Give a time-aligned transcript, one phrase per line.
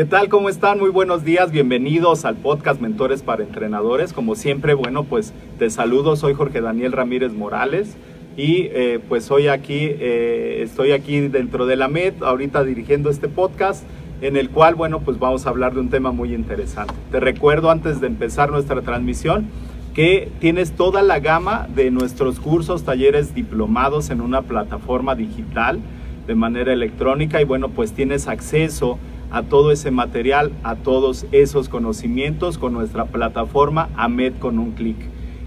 [0.00, 0.30] ¿Qué tal?
[0.30, 0.78] ¿Cómo están?
[0.78, 4.14] Muy buenos días, bienvenidos al podcast Mentores para Entrenadores.
[4.14, 7.98] Como siempre, bueno, pues te saludo, soy Jorge Daniel Ramírez Morales
[8.34, 13.28] y eh, pues hoy aquí, eh, estoy aquí dentro de la MED, ahorita dirigiendo este
[13.28, 13.84] podcast
[14.22, 16.94] en el cual, bueno, pues vamos a hablar de un tema muy interesante.
[17.10, 19.48] Te recuerdo antes de empezar nuestra transmisión
[19.92, 25.78] que tienes toda la gama de nuestros cursos, talleres diplomados en una plataforma digital
[26.26, 28.98] de manera electrónica y bueno, pues tienes acceso
[29.42, 34.96] todo ese material, a todos esos conocimientos con nuestra plataforma AMED con un clic,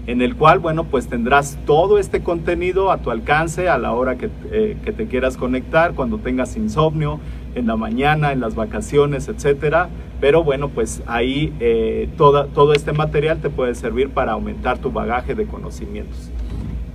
[0.06, 4.16] en el cual, bueno, pues tendrás todo este contenido a tu alcance a la hora
[4.16, 7.20] que, eh, que te quieras conectar, cuando tengas insomnio,
[7.54, 9.88] en la mañana, en las vacaciones, etcétera.
[10.20, 14.90] Pero bueno, pues ahí eh, toda, todo este material te puede servir para aumentar tu
[14.90, 16.30] bagaje de conocimientos.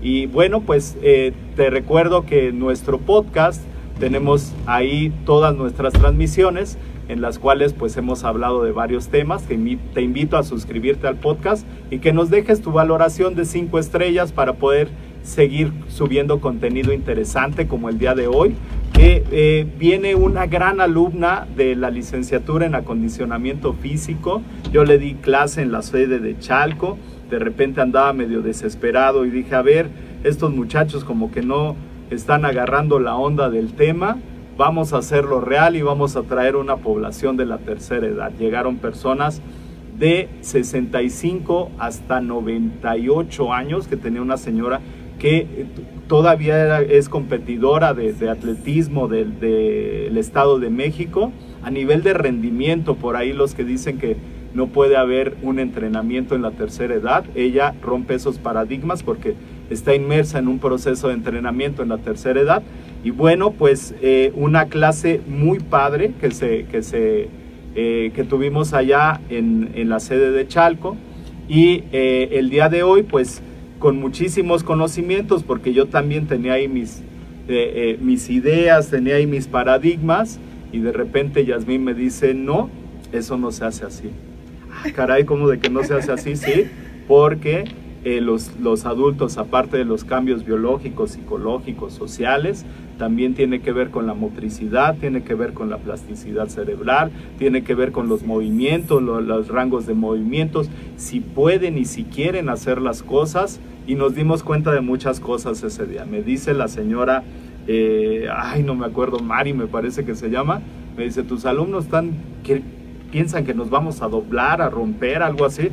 [0.01, 3.61] Y bueno, pues eh, te recuerdo que nuestro podcast
[4.00, 6.78] tenemos ahí todas nuestras transmisiones
[7.10, 9.44] en las cuales pues hemos hablado de varios temas.
[9.46, 14.32] Te invito a suscribirte al podcast y que nos dejes tu valoración de cinco estrellas
[14.32, 14.90] para poder
[15.24, 18.56] seguir subiendo contenido interesante como el día de hoy.
[19.02, 24.42] Eh, viene una gran alumna de la licenciatura en acondicionamiento físico.
[24.72, 26.98] Yo le di clase en la sede de Chalco.
[27.30, 29.90] De repente andaba medio desesperado y dije, a ver,
[30.24, 31.76] estos muchachos como que no
[32.09, 34.18] están agarrando la onda del tema,
[34.58, 38.31] vamos a hacerlo real y vamos a traer una población de la tercera edad.
[38.38, 39.42] Llegaron personas
[39.97, 44.81] de 65 hasta 98 años, que tenía una señora
[45.19, 45.68] que
[46.08, 51.31] todavía es competidora de, atletismo del Estado de México.
[51.62, 54.16] A nivel de rendimiento, por ahí los que dicen que
[54.53, 59.36] no puede haber un entrenamiento en la tercera edad, ella rompe esos paradigmas porque
[59.69, 62.63] está inmersa en un proceso de entrenamiento en la tercera edad.
[63.03, 67.30] Y bueno, pues eh, una clase muy padre que, se, que, se,
[67.75, 70.97] eh, que tuvimos allá en, en, la sede de Chalco.
[71.47, 73.41] Y eh, el día de hoy, pues
[73.80, 77.01] con muchísimos conocimientos, porque yo también tenía ahí mis,
[78.01, 80.38] mis ideas, tenía ahí mis paradigmas,
[80.72, 82.69] y de repente Yasmín me dice, no,
[83.13, 84.09] eso no se hace así.
[84.72, 86.36] Ah, caray, ¿cómo de que no se hace así?
[86.36, 86.66] Sí,
[87.07, 87.63] porque
[88.06, 92.66] eh, los, los, adultos, aparte de los cambios biológicos, psicológicos, sociales,
[92.98, 97.62] también tiene que ver con la motricidad, tiene que ver con la plasticidad cerebral, tiene
[97.63, 102.48] que ver con los movimientos, lo, los rangos de movimientos, si pueden y si quieren
[102.48, 103.60] hacer las cosas.
[103.86, 106.06] Y nos dimos cuenta de muchas cosas ese día.
[106.06, 107.24] Me dice la señora,
[107.68, 110.62] eh, ay, no me acuerdo, Mari me parece que se llama,
[110.95, 112.12] me dice, tus alumnos están,
[113.12, 115.69] piensan que nos vamos a doblar, a romper, algo así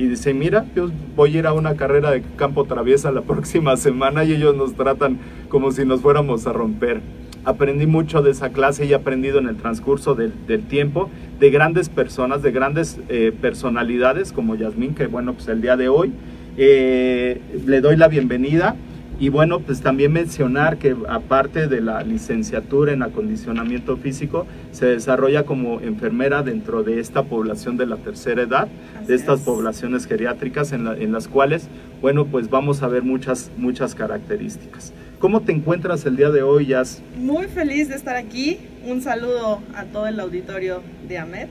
[0.00, 3.76] y dice, mira, yo voy a ir a una carrera de campo traviesa la próxima
[3.76, 5.18] semana y ellos nos tratan
[5.50, 7.02] como si nos fuéramos a romper.
[7.44, 11.50] Aprendí mucho de esa clase y he aprendido en el transcurso del, del tiempo de
[11.50, 16.12] grandes personas, de grandes eh, personalidades como Yasmín, que bueno, pues el día de hoy
[16.56, 18.76] eh, le doy la bienvenida
[19.20, 25.44] y bueno, pues también mencionar que aparte de la licenciatura en acondicionamiento físico, se desarrolla
[25.44, 28.66] como enfermera dentro de esta población de la tercera edad,
[28.98, 29.44] Así de estas es.
[29.46, 31.68] poblaciones geriátricas en, la- en las cuales,
[32.00, 34.94] bueno, pues vamos a ver muchas, muchas características.
[35.18, 37.02] ¿Cómo te encuentras el día de hoy, Jazz?
[37.18, 38.56] Muy feliz de estar aquí.
[38.86, 41.50] Un saludo a todo el auditorio de AMET.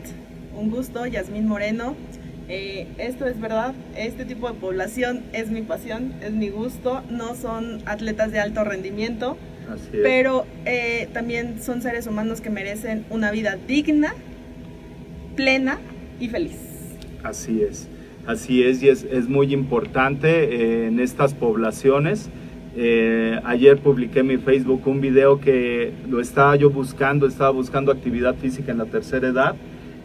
[0.55, 1.95] Un gusto, Yasmín Moreno.
[2.49, 7.03] Eh, esto es verdad, este tipo de población es mi pasión, es mi gusto.
[7.09, 9.37] No son atletas de alto rendimiento,
[9.71, 9.99] Así es.
[10.01, 14.13] pero eh, también son seres humanos que merecen una vida digna,
[15.35, 15.77] plena
[16.19, 16.57] y feliz.
[17.23, 17.87] Así es,
[18.25, 22.29] así es y es, es muy importante eh, en estas poblaciones.
[22.75, 27.91] Eh, ayer publiqué en mi Facebook un video que lo estaba yo buscando, estaba buscando
[27.91, 29.55] actividad física en la tercera edad.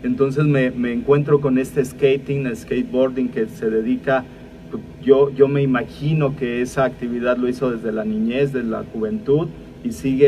[0.04, 4.24] Entonces me, me encuentro con este skating, el skateboarding que se dedica,
[5.02, 9.48] yo, yo me imagino que esa actividad lo hizo desde la niñez, desde la juventud
[9.82, 10.26] y sigue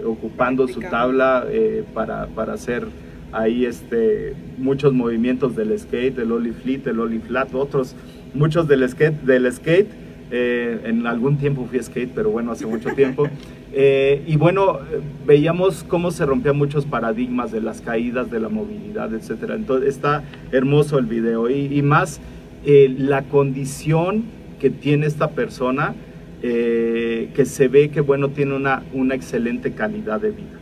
[0.00, 2.86] eh, ocupando su tabla eh, para, para hacer
[3.32, 7.94] ahí este, muchos movimientos del skate, del ollie fleet, del ollie flat, otros,
[8.34, 9.88] muchos del skate, del skate.
[10.30, 13.26] eh, en algún tiempo fui skate, pero bueno, hace mucho tiempo.
[13.72, 14.78] Eh, y bueno,
[15.26, 19.54] veíamos cómo se rompían muchos paradigmas de las caídas, de la movilidad, etcétera.
[19.54, 22.20] Entonces está hermoso el video y, más
[22.64, 24.24] eh, la condición
[24.58, 25.94] que tiene esta persona,
[26.42, 30.58] eh, que se ve que bueno tiene una, una excelente calidad de vida.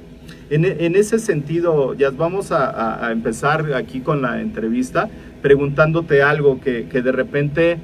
[0.49, 5.09] En, ese sentido, ya vamos a, empezar aquí con la entrevista
[5.43, 7.79] preguntándote algo que de repente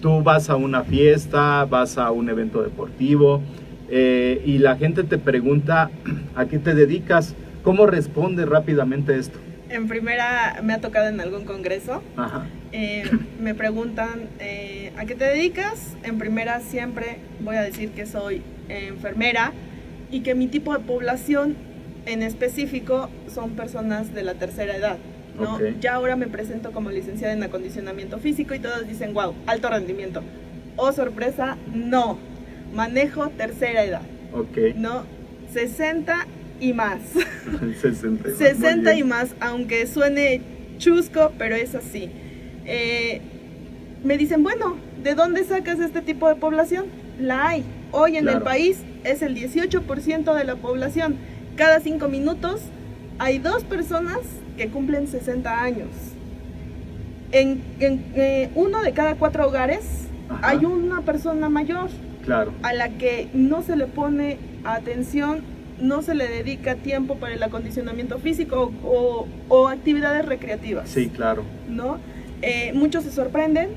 [0.00, 3.42] tú vas a una fiesta, vas a un evento deportivo
[3.90, 5.90] eh, y la gente te pregunta
[6.34, 9.38] a qué te dedicas, ¿cómo responde rápidamente esto?
[9.68, 12.46] En primera, me ha tocado en algún congreso Ajá.
[12.72, 13.04] Eh,
[13.40, 15.96] me preguntan eh, a qué te dedicas.
[16.02, 19.52] En primera siempre voy a decir que soy enfermera
[20.10, 21.56] y que mi tipo de población
[22.06, 24.98] en específico son personas de la tercera edad.
[25.80, 30.22] Ya ahora me presento como licenciada en acondicionamiento físico y todos dicen, wow, alto rendimiento.
[30.76, 32.18] Oh, sorpresa, no.
[32.74, 34.02] Manejo tercera edad,
[34.32, 34.74] Ok.
[34.76, 35.04] ¿no?
[35.52, 36.26] 60
[36.60, 36.98] y más.
[37.80, 38.30] 60.
[38.36, 39.08] 60 Muy y bien.
[39.08, 40.40] más, aunque suene
[40.78, 42.10] chusco, pero es así.
[42.66, 43.20] Eh,
[44.04, 46.86] me dicen, bueno, ¿de dónde sacas este tipo de población?
[47.20, 47.64] La hay.
[47.92, 48.38] Hoy en Claro.
[48.38, 51.16] el país es el 18% de la población.
[51.56, 52.60] Cada cinco minutos
[53.18, 54.18] hay dos personas
[54.58, 55.88] que cumplen 60 años.
[57.32, 59.84] En, en, eh, uno de cada cuatro hogares
[60.28, 60.48] Ajá.
[60.50, 61.88] hay una persona mayor
[62.26, 62.52] Claro.
[62.62, 65.42] a la que no se le pone atención,
[65.80, 70.88] no se le dedica tiempo para el acondicionamiento físico o, o actividades recreativas.
[70.88, 71.44] Sí, claro.
[71.68, 71.98] ¿no?
[72.42, 73.70] Eh, muchos se sorprenden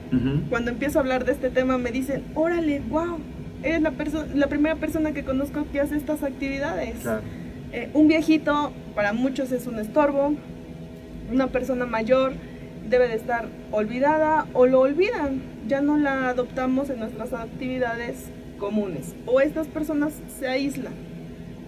[0.49, 3.19] cuando empiezo a hablar de este tema, me dicen, órale, wow,
[3.63, 3.93] eres la,
[4.35, 6.95] la primera persona que conozco que hace estas actividades.
[7.01, 7.21] Claro.
[7.71, 10.33] Eh, un viejito para muchos es un estorbo,
[11.31, 12.33] una persona mayor
[12.89, 19.15] debe de estar olvidada o lo olvidan, ya no la adoptamos en nuestras actividades comunes
[19.25, 20.93] o estas personas se aíslan,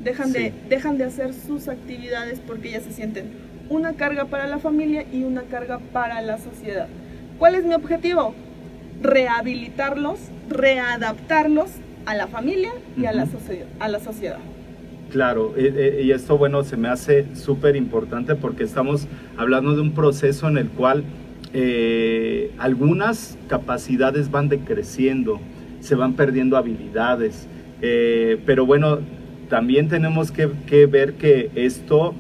[0.04, 3.32] dejan, de, dejan de hacer sus actividades porque ya se sienten
[3.70, 6.88] una carga para la familia y una carga para la sociedad.
[7.40, 8.36] ¿Cuál es mi objetivo?
[9.02, 11.72] Rehabilitarlos, readaptarlos
[12.06, 13.28] a la familia y a, la
[13.80, 14.40] a la sociedad.
[15.12, 19.82] Claro, eh, eh, y esto bueno se me hace súper importante porque estamos hablando de
[19.82, 21.04] un proceso en el cual
[21.54, 25.42] eh, algunas capacidades van decreciendo,
[25.82, 27.48] se van perdiendo habilidades,
[27.82, 29.00] eh, pero bueno,
[29.50, 32.14] también tenemos que, que ver que esto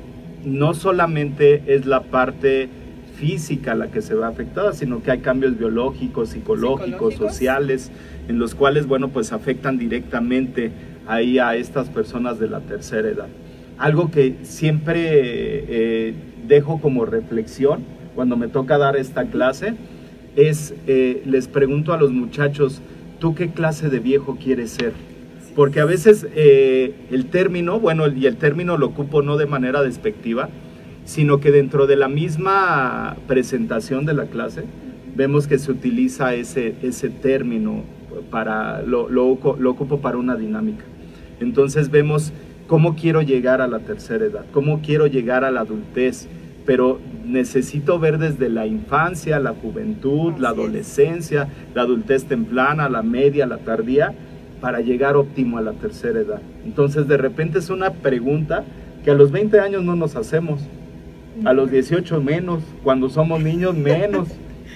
[0.44, 2.68] no solamente es la parte
[3.15, 7.32] física la que se ve afectada, sino que hay cambios biológicos, psicológicos, Psicológicos.
[7.32, 7.91] sociales,
[8.27, 10.72] en los cuales, bueno, pues afectan directamente
[11.08, 13.27] ahí a estas personas de la tercera edad.
[13.77, 16.13] Algo que siempre eh,
[16.48, 17.84] dejo como reflexión
[18.15, 19.75] cuando me toca dar esta clase
[20.36, 22.82] es, eh, les pregunto a los muchachos,
[23.21, 24.91] ¿tú qué clase de viejo quieres ser?
[25.55, 29.83] Porque a veces eh, el término, bueno, y el término lo ocupo no de manera
[29.83, 30.49] despectiva,
[31.05, 34.63] sino que dentro de la misma presentación de la clase
[35.15, 37.83] vemos que se utiliza ese, ese término
[38.29, 40.83] para, lo, lo, lo ocupo para una dinámica.
[41.39, 42.33] Entonces vemos
[42.67, 46.27] cómo quiero llegar a la tercera edad, cómo quiero llegar a la adultez,
[46.65, 50.53] pero necesito ver desde la infancia, la juventud, la es.
[50.56, 54.13] adolescencia, la adultez temprana, la media, la tardía,
[54.60, 56.41] para llegar óptimo a la tercera edad.
[56.65, 58.63] Entonces de repente es una pregunta
[59.03, 60.62] que a los 20 años no nos hacemos,
[61.46, 64.27] a los 18 menos, cuando somos niños menos,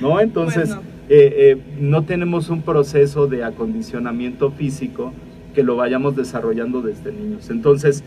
[0.01, 0.19] ¿no?
[0.21, 0.81] Entonces, Bueno.
[1.09, 5.13] eh, eh, no tenemos un proceso de acondicionamiento físico
[5.53, 7.49] que lo vayamos desarrollando desde niños.
[7.51, 8.03] Entonces,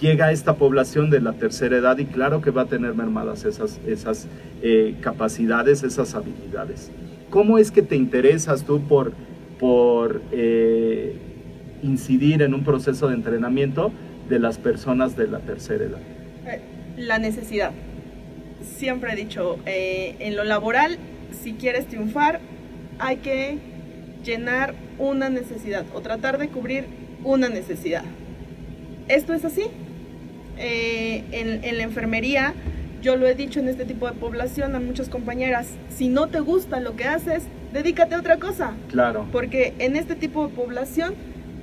[0.00, 3.80] llega esta población de la tercera edad y claro que va a tener mermadas esas,
[3.86, 4.26] esas
[4.62, 6.90] eh, capacidades, esas habilidades.
[7.30, 9.12] ¿Cómo es que te interesas tú por,
[9.58, 11.16] por eh,
[11.82, 13.92] incidir en un proceso de entrenamiento
[14.28, 16.00] de las personas de la tercera edad?
[16.46, 16.60] Eh,
[16.96, 17.72] La necesidad.
[18.62, 20.98] Siempre he dicho, en lo laboral,
[21.30, 22.40] si quieres triunfar,
[22.98, 23.58] hay que
[24.24, 26.86] llenar una necesidad o tratar de cubrir
[27.22, 28.02] una necesidad.
[29.06, 29.62] Esto es así.
[30.58, 32.52] Eh, en, en la enfermería,
[33.00, 36.40] yo lo he dicho en este tipo de población a muchas compañeras, si no te
[36.40, 38.72] gusta lo que haces, dedícate a otra cosa.
[38.90, 41.14] Claro, Porque en este tipo de población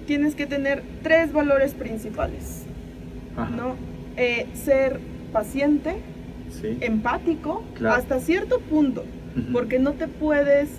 [0.08, 2.64] tienes que tener tres valores principales,
[3.36, 3.76] Ajá, ¿no?
[4.18, 5.00] Eh, ser
[5.34, 5.96] paciente,
[6.62, 7.96] sí, empático, Claro.
[7.96, 9.04] hasta cierto punto,
[9.36, 9.52] Ujú.
[9.52, 10.70] porque no te puedes,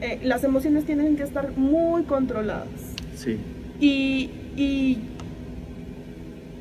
[0.00, 2.66] eh, las emociones tienen que estar muy controladas
[3.14, 3.38] sí,
[3.78, 4.98] y, y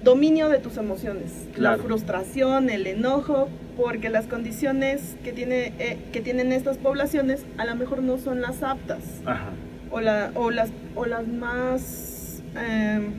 [0.03, 1.77] dominio de tus emociones, Claro.
[1.77, 7.65] la frustración, el enojo, porque las condiciones que, tiene, eh, que tienen estas poblaciones a
[7.65, 9.49] lo mejor no son las aptas ajá,
[9.91, 13.13] o, la- o las, o las más em,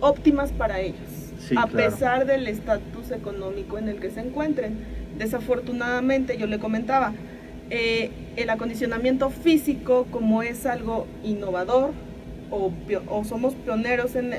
[0.00, 0.96] óptimas para ellos,
[1.38, 1.72] Sí, a claro.
[1.90, 4.78] pesar del estatus económico en el que se encuentren.
[5.18, 7.12] Desafortunadamente, yo le comentaba,
[7.70, 11.90] eh, el acondicionamiento físico, como es algo innovador,
[12.50, 12.72] o,
[13.08, 14.32] o somos pioneros, en,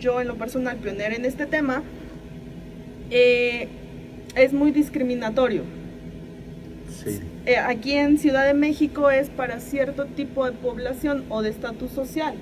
[0.00, 1.82] yo en lo personal pionera en este tema,
[3.10, 3.68] eh,
[4.34, 5.62] es muy discriminatorio.
[6.90, 11.50] sí, Eh, aquí en Ciudad de México es para cierto tipo de población o de
[11.50, 12.34] estatus social,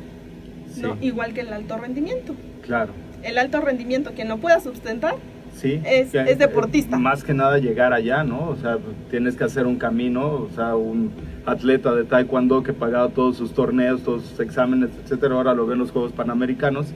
[0.73, 0.97] sí, ¿no?
[1.01, 2.35] igual que el alto rendimiento.
[2.63, 2.93] claro.
[3.23, 5.15] El alto rendimiento, quien lo pueda sustentar,
[5.57, 6.99] Sí, Es- que- es deportista.
[6.99, 8.49] Más que nada llegar allá, ¿no?
[8.49, 8.77] O sea,
[9.09, 11.13] tienes que hacer un camino, o sea, un
[11.47, 15.79] atleta de taekwondo que pagaba todos sus torneos, todos sus exámenes, etcétera, ahora lo ven
[15.79, 16.89] los Juegos Panamericanos.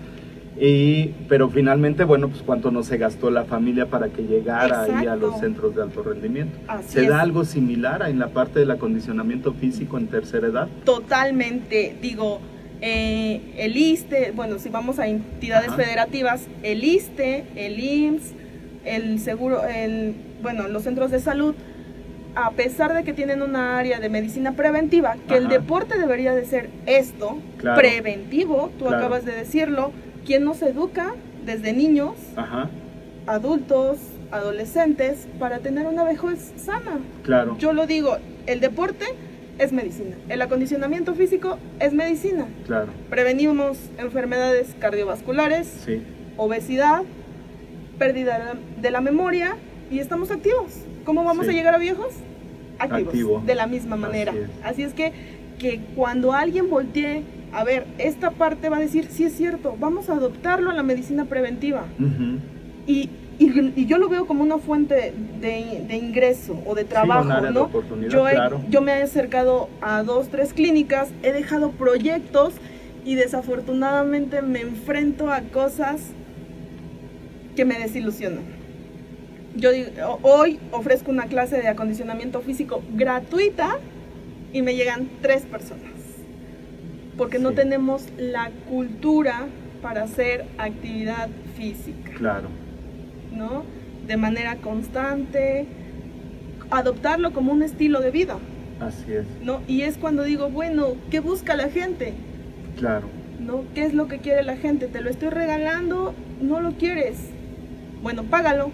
[0.61, 5.07] Y, pero finalmente, bueno, pues cuánto no se gastó la familia para que llegara ahí
[5.07, 6.59] a los centros de alto rendimiento.
[6.67, 7.09] Así ¿Se es.
[7.09, 10.69] da algo similar en la parte del acondicionamiento físico en tercera edad?
[10.85, 12.41] totalmente, digo,
[12.81, 15.77] eh, el ISTE, bueno, si vamos a entidades Ajá.
[15.77, 18.35] federativas, el ISTE, el IMSS,
[18.85, 21.55] el seguro, el, bueno, los centros de salud,
[22.41, 26.45] a pesar de que tienen una área de medicina preventiva, que el deporte debería de
[26.45, 27.81] ser esto, Claro.
[27.81, 28.99] preventivo, tú Claro.
[28.99, 29.91] acabas de decirlo,
[30.25, 31.15] quien nos educa
[31.45, 32.71] desde niños, Ajá,
[33.27, 33.99] adultos,
[34.31, 37.01] adolescentes, para tener una vejez sana.
[37.25, 37.57] claro.
[37.59, 39.05] Yo lo digo, el deporte
[39.59, 42.47] es medicina, el acondicionamiento físico es medicina.
[42.67, 46.03] Claro, Prevenimos enfermedades cardiovasculares, sí,
[46.37, 47.03] obesidad,
[47.99, 49.57] pérdida de la- de la memoria
[49.91, 50.85] y estamos activos.
[51.05, 51.53] ¿Cómo vamos Sí.
[51.53, 52.15] a llegar a viejos?
[52.79, 53.43] Activos, Activo.
[53.47, 54.33] de la misma manera.
[54.33, 54.51] Así es.
[54.65, 55.13] Así es que,
[55.59, 60.09] que cuando alguien voltee a ver esta parte va a decir, sí es cierto, vamos
[60.11, 61.85] a adoptarlo a la medicina preventiva.
[62.87, 67.29] Y, y- y yo lo veo como una fuente de, de ingreso o de trabajo,
[67.41, 67.71] de ¿no?
[68.09, 68.61] yo, he- claro.
[68.69, 72.55] yo me he acercado a dos, tres clínicas, he dejado proyectos
[73.05, 76.01] y desafortunadamente me enfrento a cosas
[77.57, 78.58] que me desilusionan.
[79.59, 79.91] Yo digo,
[80.23, 83.77] hoy ofrezco una clase de acondicionamiento físico gratuita
[84.53, 85.83] y me llegan tres personas.
[87.17, 89.49] Porque no tenemos la cultura
[89.83, 92.13] para hacer actividad física.
[92.17, 92.49] claro,
[93.33, 93.65] ¿no?
[94.07, 95.67] De manera constante,
[96.71, 98.39] adoptarlo como un estilo de vida,
[98.81, 99.61] así es, ¿no?
[99.67, 102.15] Y es cuando digo, bueno, ¿qué busca la gente?
[102.79, 103.09] claro.
[103.41, 103.63] ¿No?
[103.73, 104.89] ¿Qué es lo que quiere la gente?
[104.89, 107.17] Te lo estoy regalando, no lo quieres.
[108.03, 108.73] Bueno, págalo.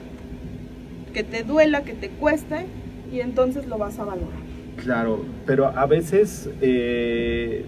[1.14, 2.66] Que te duela, que te cueste
[3.10, 4.40] y entonces lo vas a valorar.
[4.76, 7.64] Claro, pero a veces eh,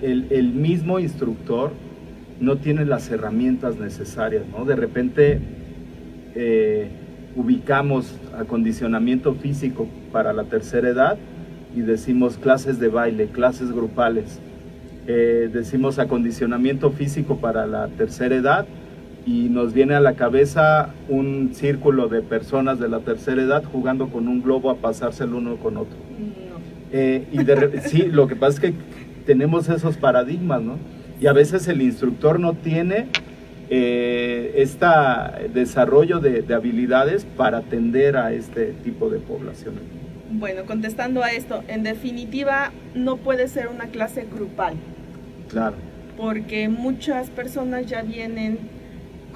[0.00, 1.72] el, el mismo instructor
[2.40, 4.64] no tiene las herramientas necesarias, ¿no?
[4.64, 5.40] De repente
[6.34, 6.88] eh,
[7.34, 11.18] ubicamos acondicionamiento físico para la tercera edad
[11.74, 14.40] y decimos clases de baile, clases grupales.
[15.06, 18.66] Eh, decimos acondicionamiento físico para la tercera edad
[19.26, 24.08] y nos viene a la cabeza un círculo de personas de la tercera edad jugando
[24.08, 25.96] con un globo a pasárselo uno con otro.
[26.16, 26.56] No.
[26.92, 28.74] Eh, y de sí, lo que pasa es que
[29.26, 30.78] tenemos esos paradigmas, ¿no?
[31.20, 33.08] Y a veces el instructor no tiene
[33.68, 34.86] eh, este
[35.52, 39.82] desarrollo de, de habilidades para atender a este tipo de poblaciones.
[40.30, 44.74] Bueno, contestando a esto, en definitiva no puede ser una clase grupal.
[45.48, 45.76] Claro,
[46.16, 48.58] porque muchas personas ya vienen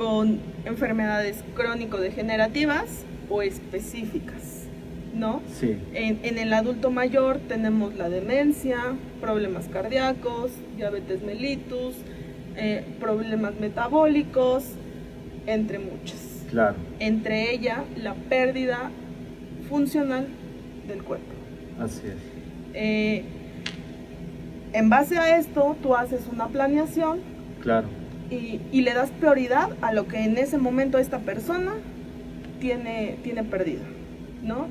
[0.00, 4.64] con enfermedades crónico-degenerativas o específicas.
[5.14, 5.42] ¿no?
[5.52, 8.78] Sí, En, en el adulto mayor tenemos la demencia,
[9.20, 11.96] problemas cardíacos, diabetes mellitus,
[12.56, 14.64] eh, problemas metabólicos,
[15.46, 16.46] entre muchas.
[16.48, 16.76] claro.
[16.98, 18.90] Entre ella, la pérdida
[19.68, 20.28] funcional
[20.88, 21.34] del cuerpo.
[21.78, 22.16] Así es.
[22.72, 23.24] Eh,
[24.72, 27.18] en base a esto, tú haces una planeación
[27.60, 27.88] Claro.
[28.30, 31.72] Y, y le das prioridad a lo que en ese momento esta persona
[32.60, 33.82] tiene, tiene perdido,
[34.42, 34.66] ¿no?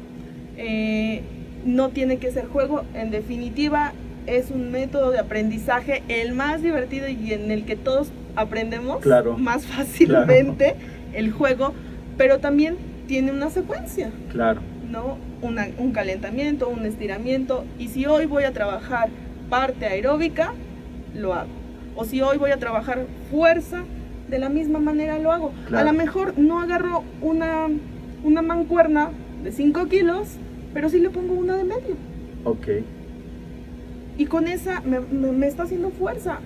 [0.58, 1.22] Eh,
[1.66, 3.94] no tiene que ser juego, en definitiva
[4.28, 9.38] es un método de aprendizaje el más divertido y en el que todos aprendemos Claro.
[9.38, 10.76] más fácilmente
[11.14, 11.74] el juego,
[12.18, 12.76] pero también
[13.08, 14.62] tiene una secuencia, Claro.
[14.90, 15.18] ¿no?
[15.42, 19.10] Una- un calentamiento, un estiramiento, y si hoy voy a trabajar
[19.50, 20.54] parte aeróbica,
[21.16, 21.50] lo hago.
[21.96, 23.00] O si hoy voy a trabajar
[23.32, 23.84] fuerza,
[24.30, 25.52] de la misma manera lo hago.
[25.68, 25.88] Claro.
[25.90, 27.68] A lo mejor no agarro una,
[28.24, 29.10] una mancuerna
[29.44, 30.28] de 5 kilos,
[30.74, 31.96] pero sí le pongo una de medio.
[32.44, 32.68] Ok.
[34.18, 36.40] Y con esa me, me- me está haciendo fuerza.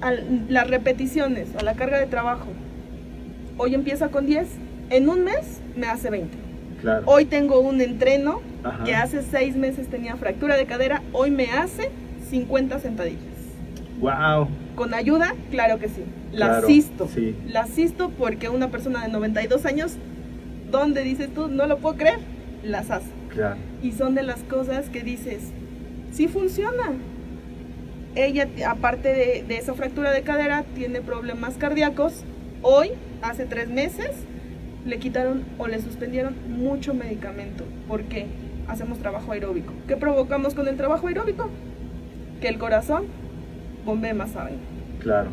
[0.00, 2.48] Al- las repeticiones, a la carga de trabajo.
[3.58, 4.46] Hoy empieza con 10,
[4.90, 6.36] en un mes me hace 20.
[6.82, 7.02] Claro.
[7.06, 8.84] Hoy tengo un entreno Ajá.
[8.84, 11.90] que hace 6 meses tenía fractura de cadera, hoy me hace
[12.28, 13.22] 50 sentadillas.
[14.00, 14.48] Wow.
[14.74, 15.34] ¿Con ayuda?
[15.50, 16.02] Claro que sí.
[16.32, 17.08] La Claro, asisto.
[17.12, 17.34] sí.
[17.48, 19.96] La asisto porque una persona de 92 años,
[20.70, 21.48] ¿dónde dices tú?
[21.48, 22.18] No lo puedo creer.
[22.62, 23.06] Las hace.
[23.30, 23.56] Claro.
[23.82, 25.50] Y son de las cosas que dices,
[26.12, 26.92] sí funciona.
[28.14, 32.24] Ella, aparte de, de esa fractura de cadera, tiene problemas cardíacos.
[32.62, 32.90] Hoy,
[33.22, 34.10] hace tres meses,
[34.86, 37.64] le quitaron o le suspendieron mucho medicamento.
[37.88, 38.26] porque
[38.68, 39.72] Hacemos trabajo aeróbico.
[39.86, 41.48] ¿Qué provocamos con el trabajo aeróbico?
[42.40, 43.04] Que el corazón
[43.86, 44.56] bombee más sangre.
[45.00, 45.30] Claro.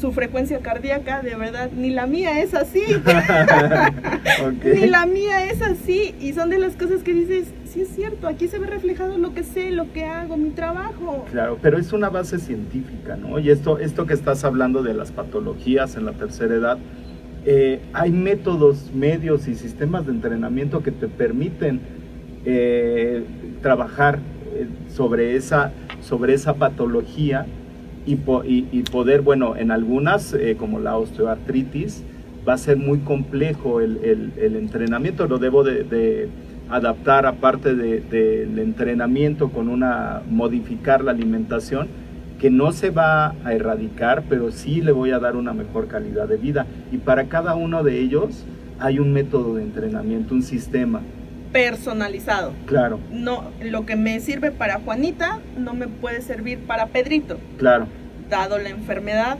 [0.00, 2.82] Su frecuencia cardíaca, de verdad, ni la mía es así.
[4.64, 6.14] Ni la mía es así.
[6.18, 9.34] Y son de las cosas que dices, sí es cierto, aquí se ve reflejado lo
[9.34, 11.26] que sé, lo que hago, mi trabajo.
[11.30, 13.38] Claro, pero es una base científica, ¿no?
[13.38, 16.78] Y esto, esto que estás hablando de las patologías en la tercera edad,
[17.44, 21.80] eh, hay métodos, medios y sistemas de entrenamiento que te permiten
[22.44, 23.24] eh,
[23.62, 24.20] trabajar
[24.54, 27.46] eh, sobre, esa, sobre esa patología
[28.06, 32.02] y, po- y- poder, bueno, en algunas, eh, como la osteoartritis,
[32.48, 33.98] va a ser muy complejo el,
[34.56, 36.28] entrenamiento, lo debo de, de
[36.68, 41.88] adaptar aparte de- del entrenamiento con una, modificar la alimentación,
[42.40, 46.26] que no se va a erradicar, pero sí le voy a dar una mejor calidad
[46.26, 46.66] de vida.
[46.90, 48.44] Y para cada uno de ellos
[48.80, 51.02] hay un método de entrenamiento, un sistema,
[51.52, 52.52] Personalizado.
[52.66, 57.86] claro, No, lo que me sirve para Juanita no me puede servir para Pedrito, claro,
[58.30, 59.36] dado la enfermedad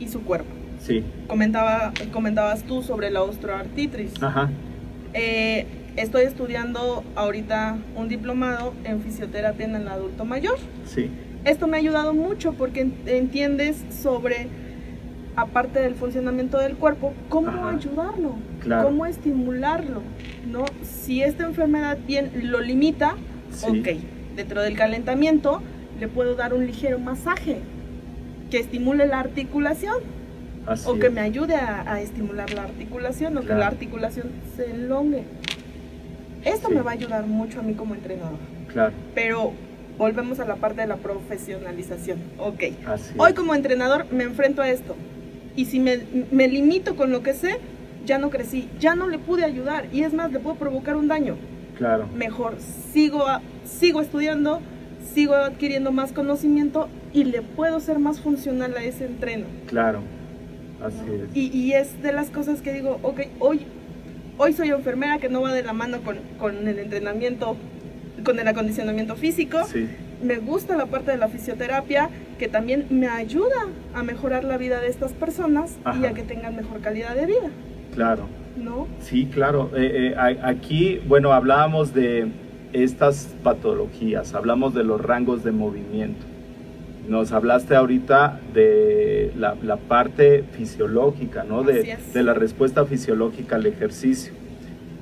[0.00, 0.50] y su cuerpo.
[0.80, 4.20] sí, Comentaba, comentabas tú sobre la osteoartritis.
[4.22, 4.50] ajá,
[5.16, 10.58] Eh, estoy estudiando ahorita un diplomado en fisioterapia en el adulto mayor.
[10.84, 11.08] sí,
[11.44, 14.48] Esto me ha ayudado mucho porque en- entiendes sobre,
[15.36, 17.70] aparte del funcionamiento del cuerpo, cómo Ajá.
[17.76, 18.88] ayudarlo, Claro.
[18.88, 20.00] cómo estimularlo,
[20.46, 20.64] ¿no?
[20.82, 23.16] Si esta enfermedad bien lo limita,
[23.52, 23.66] Sí.
[23.66, 23.88] ok,
[24.36, 25.62] dentro del calentamiento
[26.00, 27.58] le puedo dar un ligero masaje
[28.50, 29.98] que estimule la articulación
[30.66, 31.12] así o que es.
[31.12, 35.22] me ayude a, a estimular la articulación o que la articulación se elongue.
[36.44, 36.74] Esto Sí.
[36.74, 38.38] me va a ayudar mucho a mí como entrenador.
[38.72, 39.52] Claro, Pero
[39.96, 42.18] volvemos a la parte de la profesionalización.
[42.38, 42.64] Ok.
[42.86, 44.96] así Hoy como entrenador me enfrento a esto.
[45.56, 46.00] Y si me,
[46.32, 47.56] me limito con lo que sé,
[48.04, 49.86] ya no crecí, ya no le pude ayudar.
[49.92, 51.36] Y es más, le puedo provocar un daño.
[51.78, 52.56] Claro, Mejor
[52.92, 54.60] sigo, a- sigo estudiando,
[55.12, 59.46] sigo adquiriendo más conocimiento y le puedo ser más funcional a ese entreno.
[59.66, 60.00] claro,
[60.84, 61.36] así es.
[61.36, 63.60] Y, y es de las cosas que digo, ok, hoy,
[64.38, 67.56] hoy soy enfermera que no va de la mano con, con el entrenamiento,
[68.24, 69.58] con el acondicionamiento físico.
[69.66, 69.88] Sí,
[70.22, 74.80] Me gusta la parte de la fisioterapia que también me ayuda a mejorar la vida
[74.80, 77.50] de estas personas y a que tengan mejor calidad de vida,
[77.94, 78.26] claro.
[78.56, 78.86] ¿no?
[79.00, 79.70] Sí, claro.
[79.76, 82.28] Eh, eh, aquí, bueno, hablábamos de
[82.72, 86.26] estas patologías, hablamos de los rangos de movimiento.
[87.08, 91.62] Nos hablaste ahorita de la, la parte fisiológica, ¿no?
[91.62, 94.32] De, de la respuesta fisiológica al ejercicio.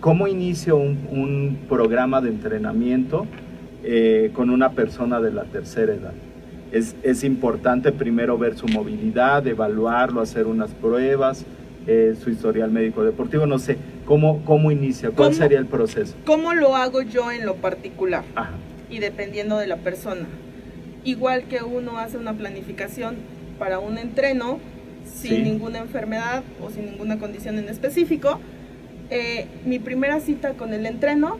[0.00, 3.26] ¿Cómo inicio un, un programa de entrenamiento
[3.84, 6.12] eh, con una persona de la tercera edad?
[6.72, 11.46] Es, es importante primero ver su movilidad, evaluarlo, hacer unas pruebas,
[11.86, 15.10] eh, su historial médico deportivo, no sé, ¿cómo, cómo inicia?
[15.10, 15.38] ¿Cuál ¿Cómo?
[15.38, 16.14] sería el proceso?
[16.24, 18.24] ¿Cómo lo hago yo en lo particular?
[18.34, 18.52] Ajá,
[18.90, 20.26] y dependiendo de la persona.
[21.04, 23.16] Igual que uno hace una planificación
[23.58, 24.58] para un entreno
[25.04, 25.42] sin Sí.
[25.42, 28.38] ninguna enfermedad o sin ninguna condición en específico,
[29.10, 31.38] eh, mi primera cita con el entreno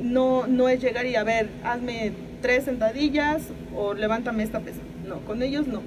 [0.00, 3.42] no, no es llegar y a ver, hazme tres sentadillas
[3.74, 4.78] o levántame esta pesa.
[5.08, 5.82] No, con ellos no.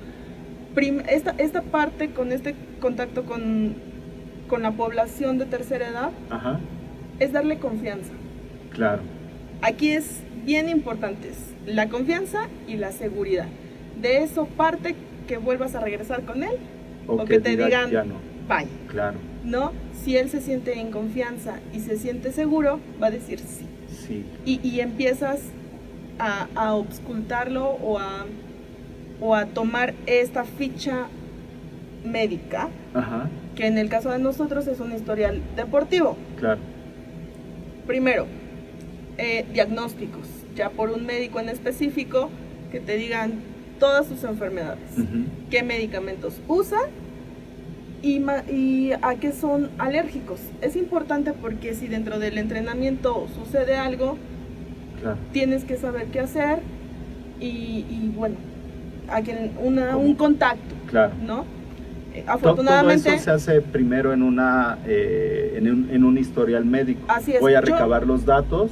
[0.77, 3.73] Esta, esta parte con este contacto con,
[4.47, 6.59] con la población de tercera edad Ajá,
[7.19, 8.11] es darle confianza.
[8.71, 9.01] claro.
[9.63, 11.31] Aquí es bien importante
[11.65, 13.47] la confianza y la seguridad.
[13.99, 14.93] De eso parte
[15.27, 16.55] que vuelvas a regresar con él
[17.07, 18.15] O, o, que, te diga, digan, Ya no,
[18.47, 18.67] bye.
[18.87, 19.71] claro, ¿No?
[20.03, 23.65] Si él se siente en confianza y se siente seguro, va a decir sí.
[23.89, 25.39] sí, Y, y empiezas
[26.19, 28.25] a, a obscultarlo o a,
[29.21, 31.07] o a tomar esta ficha
[32.03, 36.17] médica, ajá, que en el caso de nosotros es un historial deportivo.
[36.39, 36.61] claro,
[37.85, 38.25] Primero,
[39.17, 42.29] eh, diagnósticos, ya por un médico en específico
[42.71, 43.39] que te digan
[43.79, 44.89] todas sus enfermedades,
[45.49, 46.83] qué medicamentos usan
[48.01, 50.39] y, a qué son alérgicos.
[50.61, 54.17] Es importante porque si dentro del entrenamiento sucede algo,
[55.01, 56.59] claro, tienes que saber qué hacer
[57.39, 58.35] y, y, bueno,
[59.09, 61.13] a quien una, un contacto, claro.
[61.25, 61.37] ¿no?
[61.37, 66.65] To- Todo Afortunadamente, eso se hace primero en una eh, en, un, en un historial
[66.65, 67.01] médico.
[67.07, 68.71] Así es, Voy a yo- recabar los datos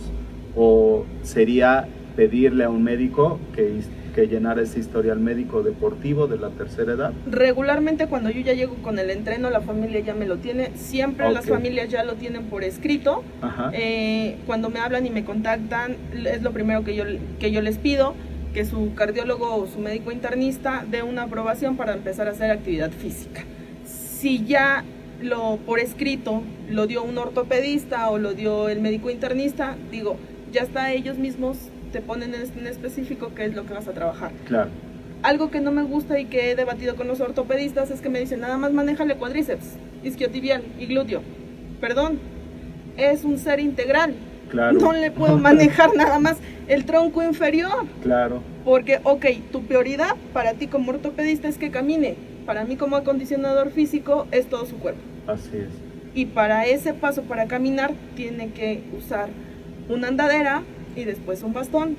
[0.56, 3.82] o sería pedirle a un médico que,
[4.16, 7.12] que llenara ese historial médico deportivo de la tercera edad.
[7.30, 11.30] regularmente cuando yo ya llego con el entreno, la familia ya me lo tiene, siempre
[11.32, 11.52] las Ok.
[11.56, 13.24] familias ya lo tienen por escrito.
[13.42, 13.70] Ajá.
[13.74, 17.04] Eh, cuando me hablan y me contactan, es lo primero que yo,
[17.40, 18.16] que yo les pido,
[18.56, 22.90] que su cardiólogo o su médico internista dé una aprobación para empezar a hacer actividad
[22.90, 23.44] física.
[23.84, 24.86] Si ya
[25.22, 30.16] lo por escrito lo dio un ortopedista o lo dio el médico internista, digo,
[30.54, 31.58] ya está ellos mismos
[31.92, 34.32] te ponen en específico qué es lo que vas a trabajar.
[34.46, 34.70] Claro,
[35.22, 38.22] Algo que no me gusta y que he debatido con los ortopedistas es que me
[38.22, 39.74] dicen, nada más manéjale cuádriceps,
[40.06, 41.22] isquiotibial y glúteo.
[41.82, 42.20] Perdón,
[42.96, 44.16] es un ser integral.
[44.56, 46.38] Claro, No le puedo manejar nada más
[46.68, 47.86] el tronco inferior.
[48.02, 52.16] claro, Porque, ok, tu prioridad para ti como ortopedista es que camine.
[52.46, 55.02] Para mí como acondicionador físico es todo su cuerpo.
[55.28, 55.70] así es.
[56.14, 59.28] Y para ese paso, para caminar, tiene que usar
[59.90, 60.64] una andadera
[60.96, 61.98] y después un bastón.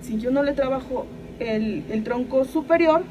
[0.00, 1.06] Si yo no le trabajo
[1.38, 3.02] el, el tronco superior,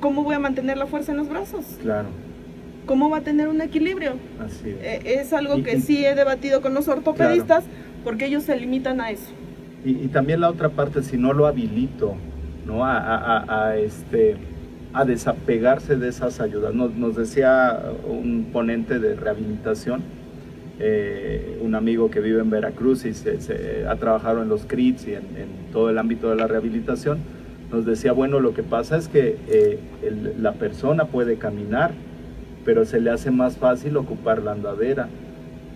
[0.00, 1.64] ¿cómo voy a mantener la fuerza en los brazos?
[1.82, 2.08] Claro,
[2.86, 4.12] ¿Cómo va a tener un equilibrio?
[4.44, 4.76] así es.
[4.82, 7.64] Eh, es algo Y- que y- sí he debatido con los ortopedistas
[8.04, 9.30] porque ellos se limitan a eso.
[9.84, 12.14] Y, y también la otra parte, si no lo habilito,
[12.66, 12.84] ¿no?
[12.84, 14.36] A, a- a- a, este,
[14.92, 16.74] a desapegarse de esas ayudas.
[16.74, 20.02] Nos, nos decía un ponente de rehabilitación,
[20.80, 25.06] eh, un amigo que vive en Veracruz y se, se- ha trabajado en los CRITs
[25.06, 27.18] y en, en todo el ámbito de la rehabilitación,
[27.70, 31.92] nos decía, bueno, lo que pasa es que eh, el- la persona puede caminar,
[32.64, 35.08] pero se le hace más fácil ocupar la andadera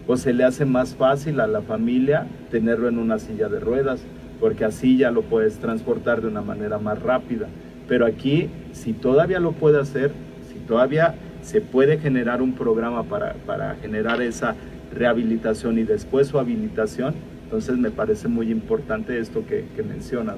[0.06, 4.02] o se le hace más fácil a la familia tenerlo en una silla de ruedas,
[4.38, 7.46] porque así ya lo puedes transportar de una manera más rápida.
[7.88, 10.10] Pero aquí, si todavía lo puede hacer,
[10.52, 14.54] si todavía se puede generar un programa para, para generar esa
[14.94, 20.36] rehabilitación y después su habilitación, entonces me parece muy importante esto que, que mencionas.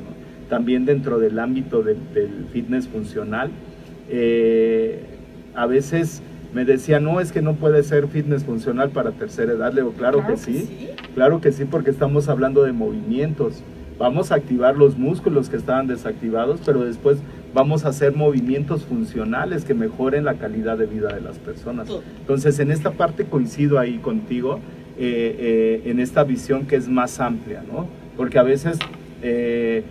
[0.49, 3.51] También dentro del ámbito de- del fitness funcional,
[4.09, 5.01] eh,
[5.55, 6.23] a veces
[6.57, 9.75] me decía, no, es que no puede ser fitness funcional para tercera edad.
[9.75, 13.63] Le digo, claro, que, sí, claro que sí, porque estamos hablando de movimientos.
[13.99, 17.19] Vamos a activar los músculos que estaban desactivados, pero después
[17.53, 21.91] vamos a hacer movimientos funcionales que mejoren la calidad de vida de las personas.
[22.21, 24.59] Entonces, en esta parte coincido ahí contigo,
[24.99, 27.87] eh, eh, en esta visión que es más amplia, ¿no?
[28.17, 28.79] Porque a veces
[29.21, 29.85] eh,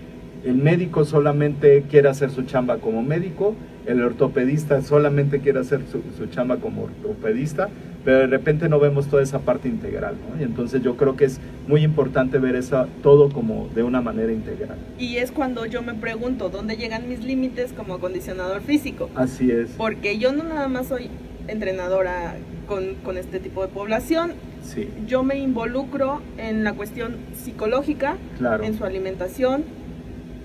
[0.43, 3.54] el médico solamente quiere hacer su chamba como médico,
[3.86, 7.69] el ortopedista solamente quiere hacer su, su chamba como ortopedista,
[8.04, 10.39] pero de repente no vemos toda esa parte integral, ¿no?
[10.39, 14.32] Y entonces yo creo que es muy importante ver eso todo como de una manera
[14.32, 14.78] integral.
[15.00, 19.10] Y es cuando yo me pregunto dónde llegan mis límites como acondicionador físico.
[19.15, 21.10] Así es, Porque yo no nada más soy
[21.48, 22.36] entrenadora
[22.67, 28.63] con, con este tipo de población, sí, yo me involucro en la cuestión psicológica, claro,
[28.63, 29.63] en su alimentación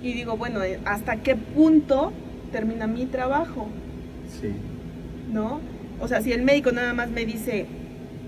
[0.03, 2.13] y digo, bueno, ¿hasta qué punto
[2.51, 3.69] termina mi trabajo?
[4.41, 4.53] sí,
[5.33, 5.61] ¿No?
[6.01, 7.67] O sea, si el médico nada más me dice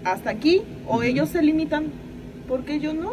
[0.04, 1.86] hasta aquí o ellos se limitan,
[2.48, 3.12] ¿por qué yo no?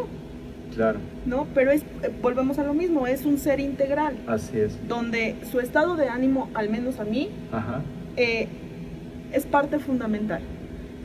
[0.76, 1.48] claro, ¿No?
[1.56, 5.60] Pero es, eh, volvemos a lo mismo, es un ser integral, así es, donde su
[5.60, 7.82] estado de ánimo, al menos a mí, ajá,
[8.18, 8.48] eh,
[9.34, 10.42] es parte fundamental.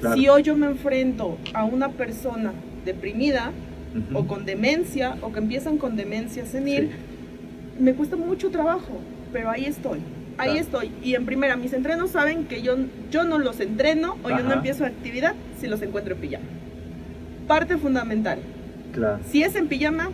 [0.01, 0.17] claro.
[0.17, 2.53] Si hoy yo me enfrento a una persona
[2.85, 3.53] deprimida
[4.13, 7.83] o con demencia o que empiezan con demencia senil, Sí.
[7.83, 8.99] me cuesta mucho trabajo,
[9.35, 9.99] pero ahí estoy.
[10.39, 10.61] Ahí Claro.
[10.61, 10.93] estoy.
[11.03, 12.77] Y en primera, mis entrenos saben que yo,
[13.11, 16.45] yo no los entreno o yo no empiezo actividad si los encuentro en pijama.
[17.49, 18.39] Parte fundamental.
[18.93, 19.19] Claro.
[19.29, 20.11] Si es en pijama,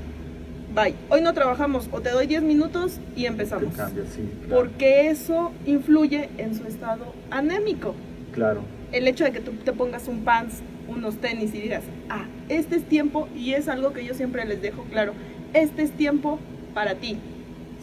[0.74, 0.94] bye.
[1.10, 3.72] Hoy no trabajamos o te doy 10 minutos y empezamos.
[3.72, 4.22] Que cambia, sí.
[4.46, 4.62] Claro.
[4.62, 7.94] Porque eso influye en su estado anémico.
[8.32, 8.62] Claro.
[8.92, 12.76] El hecho de que tú te pongas un pants, unos tenis y digas, ah, este
[12.76, 15.12] es tiempo, y es algo que yo siempre les dejo claro,
[15.52, 16.38] este es tiempo
[16.74, 17.18] para ti.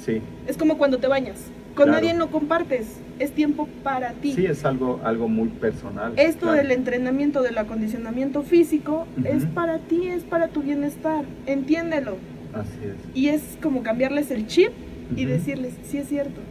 [0.07, 0.21] Sí.
[0.47, 1.35] Es como cuando te bañas.
[1.75, 2.01] Con Claro.
[2.01, 2.87] nadie lo compartes,
[3.19, 4.33] es tiempo para ti.
[4.33, 6.13] Sí, es algo, algo muy personal.
[6.17, 6.57] Esto claro.
[6.57, 11.25] del entrenamiento, del acondicionamiento físico, es para ti, es para tu bienestar.
[11.45, 12.17] Entiéndelo.
[12.53, 12.95] Así es.
[13.15, 14.71] Y es como cambiarles el chip
[15.15, 16.41] y decirles, sí es cierto.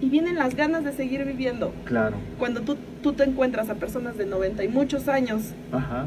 [0.00, 1.74] Y vienen las ganas de seguir viviendo.
[1.84, 2.16] Claro.
[2.38, 6.06] Cuando tú, tú te encuentras a personas de 90 y muchos años Ajá.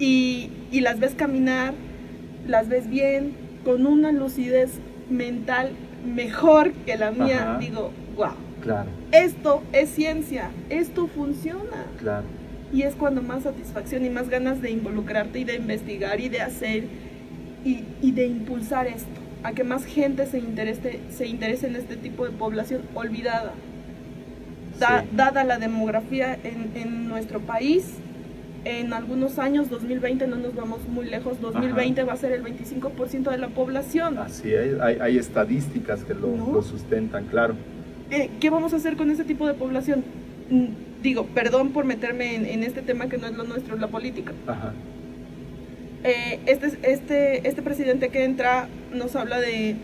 [0.00, 1.74] y, y las ves caminar,
[2.46, 3.32] las ves bien,
[3.64, 4.72] con una lucidez
[5.10, 5.70] mental
[6.04, 7.58] mejor que la mía, Ajá.
[7.58, 8.30] digo, wow,
[8.62, 8.88] Claro.
[9.12, 11.86] esto es ciencia, esto funciona.
[11.98, 12.24] Claro.
[12.72, 16.40] Y es cuando más satisfacción y más ganas de involucrarte y de investigar y de
[16.42, 16.84] hacer
[17.64, 19.08] y, y de impulsar esto,
[19.42, 23.52] a que más gente se interese, se interese en este tipo de población olvidada.
[24.78, 25.08] Da- Sí.
[25.16, 27.94] Dada la demografía en, en nuestro país,
[28.64, 33.30] en algunos años, 2020, no nos vamos muy lejos, 2020 va a ser el 25%
[33.30, 34.18] de la población.
[34.18, 34.80] Así es.
[34.80, 36.52] Hay, hay estadísticas que lo, ¿No?
[36.52, 37.54] lo sustentan, claro.
[38.10, 40.02] Eh, ¿Qué vamos a hacer con ese tipo de población?
[40.50, 40.66] Mm,
[41.02, 44.32] Digo, perdón por meterme en, en este tema que no es lo nuestro, la política.
[44.48, 44.72] Ajá.
[46.02, 49.76] Eh, este, este, este presidente que entra nos habla de,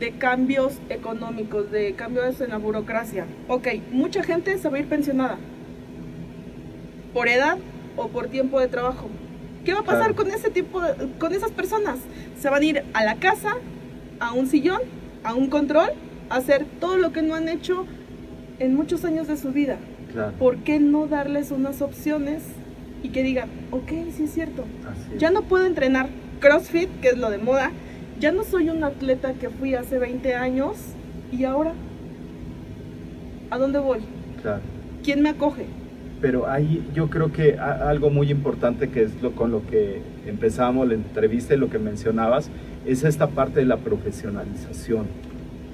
[0.00, 3.26] de cambios económicos, de cambios en la burocracia.
[3.46, 5.38] Ok, mucha gente se va a ir pensionada.
[7.14, 7.58] ¿Por edad
[7.98, 9.08] o por tiempo de trabajo?
[9.64, 10.16] ¿Qué va a pasar Claro.
[10.16, 11.98] con ese tipo de- con esas personas?
[12.40, 13.54] Se van a ir a la casa,
[14.20, 14.80] a un sillón,
[15.24, 15.90] a un control,
[16.30, 17.84] a hacer todo lo que no han hecho
[18.58, 19.76] en muchos años de su vida.
[20.12, 20.32] Claro.
[20.38, 22.42] ¿Por qué no darles unas opciones
[23.02, 24.64] y que digan, ok, sí es cierto,
[25.12, 25.20] es.
[25.20, 26.08] ya no puedo entrenar
[26.40, 27.70] CrossFit, que es lo de moda.
[28.18, 30.76] Ya no soy un atleta que fui hace 20 años.
[31.30, 31.72] ¿Y ahora?
[33.50, 34.00] ¿A dónde voy?
[34.42, 34.60] Claro.
[35.04, 35.66] ¿Quién me acoge?
[36.20, 40.88] Pero ahí yo creo que algo muy importante que es lo con lo que empezamos
[40.88, 42.50] la entrevista y lo que mencionabas
[42.86, 45.06] es esta parte de la profesionalización.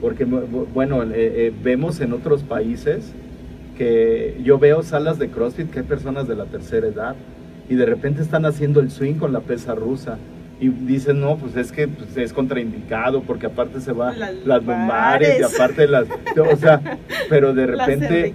[0.00, 3.12] Porque bu- bueno, eh, eh, vemos en otros países
[3.78, 7.16] que yo veo salas de CrossFit que hay personas de la tercera edad
[7.68, 10.18] y de repente están haciendo el swing con la pesa rusa
[10.60, 14.64] y dicen, no, pues es que pues, es contraindicado porque aparte se va Las las
[14.64, 16.06] lumbares y aparte las...
[16.38, 16.80] O sea,
[17.28, 18.34] pero de repente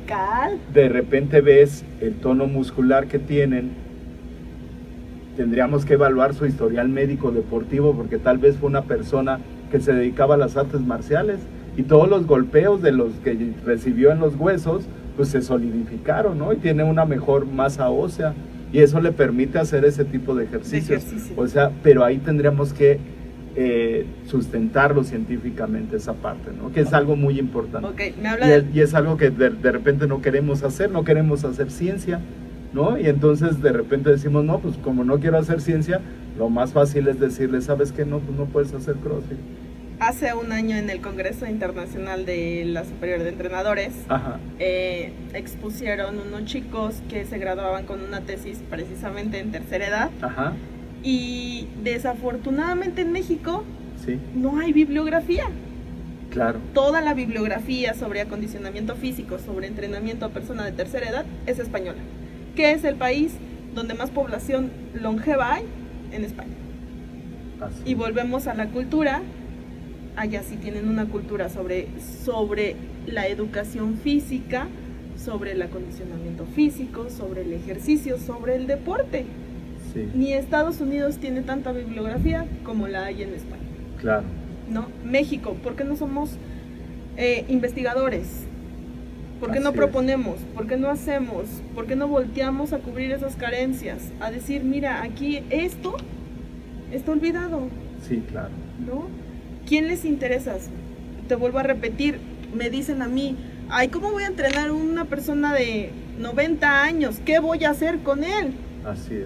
[0.74, 3.72] de repente ves el tono muscular que tienen,
[5.38, 9.40] tendríamos que evaluar su historial médico deportivo porque tal vez fue una persona
[9.72, 11.40] que se dedicaba a las artes marciales
[11.78, 16.54] y todos los golpeos de los que recibió en los huesos pues se solidificaron, ¿no?
[16.54, 18.34] Y tiene una mejor masa ósea
[18.72, 21.04] y eso le permite hacer ese tipo de ejercicios.
[21.04, 21.36] ejercicio.
[21.38, 23.00] O sea, pero ahí tendríamos que
[23.56, 26.72] eh, sustentarlo científicamente esa parte, ¿no?
[26.72, 27.88] Que es algo muy importante.
[27.88, 28.58] Ok, me habla Y de...
[28.58, 32.22] es, y es algo que de, de repente no queremos hacer, no queremos hacer ciencia,
[32.74, 32.98] ¿no?
[33.00, 36.00] Y entonces de repente decimos, no, pues como no quiero hacer ciencia,
[36.38, 38.06] lo más fácil es decirle, ¿sabes qué?
[38.06, 39.38] No, pues no puedes hacer CrossFit.
[40.00, 43.92] Hace un año en el Congreso Internacional de la Superior de Entrenadores,
[44.58, 50.54] eh, expusieron unos chicos que se graduaban con una tesis precisamente en tercera edad ajá,
[51.04, 53.66] y desafortunadamente en México
[54.06, 55.46] sí, no hay bibliografía.
[56.30, 61.60] claro, Toda la bibliografía sobre acondicionamiento físico, sobre entrenamiento a persona de tercera edad es
[61.60, 62.00] española,
[62.56, 63.34] que es el país
[63.76, 65.64] donde más población longeva hay
[66.14, 66.56] en España.
[67.62, 67.82] así.
[67.86, 69.22] Y volvemos a la cultura,
[70.20, 71.88] allá sí tienen una cultura sobre,
[72.26, 72.76] sobre
[73.08, 74.68] la educación física,
[75.18, 79.26] sobre el acondicionamiento físico, sobre el ejercicio, sobre el deporte.
[79.94, 83.64] Sí, Ni Estados Unidos tiene tanta bibliografía como la hay en España.
[83.98, 84.24] claro,
[84.70, 84.88] ¿no?
[85.04, 86.32] México, ¿por qué no somos
[87.18, 88.44] eh, investigadores?
[89.40, 89.76] ¿Por qué no es.
[89.76, 90.36] proponemos?
[90.54, 91.46] ¿Por qué no hacemos?
[91.74, 94.12] ¿Por qué no volteamos a cubrir esas carencias?
[94.20, 95.96] A decir, mira, aquí esto
[96.92, 97.70] está olvidado,
[98.08, 98.50] sí, claro,
[98.86, 99.08] ¿no?
[99.70, 100.56] ¿Quién les interesa?
[101.28, 102.18] Te vuelvo a repetir,
[102.56, 103.36] me dicen a mí,
[103.70, 107.22] ay, ¿cómo voy a entrenar a una persona de 90 años?
[107.24, 108.54] ¿Qué voy a hacer con él?
[108.84, 109.26] así es,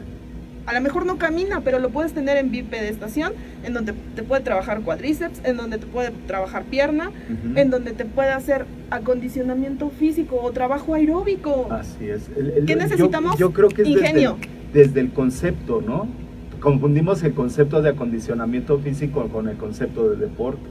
[0.65, 3.31] A lo mejor no camina, pero lo puedes tener en bipedestación,
[3.63, 7.11] en donde te puede trabajar cuádriceps, en donde te puede trabajar pierna,
[7.55, 11.69] en donde te puede hacer acondicionamiento físico o trabajo aeróbico.
[11.71, 12.29] así es.
[12.35, 13.37] El- el- ¿Qué necesitamos?
[13.39, 14.37] Yo, creo que es desde Ingenio.
[14.73, 16.07] desde el concepto, ¿no?
[16.63, 20.61] Confundimos el concepto de acondicionamiento físico con el concepto de deporte.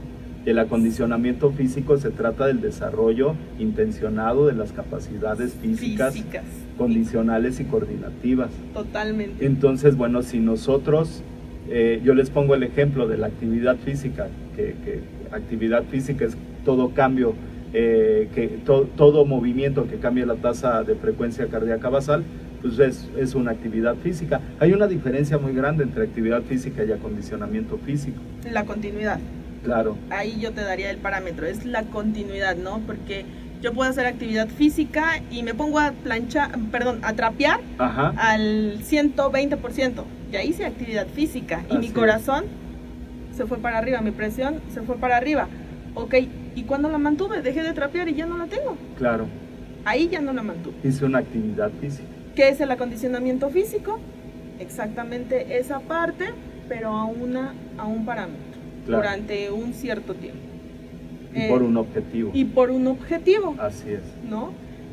[0.43, 6.45] El acondicionamiento físico se trata del desarrollo intencionado de las capacidades físicas, Físicas.
[6.79, 8.49] condicionales y coordinativas.
[8.73, 9.45] Totalmente.
[9.45, 11.21] Entonces, bueno, si nosotros
[11.69, 14.99] eh, yo les pongo el ejemplo de la actividad física, que, que
[15.31, 17.35] actividad física es todo cambio,
[17.75, 22.23] eh, que to- todo movimiento que cambie la tasa de frecuencia cardíaca basal,
[22.63, 24.39] pues es, es una actividad física.
[24.59, 28.17] Hay una diferencia muy grande entre actividad física y acondicionamiento físico,
[28.51, 29.19] La continuidad.
[29.63, 29.97] claro.
[30.09, 32.79] Ahí yo te daría el parámetro, es la continuidad, ¿no?
[32.87, 33.25] Porque
[33.61, 38.79] yo puedo hacer actividad física y me pongo a planchar, perdón, a trapear Ajá, al
[38.81, 40.03] 120%.
[40.31, 41.93] Ya hice actividad física y Así mi es.
[41.93, 42.45] corazón
[43.35, 45.47] se fue para arriba, mi presión se fue para arriba.
[45.95, 46.15] Ok,
[46.55, 47.41] ¿y cuando la mantuve?
[47.41, 48.77] Dejé de trapear y ya no la tengo.
[48.97, 49.27] claro.
[49.85, 50.75] Ahí ya no la mantuve.
[50.81, 52.07] Hice una actividad física.
[52.35, 53.99] ¿Qué es el acondicionamiento físico?
[54.59, 56.25] Exactamente esa parte,
[56.67, 58.41] pero a, una, a un parámetro,
[58.85, 59.01] Claro.
[59.03, 60.39] durante un cierto tiempo.
[61.35, 62.31] Y Eh, por un objetivo.
[62.33, 64.51] y por un objetivo, Así es, ¿no?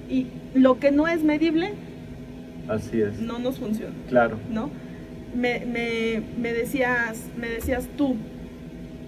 [0.08, 1.72] Y lo que no es medible
[2.68, 3.20] así es.
[3.20, 4.70] no nos funciona, Claro, ¿no?
[5.34, 8.16] Me, me- me decías, me decías tú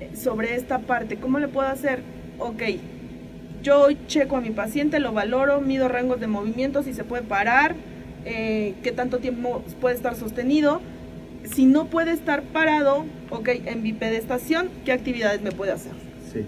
[0.00, 2.00] eh, sobre esta parte, ¿cómo le puedo hacer?
[2.38, 2.62] Ok,
[3.62, 7.74] yo checo a mi paciente, lo valoro, mido rangos de movimiento, si se puede parar,
[8.24, 10.80] eh, qué tanto tiempo puede estar sostenido.
[11.44, 15.92] Si no puede estar parado, ok, en bipedestación, ¿qué actividades me puede hacer?
[16.32, 16.44] sí,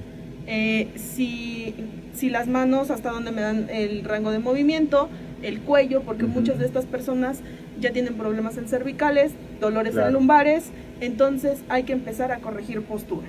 [0.47, 1.75] Eh, si,
[2.15, 5.09] si las manos hasta donde me dan el rango de movimiento,
[5.43, 6.35] el cuello, porque Ujú.
[6.41, 7.41] muchas de estas personas
[7.81, 10.09] ya tienen problemas en cervicales, dolores Claro.
[10.09, 13.27] en lumbares, entonces hay que empezar a corregir postura.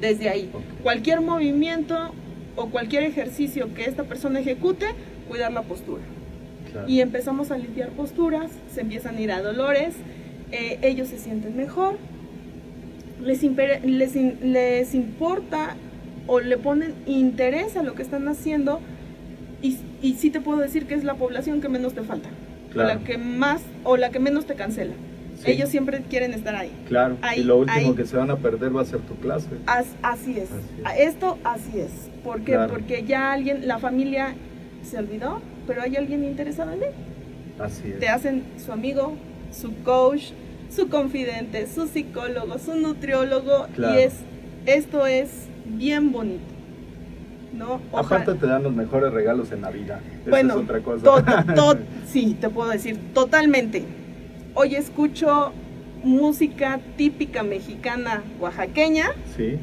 [0.00, 0.62] Desde ahí, Ok.
[0.82, 2.12] cualquier movimiento
[2.56, 4.86] o cualquier ejercicio que esta persona ejecute,
[5.28, 6.02] cuidar la postura.
[6.76, 6.88] Claro.
[6.88, 9.94] Y empezamos a limpiar posturas, se empiezan a ir a dolores,
[10.52, 11.96] eh, ellos se sienten mejor,
[13.22, 15.74] les, les, les importa
[16.26, 18.80] o le ponen interés a lo que están haciendo
[19.62, 22.28] y, y sí te puedo decir que es la población que menos te falta,
[22.72, 22.90] Claro.
[22.90, 24.92] o la que más o la que menos te cancela.
[25.42, 25.50] Sí.
[25.50, 26.70] Ellos siempre quieren estar ahí.
[26.88, 27.94] Claro, Ahí- y lo último ahí.
[27.94, 29.48] que se van a perder va a ser tu clase.
[29.66, 30.48] As- así es.
[30.84, 31.08] Así es.
[31.08, 31.90] Esto así es.
[32.24, 32.52] ¿Por qué?
[32.52, 32.72] Claro.
[32.72, 34.34] Porque ya alguien, la familia
[34.82, 36.90] se olvidó, pero hay alguien interesado en él.
[37.58, 37.98] Así es.
[37.98, 39.14] te hacen su amigo,
[39.50, 40.32] su coach,
[40.70, 43.94] su confidente, su psicólogo, su nutriólogo Claro.
[43.94, 44.14] y es
[44.66, 45.30] esto es
[45.64, 46.42] bien bonito.
[47.54, 47.80] ¿No?
[47.94, 50.00] Aparte te dan los mejores regalos en Navidad.
[50.20, 51.02] Esa bueno, es otra cosa.
[51.04, 51.22] to-
[51.54, 53.84] to- sí, te puedo decir totalmente.
[54.54, 55.52] Hoy escucho
[56.04, 59.58] música típica mexicana oaxaqueña sí,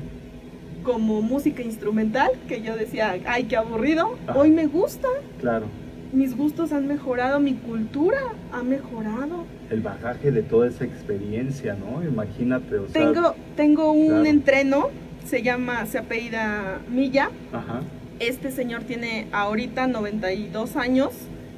[0.83, 4.17] como música instrumental, que yo decía, ay, qué aburrido.
[4.35, 5.07] Hoy me gusta,
[5.39, 5.67] claro.
[6.13, 8.19] Mis gustos han mejorado, mi cultura
[8.51, 9.45] ha mejorado.
[9.69, 12.03] El bagaje de toda esa experiencia, ¿no?
[12.03, 13.01] Imagínate, o sea.
[13.11, 14.25] Tengo, tengo un claro.
[14.25, 14.89] entreno,
[15.25, 17.31] se llama, se apellida Milla.
[17.51, 17.81] Ajá,
[18.19, 21.09] Este señor tiene ahorita 92 años,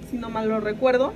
[0.10, 1.14] si no mal lo recuerdo.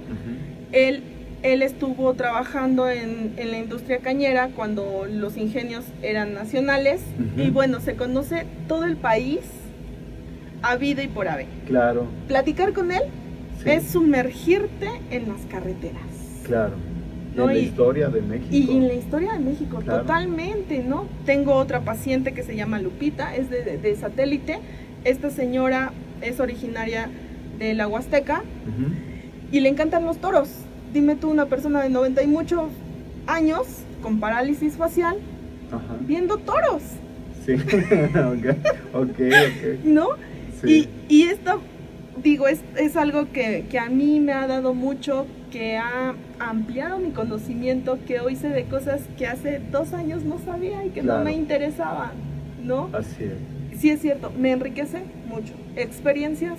[0.73, 1.01] Él,
[1.41, 7.01] él estuvo trabajando en, en la industria cañera cuando los ingenios eran nacionales.
[7.37, 9.39] Y bueno, se conoce todo el país,
[10.61, 11.47] habido y por haber.
[11.65, 12.05] Claro.
[12.27, 13.03] Platicar con él
[13.63, 16.01] sí, es sumergirte en las carreteras.
[16.45, 16.73] Claro.
[17.35, 18.47] No, en la y- historia de México.
[18.51, 20.01] Y en la historia de México, Claro.
[20.01, 21.05] totalmente, ¿no?
[21.25, 24.59] Tengo otra paciente que se llama Lupita, es de, de- de satélite.
[25.05, 27.09] Esta señora es originaria
[27.59, 28.43] de la Huasteca
[29.51, 30.49] y le encantan los toros.
[30.93, 32.63] Dime tú, una persona de 90 y muchos
[33.27, 33.67] años
[34.01, 35.17] con parálisis facial
[35.71, 35.97] Ajá.
[36.07, 36.81] viendo toros,
[37.45, 37.53] Sí.
[37.53, 38.45] ok,
[38.93, 39.19] ok.
[39.85, 40.07] ¿no?
[40.61, 40.89] Sí.
[41.07, 41.61] Y, y esto,
[42.23, 46.97] digo, es, es algo que, que a mí me ha dado mucho, que ha ampliado
[46.99, 51.01] mi conocimiento, que hoy sé de cosas que hace dos años no sabía y que
[51.01, 51.19] Claro.
[51.19, 52.11] no me interesaban,
[52.63, 52.89] ¿no?
[52.93, 53.79] Así es.
[53.79, 55.53] Sí es cierto, me enriquece mucho.
[55.75, 56.57] Experiencias,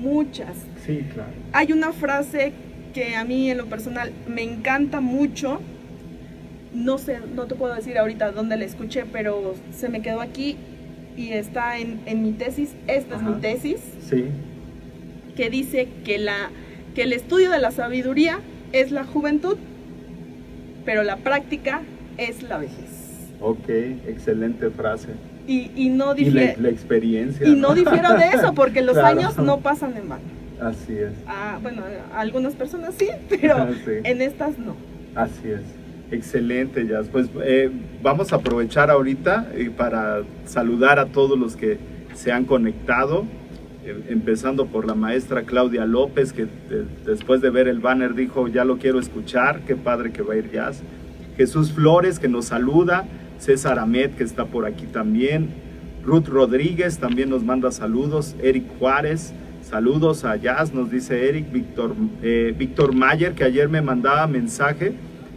[0.00, 0.56] muchas.
[0.86, 1.30] Sí, claro.
[1.52, 2.52] Hay una frase
[2.94, 5.60] que a mí en lo personal me encanta mucho.
[6.74, 10.56] No sé, no te puedo decir ahorita dónde la escuché, pero se me quedó aquí
[11.16, 12.74] y está en, en mi tesis.
[12.86, 14.24] Esta es mi tesis, Sí,
[15.36, 16.50] que dice que, la,
[16.94, 18.40] que el estudio de la sabiduría
[18.72, 19.56] es la juventud,
[20.84, 21.82] pero la práctica
[22.18, 23.30] es la vejez.
[23.40, 23.68] ok,
[24.08, 25.08] excelente frase.
[25.46, 27.46] Y, y no Y la, difiere, la experiencia.
[27.46, 29.18] y no difiero de eso, porque los Claro.
[29.18, 30.22] años no pasan en vano.
[30.60, 31.12] Así es.
[31.26, 31.82] Ah, bueno,
[32.14, 33.90] a algunas personas sí, pero Sí.
[34.04, 34.76] en estas no.
[35.14, 35.60] Así es.
[36.12, 37.08] Excelente, Jazz.
[37.10, 37.70] Pues eh,
[38.02, 41.78] vamos a aprovechar ahorita eh, para saludar a todos los que
[42.14, 43.24] se han conectado,
[44.08, 48.64] empezando por la maestra Claudia López, que de- después de ver el banner dijo, ya
[48.64, 50.82] lo quiero escuchar, qué padre que va a ir Jazz.
[51.36, 53.06] Jesús Flores, que nos saluda,
[53.38, 55.48] César Amet, que está por aquí también,
[56.04, 61.94] Ruth Rodríguez también nos manda saludos, Eric Juárez, saludos a Jazz, nos dice Eric, Víctor,
[62.22, 62.54] eh,
[62.92, 64.92] Mayer, que ayer me mandaba mensaje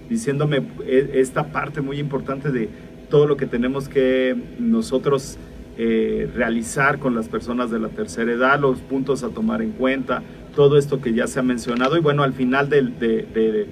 [0.09, 2.69] diciéndome eh, esta parte muy importante de
[3.09, 5.37] todo lo que tenemos que nosotros
[5.77, 10.23] eh, realizar con las personas de la tercera edad, los puntos a tomar en cuenta,
[10.55, 11.97] todo esto que ya se ha mencionado.
[11.97, 13.67] Y bueno, al final de,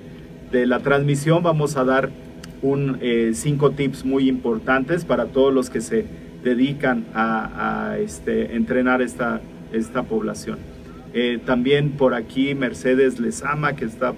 [0.51, 2.09] la transmisión vamos a dar
[2.61, 6.05] un, eh, cinco tips muy importantes para todos los que se
[6.43, 9.41] dedican a, a este, entrenar esta,
[9.71, 10.59] esta población.
[11.13, 14.13] Eh, también por aquí Mercedes Lezama, que está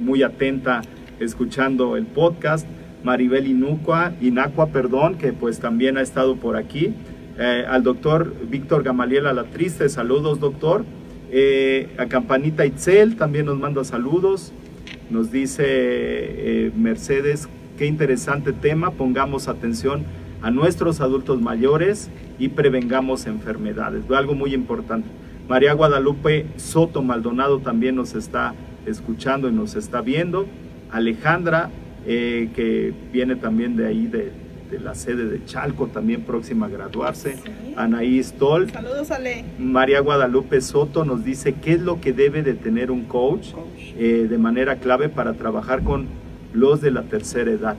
[0.00, 0.82] muy atenta
[1.20, 2.66] escuchando el podcast.
[3.04, 6.94] Maribel Inúcua, Inacua, perdón, que pues también ha estado por aquí.
[7.38, 10.84] Eh, al doctor Víctor Gamaliel Alatriste, saludos doctor.
[11.30, 14.52] Eh, a Campanita Itzel también nos manda saludos.
[15.10, 20.04] Nos dice eh, Mercedes, qué interesante tema, pongamos atención
[20.42, 24.02] a nuestros adultos mayores y prevengamos enfermedades.
[24.10, 25.08] Algo muy importante.
[25.48, 30.46] María Guadalupe Soto Maldonado también nos está escuchando y nos está viendo.
[30.90, 31.70] Alejandra
[32.06, 34.32] eh, que viene también de ahí, de,
[34.82, 37.36] la sede de Chalco, también próxima a graduarse.
[37.76, 38.70] Anaí Stoll.
[38.70, 39.44] Saludos, Ale.
[39.58, 43.48] María Guadalupe Soto nos dice qué es lo que debe de tener un coach,
[43.96, 46.06] eh, de manera clave para trabajar con
[46.52, 47.76] los de la tercera edad.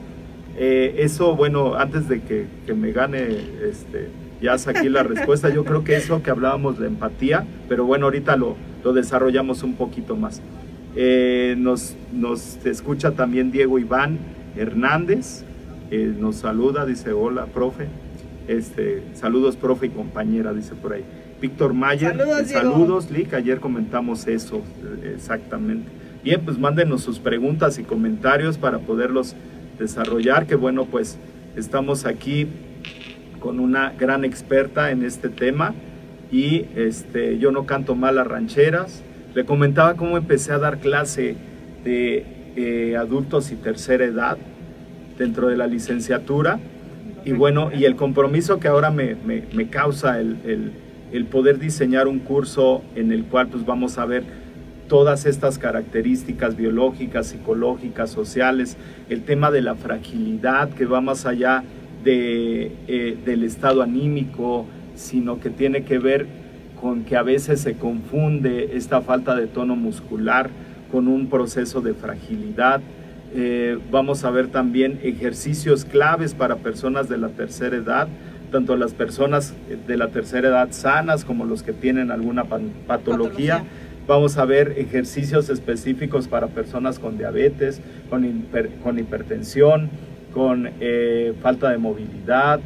[0.56, 3.22] Eh, eso, bueno, antes de que, que me gane
[3.68, 4.08] este,
[4.40, 8.36] ya aquí la respuesta, yo creo que eso que hablábamos de empatía, pero bueno, ahorita
[8.36, 10.40] lo, lo desarrollamos un poquito más.
[11.00, 14.18] Eh, nos, nos escucha también Diego Iván
[14.56, 15.44] Hernández,
[15.92, 17.86] eh, nos saluda, dice hola, profe.
[18.48, 21.04] Este, saludos, profe y compañera, dice por ahí.
[21.40, 24.60] Víctor Mayer, saludos, eh, saludos Lick, ayer comentamos eso,
[25.04, 25.88] exactamente.
[26.24, 29.36] Bien, pues mándenos sus preguntas y comentarios para poderlos
[29.78, 31.16] desarrollar, que bueno, pues
[31.54, 32.48] estamos aquí
[33.38, 35.74] con una gran experta en este tema
[36.32, 39.04] y este, yo no canto mal las rancheras,
[39.34, 41.36] le comentaba cómo empecé a dar clase
[41.84, 42.24] de
[42.56, 44.38] eh, adultos y tercera edad
[45.18, 46.58] dentro de la licenciatura.
[47.24, 50.72] Y bueno, y el compromiso que ahora me, me, causa el, el,
[51.12, 54.24] el, poder diseñar un curso en el cual pues vamos a ver
[54.88, 58.76] todas estas características biológicas, psicológicas, sociales,
[59.10, 61.62] el tema de la fragilidad que va más allá
[62.02, 66.26] de, eh, del estado anímico, sino que tiene que ver
[66.80, 70.50] con que a veces se confunde esta falta de tono muscular
[70.90, 72.80] con un proceso de fragilidad.
[73.34, 78.08] Eh, vamos a ver también ejercicios claves para personas de la tercera edad,
[78.50, 79.54] tanto las personas
[79.86, 82.44] de la tercera edad sanas como los que tienen alguna
[82.86, 83.64] patología.
[84.06, 88.46] Vamos a ver ejercicios específicos para personas con diabetes, con,
[88.82, 89.90] con hipertensión,
[90.32, 92.60] con eh, falta de movilidad,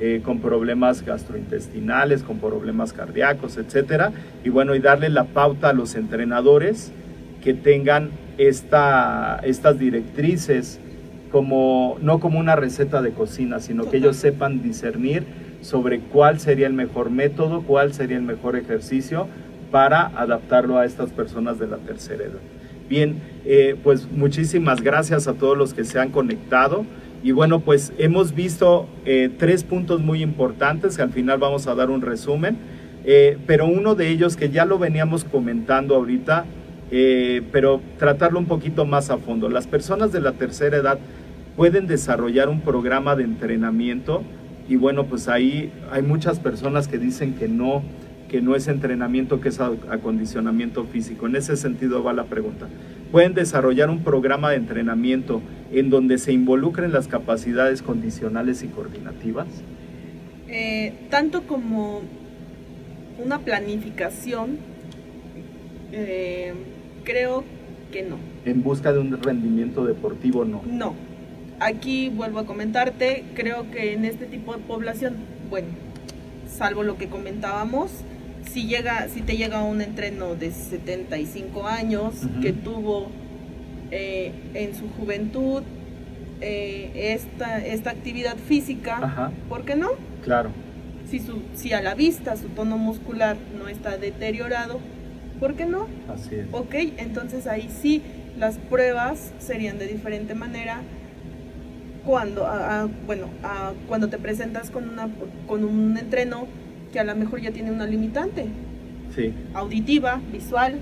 [0.00, 4.12] eh, con problemas gastrointestinales, con problemas cardíacos, etcétera.
[4.44, 6.92] Y bueno, y darle la pauta a los entrenadores
[7.42, 10.80] que tengan esta, estas directrices
[11.30, 15.24] como, no como una receta de cocina, sino que ellos sepan discernir
[15.60, 19.26] sobre cuál sería el mejor método, cuál sería el mejor ejercicio
[19.70, 22.40] para adaptarlo a estas personas de la tercera edad.
[22.88, 26.86] Bien, eh, pues muchísimas gracias a todos los que se han conectado.
[27.22, 31.74] Y bueno, pues hemos visto eh, tres puntos muy importantes, que al final vamos a
[31.74, 32.56] dar un resumen,
[33.04, 36.44] eh, pero uno de ellos que ya lo veníamos comentando ahorita,
[36.90, 39.48] eh, pero tratarlo un poquito más a fondo.
[39.48, 40.98] Las personas de la tercera edad
[41.56, 44.22] pueden desarrollar un programa de entrenamiento
[44.68, 47.82] y bueno, pues ahí hay muchas personas que dicen que no,
[48.28, 51.26] que no es entrenamiento, que es acondicionamiento físico.
[51.26, 52.68] En ese sentido va la pregunta.
[53.10, 55.40] ¿Pueden desarrollar un programa de entrenamiento
[55.72, 59.46] en donde se involucren las capacidades condicionales y coordinativas?
[60.48, 62.00] Eh, tanto como
[63.22, 64.58] una planificación,
[65.92, 66.54] eh,
[67.04, 67.44] creo
[67.92, 68.16] que no.
[68.44, 70.62] ¿En busca de un rendimiento deportivo no?
[70.66, 70.94] No.
[71.60, 75.16] Aquí vuelvo a comentarte, creo que en este tipo de población,
[75.50, 75.68] bueno,
[76.48, 77.90] salvo lo que comentábamos,
[78.48, 83.10] si llega, si te llega un entreno de 75 años que tuvo
[83.90, 85.62] eh, en su juventud
[86.40, 89.90] eh, esta, esta actividad física, ¿por qué no?
[90.22, 90.50] Claro.
[91.10, 94.78] Si, su, si a la vista su tono muscular no está deteriorado,
[95.40, 95.88] ¿por qué no?
[96.12, 96.46] Así es.
[96.52, 98.02] Ok, entonces ahí sí
[98.38, 100.82] las pruebas serían de diferente manera
[102.04, 102.46] cuando,
[103.06, 103.26] bueno,
[103.88, 105.08] cuando te presentas con, una,
[105.46, 106.46] con un entreno
[106.92, 108.46] que a lo mejor ya tiene una limitante.
[109.14, 109.34] Sí.
[109.54, 110.78] Auditiva, visual,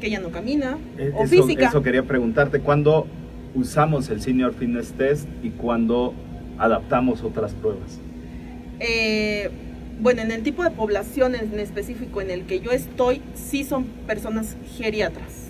[0.00, 1.68] que ya no camina, e-, o física.
[1.68, 3.06] Eso quería preguntarte, ¿cuándo
[3.54, 6.14] usamos el Senior Fitness Test y cuándo
[6.58, 7.98] adaptamos otras pruebas?
[8.80, 9.50] Eh,
[10.00, 13.84] bueno, en el tipo de población en específico en el que yo estoy, sí son
[14.06, 15.46] personas geriatras.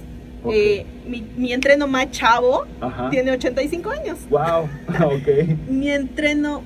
[0.49, 3.11] Eh, mi, mi entreno más chavo Ajá.
[3.11, 4.19] tiene 85 años.
[4.31, 4.69] Wow,
[5.17, 5.69] ok.
[5.69, 6.63] Mi entreno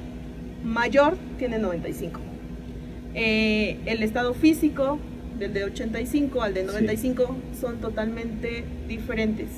[0.63, 2.21] mayor tiene 95.
[3.15, 4.99] Eh, el estado físico
[5.41, 6.67] del de 85 al de Sí.
[6.69, 9.49] 95 son totalmente diferentes.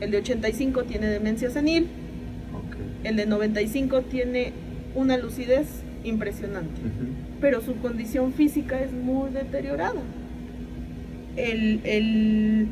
[0.00, 1.88] El de 85 tiene demencia senil,
[3.02, 4.52] el de 95 tiene
[4.94, 5.66] una lucidez
[6.04, 6.80] impresionante,
[7.40, 10.00] pero su condición física es muy deteriorada.
[11.36, 12.68] El, el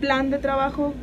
[0.00, 0.94] plan de trabajo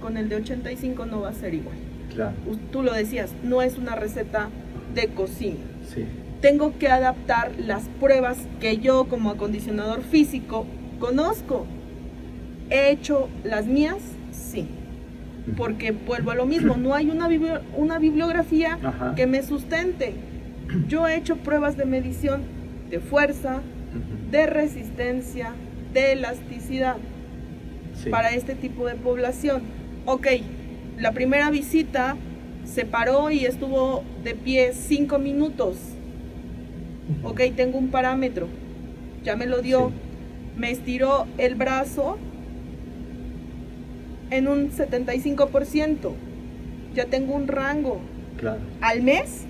[0.00, 1.76] con el de 85 no va a ser igual.
[2.14, 2.34] Claro.
[2.70, 4.48] Tú lo decías, no es una receta
[4.94, 5.56] de cocina.
[5.92, 6.04] Sí.
[6.40, 10.66] Tengo que adaptar las pruebas que yo como acondicionador físico
[11.00, 11.66] conozco.
[12.70, 13.98] ¿He hecho las mías?
[14.32, 14.66] Sí.
[15.56, 19.14] Porque vuelvo a lo mismo, no hay una, bibli- una bibliografía Ajá.
[19.14, 20.14] que me sustente.
[20.88, 22.42] Yo he hecho pruebas de medición
[22.90, 23.62] de fuerza,
[24.30, 25.52] de resistencia,
[25.92, 26.96] de elasticidad
[27.94, 28.10] Sí.
[28.10, 29.62] para este tipo de población.
[30.04, 30.26] Ok,
[30.98, 32.16] la primera visita
[32.64, 35.78] se paró y estuvo de pie cinco minutos.
[37.20, 37.28] Ujú.
[37.30, 38.48] Ok, tengo un parámetro.
[39.24, 39.92] Ya me lo dio.
[40.56, 42.18] Me estiró el brazo
[44.30, 46.12] en un 75%.
[46.94, 48.00] Ya tengo un rango.
[48.38, 48.60] Claro.
[48.80, 49.44] Al mes,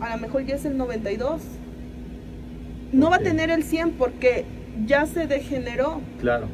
[0.00, 1.42] a lo mejor ya es el 92.
[2.92, 4.44] No va a tener el 100 porque
[4.86, 6.00] ya se degeneró.
[6.20, 6.46] Claro.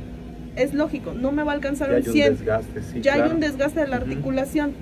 [0.57, 2.33] Es lógico, no me va a alcanzar Ya un hay un 100.
[2.35, 3.01] desgaste, sí.
[3.03, 3.25] ya claro.
[3.31, 4.73] hay un desgaste de la articulación.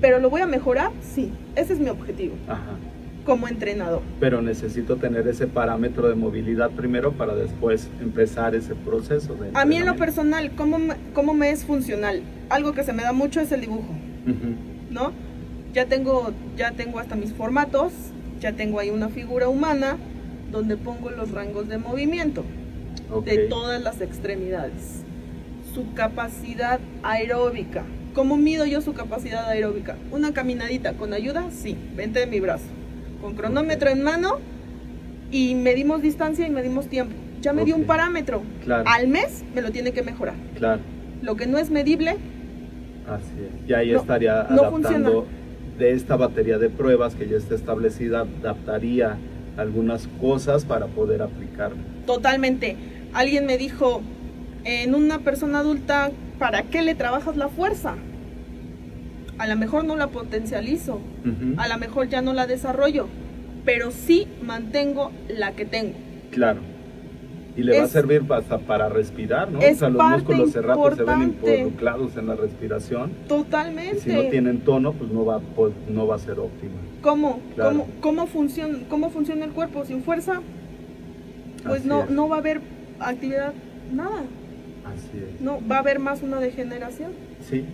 [0.00, 1.30] Pero lo voy a mejorar, sí.
[1.56, 2.62] Ese es mi objetivo Ajá.
[3.24, 4.02] Como entrenador.
[4.18, 9.64] Pero necesito tener ese parámetro de movilidad primero para después empezar ese proceso de A
[9.64, 12.22] mí en lo personal, ¿cómo me, cómo me es funcional?
[12.48, 13.94] Algo que se me da mucho es el dibujo,
[14.26, 14.54] Ujú.
[14.90, 15.12] ¿no?
[15.72, 17.92] Ya tengo, ya tengo hasta mis formatos,
[18.40, 19.96] ya tengo ahí una figura humana
[20.50, 22.44] donde pongo los rangos de movimiento
[23.12, 23.24] Ok.
[23.26, 25.02] de todas las extremidades.
[25.74, 27.84] Su capacidad aeróbica.
[28.14, 29.96] ¿Cómo mido yo su capacidad aeróbica?
[30.10, 32.64] Una caminadita con ayuda, sí, 20 de mi brazo.
[33.20, 34.38] Con cronómetro en mano
[35.30, 37.14] y medimos distancia y medimos tiempo.
[37.40, 38.42] Ya me dio un parámetro.
[38.64, 38.84] Claro.
[38.86, 40.34] Al mes me lo tiene que mejorar.
[40.56, 40.80] Claro.
[41.22, 42.16] Lo que no es medible,
[43.08, 43.32] Así
[43.64, 43.68] es.
[43.68, 45.26] Y ahí No, estaría no adaptando
[45.78, 49.16] de esta batería de pruebas que ya está establecida, adaptaría
[49.56, 51.72] algunas cosas para poder aplicar.
[52.06, 52.76] totalmente.
[53.12, 54.02] Alguien me dijo,
[54.64, 57.96] en una persona adulta, ¿para qué le trabajas la fuerza?
[59.40, 61.00] A lo mejor no la potencializo,
[61.56, 63.06] a lo mejor ya no la desarrollo,
[63.64, 65.94] pero sí mantengo la que tengo.
[66.30, 66.60] Claro.
[67.56, 69.60] Y le va a servir hasta para respirar, ¿no?
[69.60, 73.12] o sea, los músculos cerrados se ven involucrados en la respiración.
[73.28, 73.96] Totalmente.
[73.96, 76.74] Y si no tienen tono, pues no va, pues, no va a ser óptima.
[77.00, 77.40] ¿Cómo?
[77.54, 77.70] Claro.
[77.70, 79.86] ¿Cómo, cómo, funciona, ¿Cómo funciona el cuerpo?
[79.86, 80.42] Sin fuerza,
[81.64, 82.10] pues Así no, es.
[82.10, 82.60] no va a haber
[82.98, 83.54] actividad,
[83.90, 84.22] nada.
[84.84, 85.40] Así es.
[85.40, 87.12] No, va a haber más una degeneración.
[87.48, 87.64] Sí.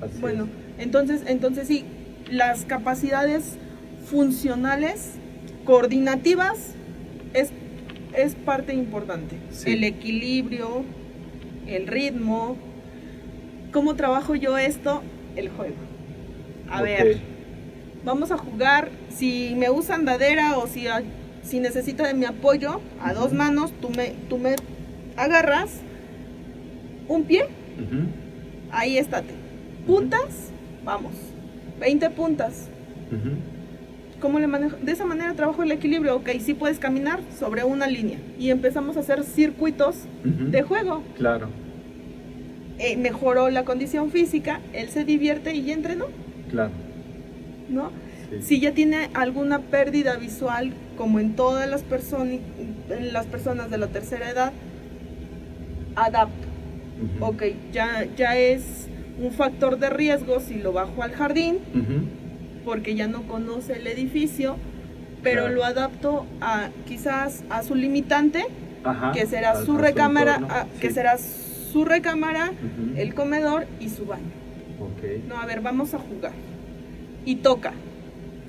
[0.00, 0.59] Así Bueno, es.
[0.80, 1.84] Entonces, entonces sí,
[2.30, 3.56] las capacidades
[4.06, 5.12] funcionales,
[5.64, 6.74] coordinativas,
[7.34, 7.50] es,
[8.16, 9.36] es parte importante.
[9.50, 9.70] Sí.
[9.72, 10.82] El equilibrio,
[11.66, 12.56] el ritmo.
[13.72, 15.02] ¿Cómo trabajo yo esto?
[15.36, 15.76] El juego.
[16.68, 17.18] A ver,
[18.04, 18.90] vamos a jugar.
[19.10, 21.02] Si me usa andadera o si, a-
[21.42, 24.56] si necesita de mi apoyo a dos manos, tú me, tú me
[25.16, 25.70] agarras
[27.08, 27.46] un pie.
[28.72, 29.34] Ahí estate.
[29.86, 30.50] Puntas,
[30.84, 31.12] vamos.
[31.80, 32.68] 20 puntas.
[34.20, 34.76] ¿Cómo le manejo?
[34.82, 36.16] De esa manera trabajo el equilibrio.
[36.16, 38.18] Ok, sí puedes caminar sobre una línea.
[38.38, 41.02] Y empezamos a hacer circuitos de juego.
[41.16, 41.48] Claro.
[42.78, 46.06] Eh, mejoró la condición física, él se divierte y ya entrenó,
[46.50, 46.70] Claro.
[47.68, 47.90] ¿no?
[48.30, 48.42] Sí.
[48.42, 53.88] Si ya tiene alguna pérdida visual, como en todas las, en las personas de la
[53.88, 54.52] tercera edad,
[55.94, 56.46] adapto.
[57.16, 57.24] Ujú.
[57.26, 58.88] Ok, ya, ya es
[59.20, 61.58] un factor de riesgo si lo bajo al jardín,
[62.64, 64.56] porque ya no conoce el edificio,
[65.22, 65.54] pero Claro.
[65.56, 68.44] lo adapto a quizás a su limitante,
[68.84, 69.12] Ajá.
[69.12, 70.54] que será su recámara, entorno.
[70.54, 72.52] a- que será su recámara,
[72.96, 74.24] el comedor y su baño.
[75.28, 76.32] No, a ver, vamos a jugar.
[77.26, 77.72] Y toca.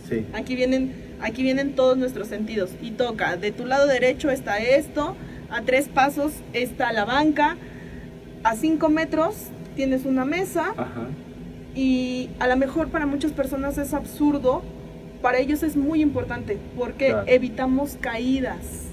[0.10, 0.26] Sí.
[0.34, 2.72] Aquí vienen, aquí vienen todos nuestros sentidos.
[2.82, 3.36] Y toca.
[3.36, 5.16] De tu lado derecho está esto,
[5.50, 7.58] a tres pasos está la banca,
[8.44, 9.36] a cinco metros
[9.76, 10.74] tienes una mesa.
[10.78, 11.08] Ajá.
[11.76, 14.62] Y a lo mejor para muchas personas es absurdo,
[15.22, 17.24] para ellos es muy importante porque Claro.
[17.28, 18.88] evitamos caídas.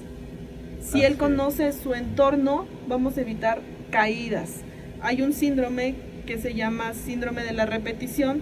[0.81, 3.59] Si Así él conoce su entorno, vamos a evitar
[3.91, 4.61] caídas.
[5.01, 8.41] Hay un síndrome que se llama síndrome de la repetición.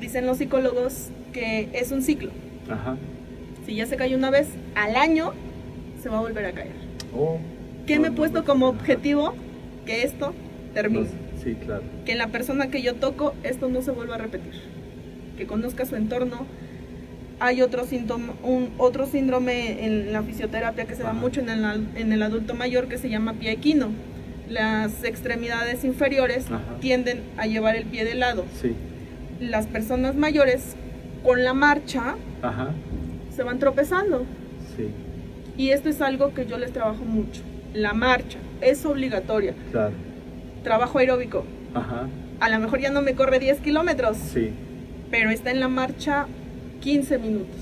[0.00, 2.30] Dicen los psicólogos que es un ciclo.
[2.70, 2.96] Ajá.
[3.66, 5.32] Si ya se cayó una vez al año,
[6.02, 6.72] se va a volver a caer.
[7.16, 7.38] Oh.
[7.86, 9.34] ¿Qué No, me he puesto no, como objetivo?
[9.84, 10.34] Que esto
[10.82, 11.10] sé.
[11.42, 11.82] Sí, claro.
[12.04, 14.52] Que en la persona que yo toco esto no se vuelva a repetir.
[15.36, 16.46] Que conozca su entorno.
[17.38, 21.86] Hay otro síntoma, un, otro síndrome en la fisioterapia que se da mucho en el,
[21.94, 23.88] en el adulto mayor que se llama pie equino.
[24.48, 26.62] Las extremidades inferiores Ajá.
[26.80, 28.44] tienden a llevar el pie de lado.
[28.60, 28.74] Sí.
[29.40, 30.76] Las personas mayores
[31.22, 32.70] con la marcha Ajá.
[33.34, 34.24] se van tropezando.
[34.76, 34.88] Sí,
[35.58, 37.42] Y esto es algo que yo les trabajo mucho.
[37.74, 39.54] La marcha es obligatoria.
[39.72, 39.92] claro.
[40.66, 41.44] Trabajo aeróbico.
[41.74, 42.08] Ajá.
[42.40, 44.50] A lo mejor ya no me corre 10 kilómetros, Sí.
[45.12, 46.26] pero está en la marcha
[46.80, 47.60] 15 minutos.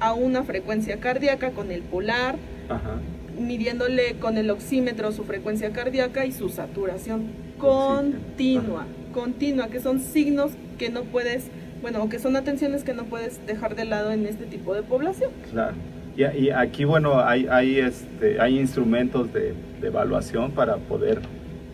[0.00, 2.36] A una frecuencia cardíaca con el polar,
[2.70, 2.94] Ajá.
[3.38, 7.26] midiéndole con el oxímetro su frecuencia cardíaca y su saturación
[7.58, 8.86] continua.
[9.12, 11.48] Continua, que son signos que no puedes,
[11.82, 14.82] bueno, o que son atenciones que no puedes dejar de lado en este tipo de
[14.82, 15.30] población.
[15.50, 15.74] Claro.
[16.16, 21.20] Y, y aquí, bueno, hay, hay, este, hay instrumentos de, de evaluación para poder,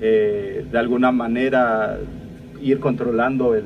[0.00, 1.98] eh, de alguna manera,
[2.60, 3.64] ir controlando el,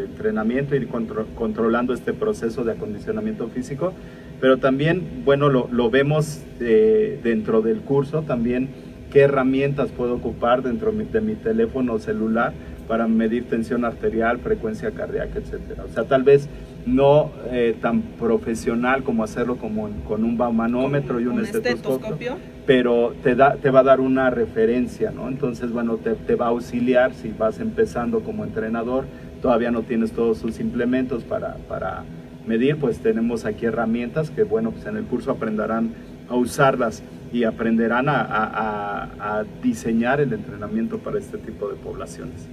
[0.00, 3.92] entrenamiento, ir contro- controlando este proceso de acondicionamiento físico.
[4.40, 8.68] Pero también, bueno, lo, vemos eh, dentro del curso, también
[9.12, 12.52] qué herramientas puedo ocupar dentro mi- de mi teléfono celular
[12.88, 15.84] para medir tensión arterial, frecuencia cardíaca, etcétera.
[15.84, 16.48] O sea, tal vez
[16.86, 23.14] no eh, tan profesional como hacerlo como con un baumanómetro y un, Un estetoscopio, pero
[23.22, 25.28] te, da, te va a dar una referencia, ¿no?
[25.28, 29.04] Entonces, bueno, te, te va a auxiliar si vas empezando como entrenador,
[29.42, 32.04] todavía no tienes todos sus implementos para, para
[32.46, 35.90] medir, pues tenemos aquí herramientas que, bueno, pues en el curso aprenderán
[36.30, 37.02] a usarlas
[37.34, 42.48] y aprenderán a, a- a- a diseñar el entrenamiento para este tipo de poblaciones.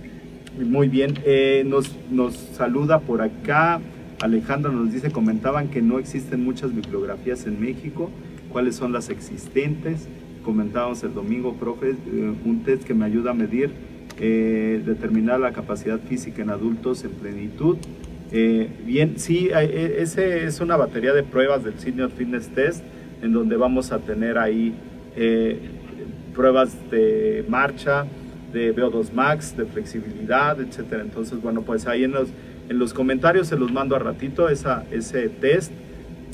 [0.57, 3.81] Muy bien, eh, nos, nos saluda por acá.
[4.21, 8.09] Alejandra nos dice, comentaban que no existen muchas bibliografías en México.
[8.49, 10.07] ¿Cuáles son las existentes?
[10.45, 13.71] Comentábamos el domingo, profe, eh, un test que me ayuda a medir,
[14.19, 17.75] eh, determinar la capacidad física en adultos en plenitud.
[18.31, 22.81] Eh, bien, sí, ese es una batería de pruebas del Senior Fitness Test,
[23.21, 24.73] en donde vamos a tener ahí
[26.33, 28.05] pruebas de marcha,
[28.53, 31.01] de VO2 Max, de flexibilidad, etcétera.
[31.01, 32.29] Entonces, bueno, pues ahí en los,
[32.69, 35.71] en los comentarios se los mando a ratito esa, ese test.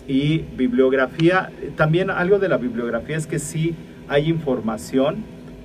[0.08, 3.76] Y bibliografía, también algo de la bibliografía es que sí
[4.08, 5.18] hay información,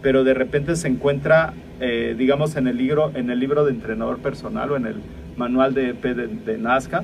[0.02, 4.18] pero de repente se encuentra, eh, digamos, en el, libro, en el libro de entrenador
[4.18, 4.96] personal o en el
[5.36, 7.02] manual de EP de, de Nazca,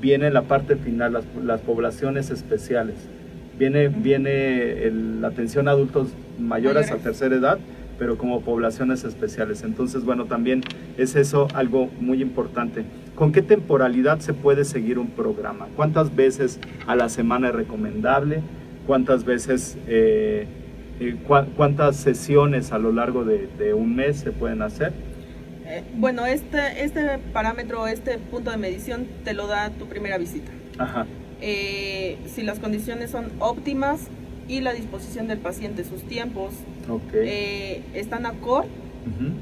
[0.00, 2.94] viene en la parte final las, las poblaciones especiales.
[3.58, 6.08] Viene, viene el- la atención a adultos
[6.38, 6.90] mayores, Mayores.
[6.92, 7.58] a tercera edad,
[7.98, 9.62] pero como poblaciones especiales.
[9.64, 10.62] Entonces, bueno, también
[10.96, 12.84] es eso algo muy importante.
[13.14, 15.66] ¿Con qué temporalidad se puede seguir un programa?
[15.76, 18.40] ¿Cuántas veces a la semana es recomendable?
[18.86, 20.46] ¿Cuántas veces, eh,
[21.00, 24.92] eh, cua- cuántas sesiones a lo largo de, de un mes se pueden hacer?
[25.66, 30.50] Eh, bueno, este, este parámetro, este punto de medición te lo da tu primera visita.
[30.78, 31.04] Ajá,
[31.40, 34.08] Eh, si las condiciones son óptimas
[34.48, 36.54] y la disposición del paciente, sus tiempos,
[36.88, 37.12] ok.
[37.14, 38.68] eh, están acorde,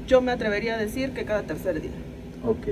[0.07, 1.91] yo me atrevería a decir que cada tercer día.
[2.45, 2.67] ok.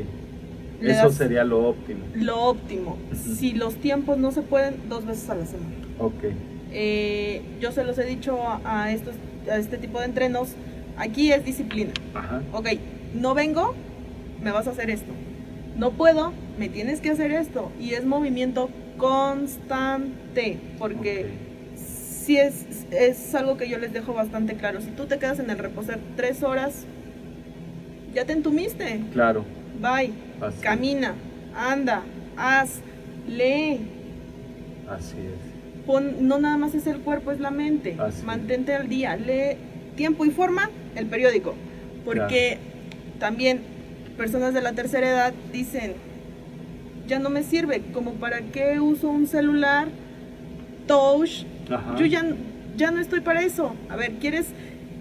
[0.82, 2.02] Le Eso das sería lo óptimo.
[2.16, 2.98] Lo óptimo.
[3.14, 5.74] Si los tiempos no se pueden, dos veces a la semana.
[6.00, 6.26] Ok,
[6.74, 9.16] Eh, yo se los he dicho a, a estos,
[9.50, 10.50] a este tipo de entrenos,
[10.98, 11.94] aquí es disciplina.
[12.14, 12.68] ajá, Ok,
[13.14, 13.74] no vengo,
[14.44, 15.12] me vas a hacer esto.
[15.78, 17.72] No puedo, me tienes que hacer esto.
[17.80, 21.26] Y es movimiento constante, porque
[22.26, 24.82] sí es, es algo que yo les dejo bastante claro.
[24.82, 26.86] Si tú te quedas en el reposer tres horas,
[28.13, 29.01] ya te entumiste.
[29.13, 29.45] claro.
[29.80, 30.13] Bye.
[30.41, 31.15] Así, Camina,
[31.53, 32.01] anda,
[32.38, 32.80] haz,
[33.28, 33.82] lee.
[34.89, 35.86] así es.
[35.86, 37.95] Pon, no nada más es el cuerpo, es la mente.
[37.99, 38.23] Así es.
[38.23, 39.15] Mantente al día.
[39.17, 39.57] Lee
[39.95, 41.55] tiempo y forma el periódico.
[42.05, 42.57] Porque
[43.19, 43.59] también
[44.17, 45.93] personas de la tercera edad dicen,
[47.07, 49.89] ya no me sirve, como para qué uso un celular
[50.88, 51.43] touch.
[51.70, 51.95] Ajá.
[51.97, 52.24] Yo ya,
[52.78, 53.76] ya no estoy para eso.
[53.89, 54.47] A ver, ¿quieres,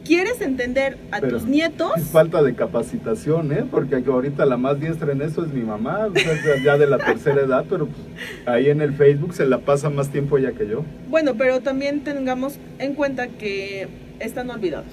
[0.05, 1.93] ¿quieres entender a Pero- tus nietos?
[1.97, 3.65] Es falta de capacitación, ¿eh?
[3.71, 6.99] Porque ahorita la más diestra en eso es mi mamá, o sea, ya- de la
[6.99, 7.99] tercera edad, pero pues,
[8.47, 10.85] ahí en el Facebook se la pasa más tiempo ella que yo.
[11.09, 13.89] Bueno, pero también tengamos en cuenta que
[14.21, 14.87] están olvidados.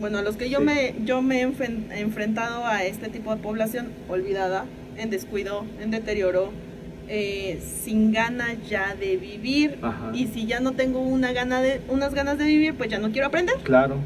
[0.00, 0.64] Bueno, a los que yo Sí.
[0.64, 4.64] me yo me he enfrentado a este tipo de población olvidada,
[4.96, 6.50] en descuido, en deterioro,
[7.08, 9.78] eh, sin ganas ya de vivir.
[9.82, 10.10] Ajá.
[10.14, 13.10] Y si ya no tengo una gana de unas ganas de vivir, pues ya no
[13.10, 13.56] quiero aprender.
[13.62, 13.96] Claro,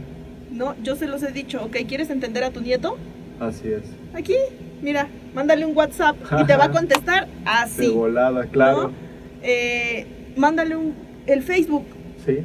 [0.50, 1.62] No, yo se los he dicho.
[1.64, 2.96] Ok, ¿quieres entender a tu nieto?
[3.40, 3.82] así es.
[4.14, 4.34] Aquí,
[4.82, 7.88] mira, mándale un WhatsApp y te va a contestar De así.
[7.90, 8.88] volada, claro.
[8.88, 8.92] ¿no?
[9.42, 10.94] Eh, mándale un,
[11.26, 11.84] el Facebook
[12.26, 12.38] Sí,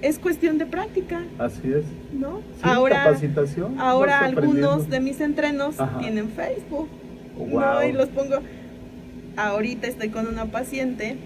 [0.00, 1.84] es cuestión de práctica, Así es.
[2.12, 2.38] ¿no?
[2.56, 3.80] Sí, ahora capacitación.
[3.80, 5.98] ahora algunos de mis entrenos Ajá.
[5.98, 6.88] tienen Facebook.
[7.38, 7.52] Oh, ¿no?
[7.52, 7.88] wow.
[7.88, 8.36] Y los pongo.
[9.36, 11.16] Ahorita estoy con una paciente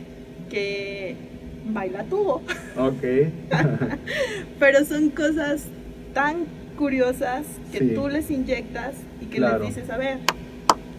[0.50, 1.16] que
[1.68, 2.42] baila tubo,
[2.76, 3.02] Ok.
[4.60, 5.64] pero son cosas
[6.14, 6.44] tan
[6.78, 7.88] curiosas que Sí.
[7.94, 9.64] tú les inyectas y que Claro.
[9.64, 10.18] les dices, a ver,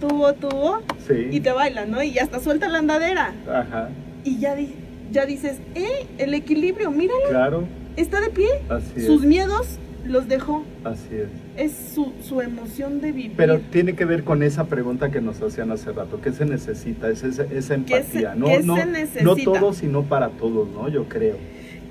[0.01, 1.27] tubo, tubo, sí.
[1.31, 2.03] y te bailan, ¿no?
[2.03, 3.33] Y hasta suelta la andadera.
[3.49, 3.89] Ajá.
[4.23, 4.73] Y ya, di-
[5.11, 6.05] ya dices, ¡eh!
[6.17, 7.63] El equilibrio, míralo, Claro.
[7.95, 8.49] está de pie.
[8.69, 9.27] Así Sus es.
[9.27, 10.63] miedos los dejó.
[10.83, 11.27] Así es.
[11.55, 13.33] Es su, su emoción de vivir.
[13.37, 16.19] Pero tiene que ver con esa pregunta que nos hacían hace rato.
[16.21, 17.09] ¿Qué se necesita?
[17.09, 18.35] Es esa, esa ¿Qué se- empatía.
[18.35, 19.23] no, qué no, se necesita?
[19.23, 20.89] no todos, sino para todos, ¿no?
[20.89, 21.37] Yo creo.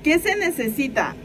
[0.03, 1.15] ¿Qué se necesita?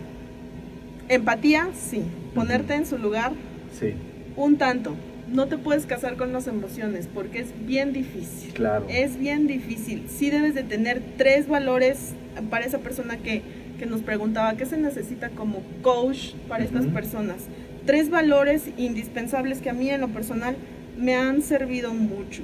[1.09, 2.03] Empatía, sí.
[2.35, 3.33] Ponerte en su lugar,
[3.79, 3.95] Sí,
[4.37, 4.95] un tanto.
[5.33, 8.53] No te puedes casar con las emociones porque es bien difícil.
[8.53, 8.85] claro.
[8.89, 10.05] Es bien difícil.
[10.09, 12.13] Sí debes de tener tres valores
[12.51, 13.41] para esa persona que,
[13.83, 17.39] que nos preguntaba qué se necesita como coach para estas personas.
[17.85, 20.55] Tres valores indispensables que a mí en lo personal
[20.97, 22.43] me han servido mucho.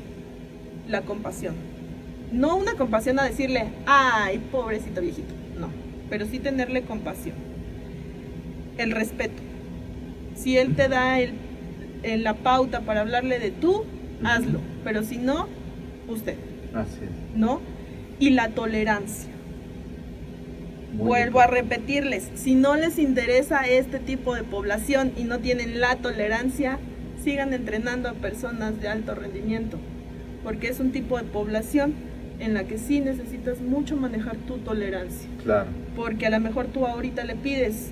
[0.89, 1.55] La compasión.
[2.33, 5.33] No una compasión a decirle, ay, pobrecito viejito.
[5.61, 5.69] No,
[6.11, 7.37] pero sí tenerle compasión.
[8.79, 9.41] El respeto.
[10.35, 11.35] Si él te da el,
[12.03, 13.85] el- la pauta para hablarle de tú,
[14.25, 14.59] hazlo.
[14.83, 15.47] Pero si no,
[16.09, 16.35] usted,
[16.75, 17.37] Así es.
[17.39, 17.61] ¿no?
[18.19, 19.31] Y la tolerancia.
[20.95, 25.97] Vuelvo a repetirles, si no les interesa este tipo de población y no tienen la
[25.97, 26.79] tolerancia,
[27.23, 29.79] sigan entrenando a personas de alto rendimiento,
[30.43, 31.95] porque es un tipo de población
[32.41, 35.69] en la que sí necesitas mucho manejar tu tolerancia, Claro.
[35.95, 37.91] porque a lo mejor tú ahorita le pides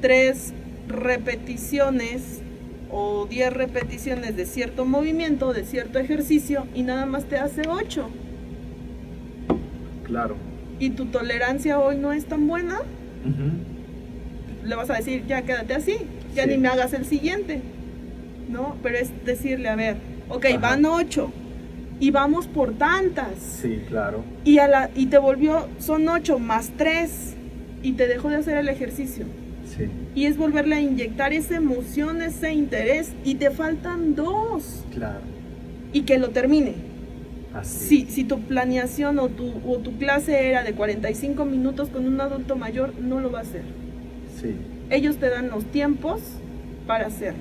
[0.00, 0.54] tres
[0.88, 2.40] repeticiones
[2.90, 8.08] o 10 repeticiones de cierto movimiento, de cierto ejercicio, y nada más te hace 8.
[10.04, 10.36] Claro.
[10.78, 12.78] Y tu tolerancia hoy no es tan buena,
[14.64, 15.96] le vas a decir, ya quédate así,
[16.34, 16.50] ya Sí.
[16.50, 17.60] ni me hagas el siguiente.
[18.48, 18.76] ¿No?
[18.82, 19.96] Pero es decirle, a ver,
[20.30, 20.58] ok, Ajá.
[20.58, 21.30] van 8
[22.00, 23.28] y vamos por tantas.
[23.60, 24.24] Sí, claro.
[24.44, 27.34] Y, a la, y te volvió, son 8 más 3
[27.82, 29.26] y te dejó de hacer el ejercicio.
[29.76, 29.84] Sí.
[30.14, 35.20] Y es volverle a inyectar esa emoción, ese interés y te faltan dos Claro.
[35.92, 36.72] y que lo termine.
[37.54, 38.04] Así.
[38.04, 42.20] Si, si tu planeación o tu, o tu clase era de 45 minutos con un
[42.20, 43.62] adulto mayor, no lo va a hacer.
[44.40, 44.54] Sí.
[44.90, 46.20] Ellos te dan los tiempos
[46.86, 47.40] para hacerlo.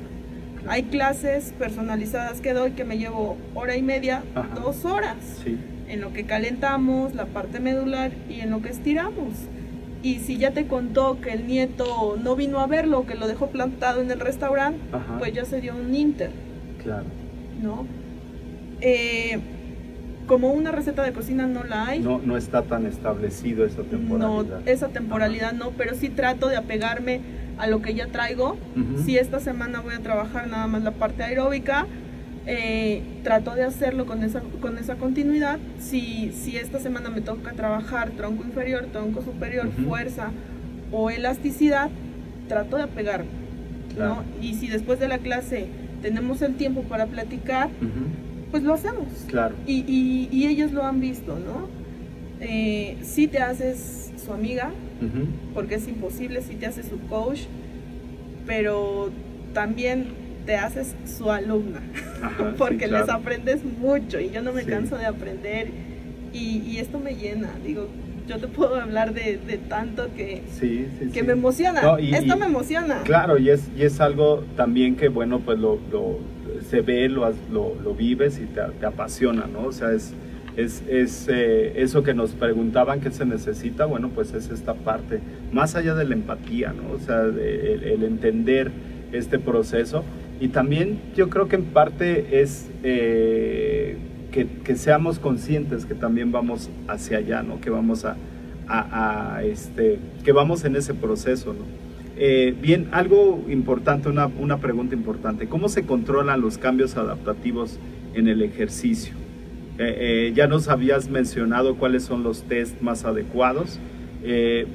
[0.55, 0.71] claro.
[0.71, 4.55] Hay clases personalizadas que doy que me llevo hora y media, Ajá.
[4.55, 5.57] dos horas, Sí.
[5.87, 9.33] en lo que calentamos la parte medular y en lo que estiramos.
[10.03, 13.47] Y si ya te contó que el nieto no vino a verlo, que lo dejó
[13.47, 15.17] plantado en el restaurante, Ajá.
[15.19, 16.31] pues ya se dio un inter,
[16.83, 17.05] Claro.
[17.61, 17.85] ¿no?
[18.81, 19.39] Eh,
[20.27, 21.99] como una receta de cocina no la hay.
[21.99, 24.67] No, no está tan establecido esa No, temporalidad.
[24.67, 27.21] esa temporalidad no, pero sí trato de apegarme
[27.57, 28.57] a lo que ya traigo.
[29.03, 31.87] Si esta semana voy a trabajar nada más la parte aeróbica,
[32.45, 35.57] eh, trato de hacerlo con esa, con esa continuidad.
[35.79, 40.29] Si, si esta semana me toca trabajar tronco inferior, tronco superior, fuerza
[40.91, 41.89] o elasticidad,
[42.47, 43.29] trato de apegarme.
[43.95, 44.15] Claro.
[44.17, 44.23] ¿no?
[44.43, 45.67] Y si después de la clase
[46.01, 47.69] tenemos el tiempo para platicar.
[48.51, 49.07] Pues lo hacemos.
[49.27, 49.55] Claro.
[49.65, 51.67] Y, y- y ellos lo han visto, ¿no?
[52.39, 54.71] Eh, si te haces su amiga,
[55.53, 57.41] porque es imposible si te haces su coach,
[58.45, 59.09] pero
[59.53, 60.05] también
[60.45, 61.81] te haces su alumna,
[62.21, 64.69] Ajá, sí, porque les aprendes mucho y yo no me Sí.
[64.69, 65.67] canso de aprender
[66.33, 67.87] y, y esto me llena, digo,
[68.27, 72.37] yo te puedo hablar de, de tanto que, Sí, que me emociona, No, y- esto
[72.37, 73.01] me emociona.
[73.03, 76.19] Claro, y es, y es algo también que, bueno, pues lo, lo-
[76.69, 79.65] se ve, lo, lo, lo vives y te, te apasiona, ¿no?
[79.67, 80.13] O sea, es,
[80.55, 85.19] es, es eh, eso que nos preguntaban que se necesita, bueno, pues es esta parte,
[85.51, 86.91] más allá de la empatía, ¿no?
[86.95, 88.71] O sea, de- el, entender
[89.11, 90.03] este proceso.
[90.39, 93.97] Y también yo creo que en parte es eh,
[94.31, 97.59] que, que seamos conscientes que también vamos hacia allá, ¿no?
[97.61, 98.17] Que vamos a,
[98.67, 101.76] a- a, este, que vamos en ese proceso, ¿no?
[102.19, 105.47] Eh, bien, algo importante, una, pregunta importante.
[105.47, 107.77] ¿Cómo se controlan los cambios adaptativos
[108.15, 109.13] en el ejercicio?
[109.77, 113.79] Eh, eh, ya nos habías mencionado cuáles son los test más adecuados,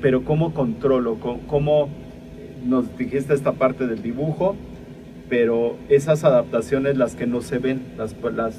[0.00, 1.18] pero ¿cómo controlo?
[1.46, 1.90] ¿Cómo,
[2.64, 4.56] nos dijiste esta parte del dibujo?
[5.28, 8.14] Pero esas adaptaciones, las que no se ven, las,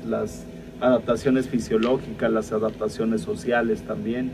[0.05, 0.45] las,
[0.81, 4.34] adaptaciones fisiológicas, las adaptaciones sociales también,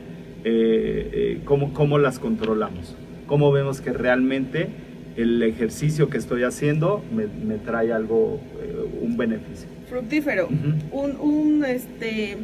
[1.45, 2.95] ¿cómo, ¿cómo las controlamos?
[3.29, 4.67] ¿Cómo vemos que realmente
[5.15, 9.67] el ejercicio que estoy haciendo me, me trae algo, eh, un beneficio?
[9.87, 10.47] Fructífero.
[10.91, 12.37] Un, un, este,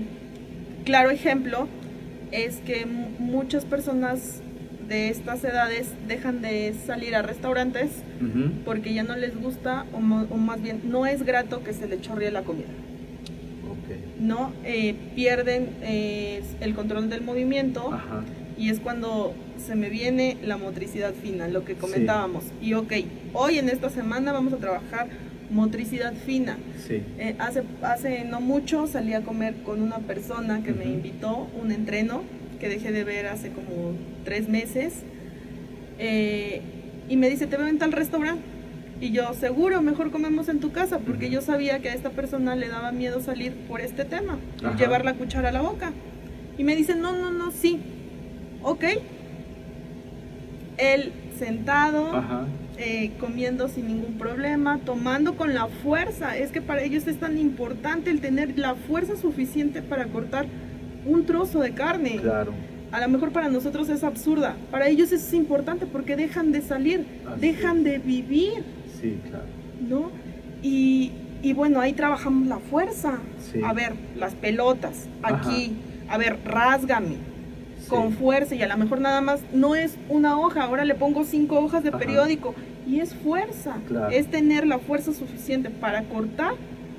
[0.85, 1.67] claro ejemplo
[2.31, 4.41] es que mu- muchas personas
[4.87, 7.89] de estas edades dejan de salir a restaurantes
[8.63, 12.29] porque ya no les gusta o, más bien no es grato que se le chorree
[12.31, 12.67] la comida.
[13.71, 13.97] Ok.
[14.19, 14.53] ¿no?
[14.63, 18.21] Eh, pierden eh, el control del movimiento Ajá.
[18.57, 19.33] Y es cuando
[19.65, 21.79] se me viene la motricidad fina, lo que Sí.
[21.79, 22.43] comentábamos.
[22.61, 22.93] Y ok,
[23.33, 25.07] hoy en esta semana vamos a trabajar
[25.51, 26.57] motricidad fina.
[26.87, 27.01] Sí.
[27.19, 31.71] Eh, hace, hace no mucho salí a comer con una persona que me invitó, un
[31.71, 32.23] entreno
[32.59, 33.93] que dejé de ver hace como
[34.23, 34.93] tres meses.
[35.99, 36.61] Eh,
[37.09, 38.41] y me dice, te veo en tal restaurante.
[39.01, 42.55] Y yo, seguro, mejor comemos en tu casa, porque yo sabía que a esta persona
[42.55, 44.77] le daba miedo salir por este tema, Ajá.
[44.77, 45.91] llevar la cuchara a la boca.
[46.57, 47.79] Y me dice, no, no, no, sí.
[48.67, 48.83] Ok.
[50.77, 52.45] Él sentado, Ajá.
[52.77, 56.35] eh, comiendo sin ningún problema, tomando con la fuerza.
[56.35, 60.47] Es que para ellos es tan importante el tener la fuerza suficiente para cortar
[61.05, 62.17] un trozo de carne.
[62.17, 62.53] Claro.
[62.91, 67.05] A lo mejor para nosotros es absurda, para ellos es importante porque dejan de salir,
[67.27, 67.83] Así dejan es.
[67.83, 68.63] de vivir,
[69.01, 69.45] Sí, claro.
[69.87, 70.11] ¿no?
[70.63, 71.11] Y,
[71.43, 73.19] y bueno, ahí trabajamos la fuerza.
[73.51, 73.59] Sí.
[73.63, 75.35] A ver, las pelotas, Ajá.
[75.37, 75.73] aquí,
[76.09, 77.17] a ver, rásgame
[77.85, 77.89] Sí.
[77.89, 81.23] con fuerza y a lo mejor nada más no es una hoja, ahora le pongo
[81.23, 81.97] cinco hojas de Ajá.
[81.99, 82.53] periódico
[82.87, 84.09] y es fuerza, Claro.
[84.09, 86.53] es tener la fuerza suficiente para cortar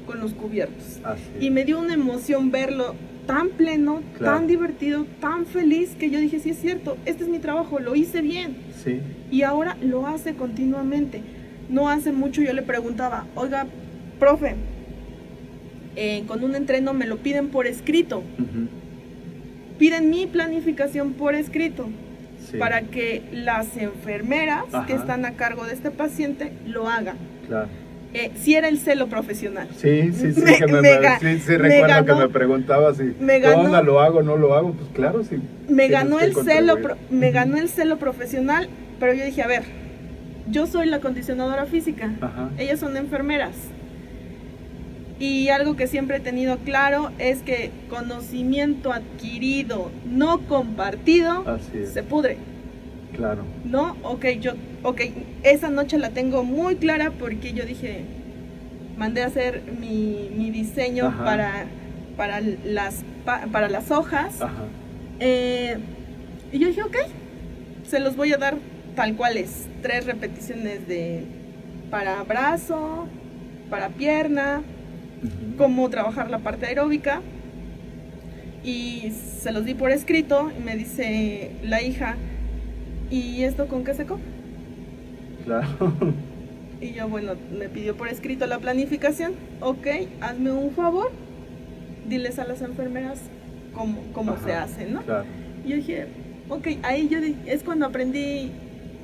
[0.07, 1.01] con los cubiertos.
[1.41, 2.95] Y me dio una emoción verlo
[3.27, 4.37] tan pleno, Claro.
[4.39, 7.97] tan divertido, tan feliz que yo dije, sí es cierto, este es mi trabajo, lo
[7.97, 9.01] hice bien Sí.
[9.33, 11.23] y ahora lo hace continuamente.
[11.69, 13.67] No hace mucho yo le preguntaba, oiga,
[14.21, 14.55] profe,
[15.97, 18.23] eh, con un entreno me lo piden por escrito.
[19.79, 21.89] Piden mi planificación por escrito
[22.51, 22.59] Sí.
[22.59, 24.95] para que las enfermeras que Ajá.
[24.95, 27.17] están a cargo de este paciente lo hagan.
[27.49, 27.67] Claro.
[28.15, 29.69] Eh, si era el celo profesional.
[29.77, 30.89] Sí, sí, sí, Me- que me, me
[31.21, 33.83] sí, sí, recuerdo ganó- que me preguntaba si, me ¿qué ganó- onda?
[33.83, 34.73] ¿Lo hago no lo hago?
[34.75, 35.37] Pues claro, sí.
[35.69, 38.69] Me ganó que el celo, pro- me ganó el celo profesional,
[39.01, 39.65] pero yo dije, a ver,
[40.49, 42.51] yo soy la condicionadora física, Ajá.
[42.59, 43.55] ellas son enfermeras.
[45.19, 51.45] Y algo que siempre he tenido claro es que conocimiento adquirido, no compartido,
[51.93, 52.37] se pudre.
[53.17, 53.45] Claro.
[53.65, 54.53] No, ok, yo,
[54.83, 55.01] ok,
[55.43, 58.03] esa noche la tengo muy clara porque yo dije,
[58.99, 61.25] mandé a hacer mi, mi diseño Ajá.
[61.25, 61.65] para,
[62.19, 64.43] para, las, pa- para las hojas.
[64.43, 64.65] Ajá.
[65.21, 65.79] Eh,
[66.53, 66.97] y yo dije, ok,
[67.89, 68.59] se los voy a dar
[68.95, 69.67] tal cual es.
[69.81, 71.25] Tres repeticiones de
[71.91, 73.07] para brazo,
[73.71, 74.61] para pierna,
[75.57, 77.23] Cómo trabajar la parte aeróbica.
[78.65, 82.17] Y se los di por escrito y me dice la hija,
[83.11, 84.23] ¿y esto con qué se come?
[85.45, 85.69] Claro.
[86.79, 89.33] Y yo, bueno, me pidió por escrito la planificación.
[89.63, 89.87] Ok,
[90.21, 91.11] hazme un favor,
[92.07, 93.19] diles a las enfermeras
[93.75, 94.45] cómo, cómo Ajá.
[94.45, 95.01] se hace, ¿no?
[95.01, 95.25] Claro.
[95.65, 96.07] Y yo dije,
[96.51, 98.51] ok, ahí yo es cuando aprendí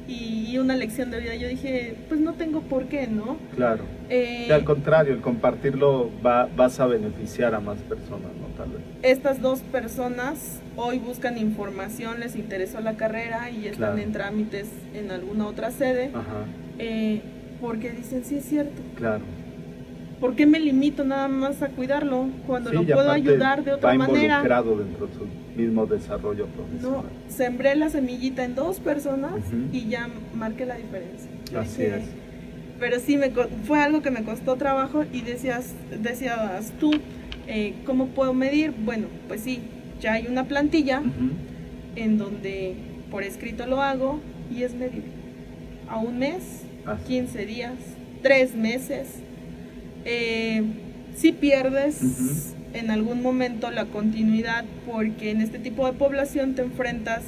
[0.08, 1.34] y, una lección de vida.
[1.34, 3.36] Yo dije, pues no tengo por qué, ¿no?
[3.56, 3.84] Claro.
[4.10, 8.46] Eh, Y al contrario, el compartirlo va, vas a beneficiar a más personas, ¿no?
[8.56, 8.82] Tal vez.
[9.02, 13.98] estas dos personas hoy buscan información, les interesó la carrera y están Claro.
[13.98, 16.44] en trámites en alguna otra sede, Ajá.
[16.78, 17.22] eh,
[17.60, 18.82] porque dicen, sí es cierto.
[18.96, 19.22] Claro.
[20.22, 23.92] ¿Por qué me limito nada más a cuidarlo cuando Sí, lo puedo ayudar de otra
[23.94, 24.22] manera?
[24.36, 25.26] involucrado dentro de su
[25.60, 27.02] mismo desarrollo No, profesional.
[27.26, 29.32] sembré la semillita en dos personas
[29.72, 31.28] y ya marqué la diferencia.
[31.58, 32.04] Así es.
[32.78, 33.30] Pero sí, me,
[33.66, 36.92] fue algo que me costó trabajo y decías, decías tú,
[37.48, 38.72] eh, ¿cómo puedo medir?
[38.84, 39.58] Bueno, pues sí,
[40.00, 41.02] ya hay una plantilla
[41.96, 42.76] en donde
[43.10, 44.20] por escrito lo hago
[44.56, 45.02] y es medible.
[45.88, 47.02] A un mes, Así.
[47.08, 47.72] 15 días,
[48.22, 49.08] 3 meses.
[50.04, 50.62] Eh,
[51.16, 57.22] si pierdes en algún momento la continuidad porque en este tipo de población te enfrentas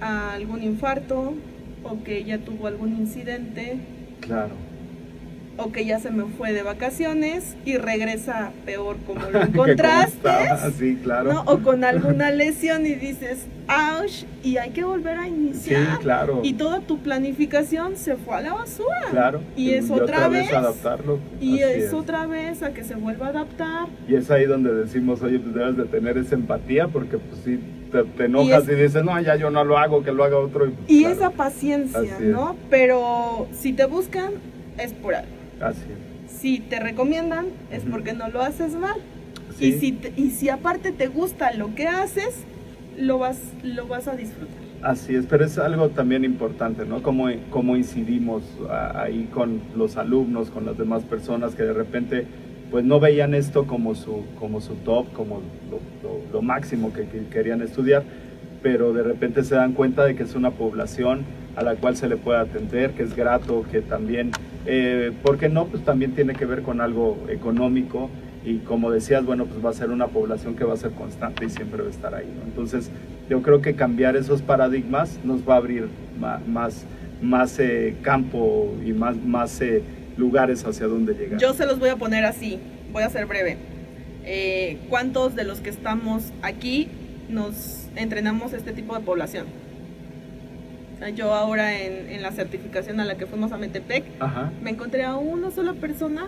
[0.00, 1.34] a algún infarto
[1.82, 3.78] o que ya tuvo algún incidente
[4.20, 4.54] Claro.
[5.62, 10.28] O que ya se me fue de vacaciones y regresa peor como lo encontraste.
[10.78, 11.32] Sí, claro.
[11.32, 11.42] ¿no?
[11.46, 15.98] O con alguna lesión y dices, ouch, y hay que volver a Sí, iniciar.
[16.00, 16.40] claro.
[16.42, 19.00] Y toda tu planificación se fue a la basura.
[19.10, 19.40] Claro.
[19.56, 20.52] Y es Y otra vez.
[20.52, 21.18] adaptarlo.
[21.40, 23.88] Y es, otra vez a que se vuelva a adaptar.
[24.08, 27.60] Y es ahí donde decimos, oye, pues debes de tener esa empatía porque pues sí,
[27.92, 30.38] te, te enojas y, es- dices, no, ya yo no lo hago, que lo haga
[30.38, 30.66] otro.
[30.66, 32.20] Y, pues, Y claro, esa paciencia, Así es.
[32.20, 32.56] ¿no?
[32.70, 34.32] Pero si te buscan,
[34.78, 35.30] es por algo.
[35.60, 36.30] Así es.
[36.40, 37.90] Si te recomiendan, es Ujú.
[37.92, 38.96] porque no lo haces mal.
[39.58, 42.34] Sí, Y, si te- y si aparte te gusta lo que haces,
[42.96, 44.54] lo vas, lo vas a disfrutar.
[44.82, 47.02] Así es, pero es algo también importante, ¿no?
[47.02, 48.42] Cómo, cómo incidimos
[48.94, 52.26] ahí con los alumnos, con las demás personas que de repente
[52.70, 57.06] pues no veían esto como su, como su top, como lo, lo- lo máximo que,
[57.06, 58.04] que querían estudiar,
[58.62, 61.24] pero de repente se dan cuenta de que es una población
[61.60, 64.30] a la cual se le puede atender, que es grato, que también,
[64.64, 65.66] eh, ¿por qué no?
[65.66, 68.08] Pues también tiene que ver con algo económico
[68.46, 71.44] y como decías, bueno, pues va a ser una población que va a ser constante
[71.44, 72.32] y siempre va a estar ahí.
[72.46, 72.90] Entonces,
[73.28, 75.88] yo creo que cambiar esos paradigmas nos va a abrir
[76.18, 76.86] más,
[77.20, 79.82] más eh, campo y más, más eh,
[80.16, 81.38] lugares hacia donde llegar.
[81.38, 82.58] Yo se los voy a poner así,
[82.90, 83.58] voy a ser breve.
[84.24, 86.88] Eh, ¿Cuántos de los que estamos aquí
[87.28, 89.44] nos entrenamos este tipo de población?
[91.16, 95.04] Yo ahora en, en la certificación a la que fuimos a Metepec, Ajá, me encontré
[95.04, 96.26] a una sola persona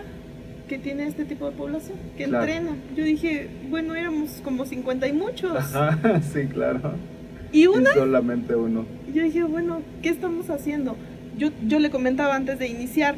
[0.67, 2.43] que tiene este tipo de población, que Claro.
[2.45, 2.71] entrena.
[2.95, 5.55] Yo dije, bueno, éramos como 50 y muchos.
[5.55, 6.93] ajá, sí, claro.
[7.51, 8.85] Y una, Y solamente uno.
[9.13, 10.95] yo dije, bueno, ¿qué estamos haciendo?
[11.37, 13.15] Yo, yo le comentaba antes de iniciar,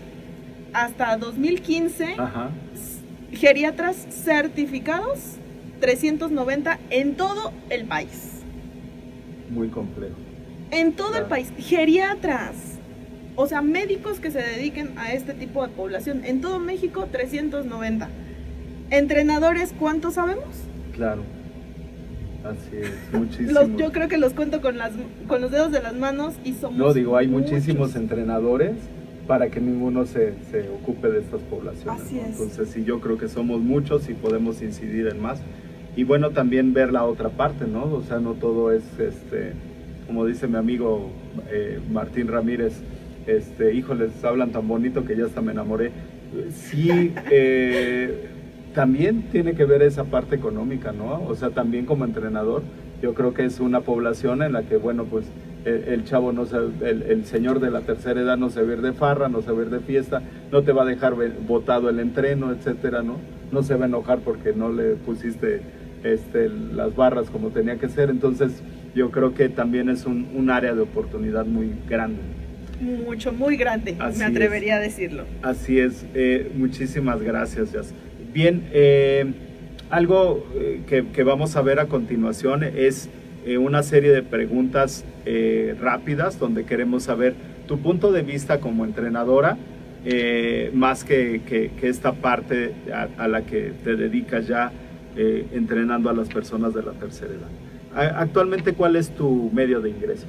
[0.73, 2.49] hasta 2015, Ajá,
[3.31, 5.19] geriatras certificados,
[5.79, 8.41] 390 en todo el país.
[9.49, 10.15] muy complejo.
[10.71, 12.55] En todo el país, geriatras.
[13.35, 16.21] O sea, médicos que se dediquen a este tipo de población.
[16.25, 18.09] En todo México, 390.
[18.91, 20.45] Entrenadores, ¿cuántos sabemos?
[20.93, 21.23] Claro.
[22.43, 23.51] Así es, muchísimo.
[23.51, 24.91] Los- yo creo que los cuento con, las,
[25.27, 26.77] con los dedos de las manos y somos.
[26.77, 27.51] No, digo, hay muchos.
[27.51, 28.73] muchísimos entrenadores
[29.27, 32.01] para que ninguno se, se ocupe de estas poblaciones.
[32.01, 32.21] Así ¿no?
[32.21, 32.27] es.
[32.27, 35.39] Entonces, sí, yo creo que somos muchos y podemos incidir en más.
[35.95, 37.85] Y bueno, también ver la otra parte, ¿no?
[37.85, 39.53] O sea, no todo es, este,
[40.07, 41.09] como dice mi amigo
[41.51, 42.81] eh, Martín Ramírez,
[43.27, 45.91] este, híjoles, hablan tan bonito que ya hasta me enamoré.
[46.51, 48.27] Sí, eh,
[48.73, 51.23] también tiene que ver esa parte económica, ¿no?
[51.27, 52.61] O sea, también como entrenador,
[53.01, 55.25] yo creo que es una población en la que, bueno, pues
[55.65, 58.71] el, el chavo no se, el, el señor de la tercera edad no se va
[58.71, 60.85] a ir de farra, no se va a ir de fiesta, no te va a
[60.85, 61.15] dejar
[61.47, 63.17] botado el entreno, etcétera, ¿no?
[63.51, 65.61] No se va a enojar porque no le pusiste
[66.03, 68.61] este, las barras como tenía que ser, entonces
[68.95, 72.17] yo creo que también es un, un área de oportunidad muy grande.
[72.81, 75.23] Mucho, muy grande, Así me atrevería a decirlo.
[75.41, 77.93] Así es, eh, muchísimas gracias, Jazz.
[78.33, 79.25] Bien, eh,
[79.89, 83.09] algo eh, que, que vamos a ver a continuación es
[83.45, 85.05] eh, una serie de preguntas
[85.79, 87.33] rápidas donde queremos saber
[87.67, 89.57] tu punto de vista como entrenadora,
[90.05, 94.71] eh, más que, que- que esta parte a, a la que te dedicas ya
[95.17, 97.47] eh, entrenando a las personas de la tercera edad.
[97.95, 100.25] Actualmente, ¿cuál es tu medio de ingreso?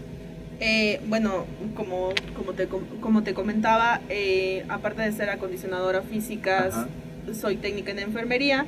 [0.61, 1.45] Eh, bueno,
[1.75, 6.87] como, como, te, com- como te comentaba, eh, aparte de ser acondicionadora física,
[7.35, 8.67] soy técnica en enfermería.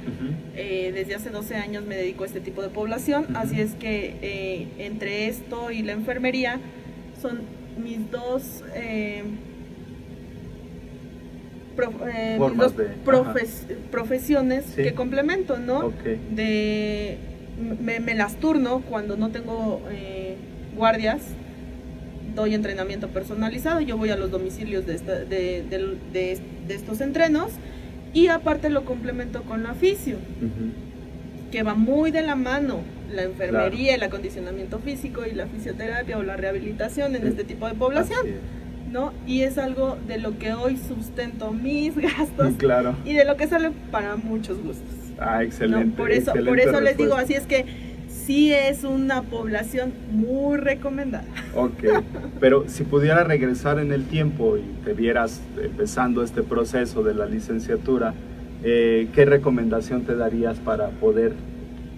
[0.57, 4.66] Eh, desde hace 12 años me dedico a este tipo de población, así es que
[4.78, 6.59] entre esto y la enfermería
[7.22, 7.40] son
[7.82, 8.64] mis dos,
[11.76, 14.82] prof- mis Formas dos de- profes- profesiones Sí.
[14.82, 15.92] que complemento, ¿no?
[16.34, 17.16] De
[17.80, 20.36] me, me las turno cuando no tengo eh,
[20.76, 21.20] guardias
[22.34, 27.50] doy entrenamiento personalizado yo voy a los domicilios de, esta- de, de- de estos entrenos
[28.14, 30.16] y aparte lo complemento con la fisio
[31.50, 32.80] que va muy de la mano
[33.12, 37.28] la enfermería el acondicionamiento físico y la fisioterapia o la rehabilitación en Sí.
[37.28, 38.26] este tipo de población
[38.92, 42.94] no y es algo de lo que hoy sustento mis gastos Claro.
[43.04, 45.86] y de lo que sale para muchos gustos Ah, excelente.
[45.86, 47.64] no, por eso, por eso les digo, así es que
[48.08, 51.24] sí es una población muy recomendada.
[51.54, 52.04] Ok,
[52.40, 57.26] pero si pudiera regresar en el tiempo y te vieras empezando este proceso de la
[57.26, 58.14] licenciatura,
[58.62, 61.32] eh, ¿qué recomendación te darías para poder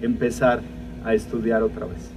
[0.03, 0.61] empezar
[1.05, 2.11] a estudiar otra vez?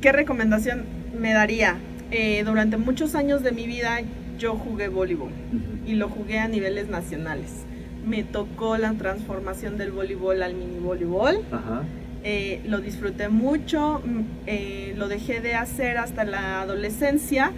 [0.00, 0.84] ¿Qué recomendación
[1.18, 1.76] me daría?
[2.10, 4.00] Eh, durante muchos años de mi vida
[4.38, 5.30] yo jugué voleibol
[5.86, 7.64] y lo jugué a niveles nacionales.
[8.06, 11.40] Me tocó la transformación del voleibol al mini voleibol.
[11.52, 11.82] Ajá,
[12.24, 17.52] Eh, lo disfruté mucho, mm, eh, lo dejé de hacer hasta la adolescencia,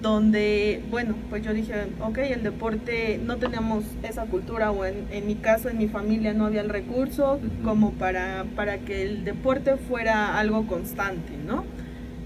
[0.00, 5.26] donde, bueno, pues yo dije, ok, el deporte, no teníamos esa cultura, o en, en
[5.26, 9.76] mi caso, en mi familia no había el recurso como para, para que el deporte
[9.76, 11.64] fuera algo constante, ¿no?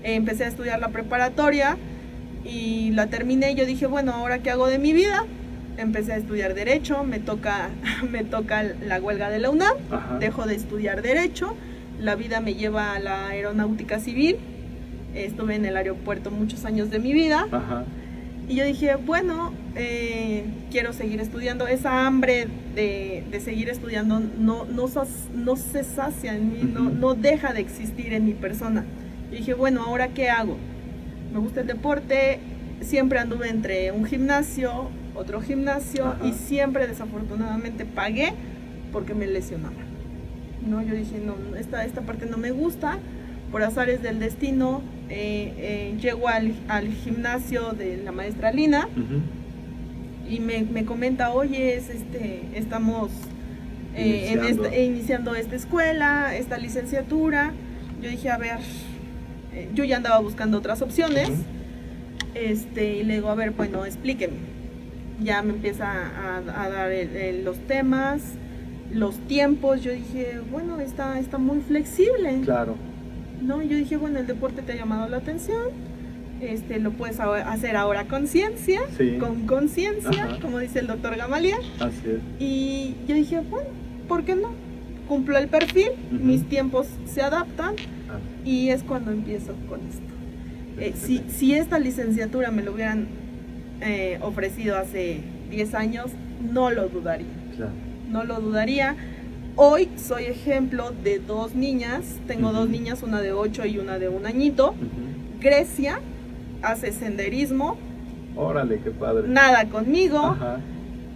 [0.05, 1.77] Eh, empecé a estudiar la preparatoria
[2.45, 5.25] y la terminé y yo dije, bueno, ¿ahora qué hago de mi vida?
[5.79, 7.71] Empecé a estudiar Derecho, me toca,
[8.11, 10.19] me toca la huelga de la UNAM, ajá.
[10.19, 11.55] dejo de estudiar derecho,
[11.99, 14.37] la vida me lleva a la aeronáutica civil,
[15.15, 17.85] estuve en el aeropuerto muchos años de mi vida Ajá,
[18.49, 24.65] y yo dije, bueno, eh, quiero seguir estudiando, esa hambre de, de seguir estudiando no,
[24.65, 24.89] no,
[25.35, 26.91] no se sacia en mí, no, Ujú.
[26.99, 28.85] no deja de existir en mi persona.
[29.31, 30.57] Y dije, bueno, ¿ahora qué hago?
[31.33, 32.41] Me gusta el deporte,
[32.81, 36.27] siempre anduve entre un gimnasio, otro gimnasio Ajá.
[36.27, 38.33] y siempre desafortunadamente pagué
[38.93, 39.75] porque me lesionaba.
[40.67, 42.99] No, yo dije, no, esta, esta parte no me gusta,
[43.51, 48.89] por azares del destino, eh, eh, llego al, al gimnasio de la maestra Lina
[50.29, 53.11] y me, me comenta, oye, es este, estamos
[53.95, 54.65] eh, en Iniciando.
[54.65, 57.53] esta- iniciando esta escuela, esta licenciatura.
[58.01, 58.59] Yo dije, a ver,
[59.75, 61.31] yo ya andaba buscando otras opciones.
[62.35, 64.52] Este, y le digo, a ver, bueno, explíqueme.
[65.23, 68.23] Ya me empieza a, a dar el- el- los temas,
[68.93, 69.83] los tiempos.
[69.83, 72.41] Yo dije, bueno, está, está muy flexible.
[72.45, 72.77] Claro.
[73.41, 73.61] ¿no?
[73.63, 75.67] Yo dije, bueno, el deporte te ha llamado la atención,
[76.41, 79.17] este, lo puedes hacer ahora con ciencia, Sí.
[79.19, 81.59] con conciencia, como dice el doctor Gamaliel.
[81.81, 82.21] Así es.
[82.39, 83.69] Y yo dije, bueno,
[84.07, 84.51] ¿por qué no?
[85.09, 86.25] Cumplo el perfil, Ujú.
[86.25, 87.75] mis tiempos se adaptan
[88.09, 90.03] Ah, y es cuando empiezo con esto.
[90.79, 93.07] Eh, si, si esta licenciatura me lo hubieran
[93.83, 95.21] eh, ofrecido hace
[95.51, 96.11] 10 años,
[96.41, 97.27] no lo dudaría
[97.57, 97.73] Claro.
[98.11, 98.97] no lo dudaría.
[99.57, 104.09] Hoy soy ejemplo de dos niñas, tengo dos niñas, una de 8 y una de
[104.09, 104.75] un añito.
[105.41, 106.01] Grecia
[106.63, 107.77] hace senderismo,
[108.37, 109.29] Órale, qué padre.
[109.29, 110.59] nada conmigo, Ajá.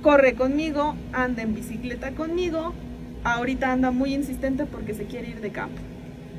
[0.03, 2.75] corre conmigo, anda en bicicleta conmigo.
[3.25, 5.81] Ahorita anda muy insistente porque se quiere ir de campo.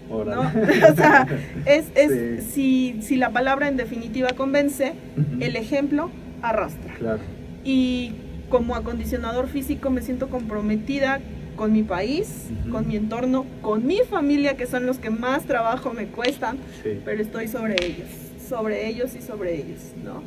[0.10, 0.41] ¿No?
[0.91, 1.28] O sea,
[1.66, 2.51] es, es- Sí.
[2.51, 4.93] si, si la palabra en definitiva convence,
[5.39, 6.10] el ejemplo
[6.41, 6.93] arrastra.
[6.95, 7.20] Claro.
[7.64, 8.14] y
[8.49, 11.20] como acondicionador físico me siento comprometida
[11.58, 15.91] con mi país, con mi entorno, con mi familia, que son los que más trabajo
[15.91, 17.01] me cuestan, Sí.
[17.03, 18.08] pero estoy sobre ellos,
[18.47, 20.22] sobre ellos y sobre ellos, ¿no?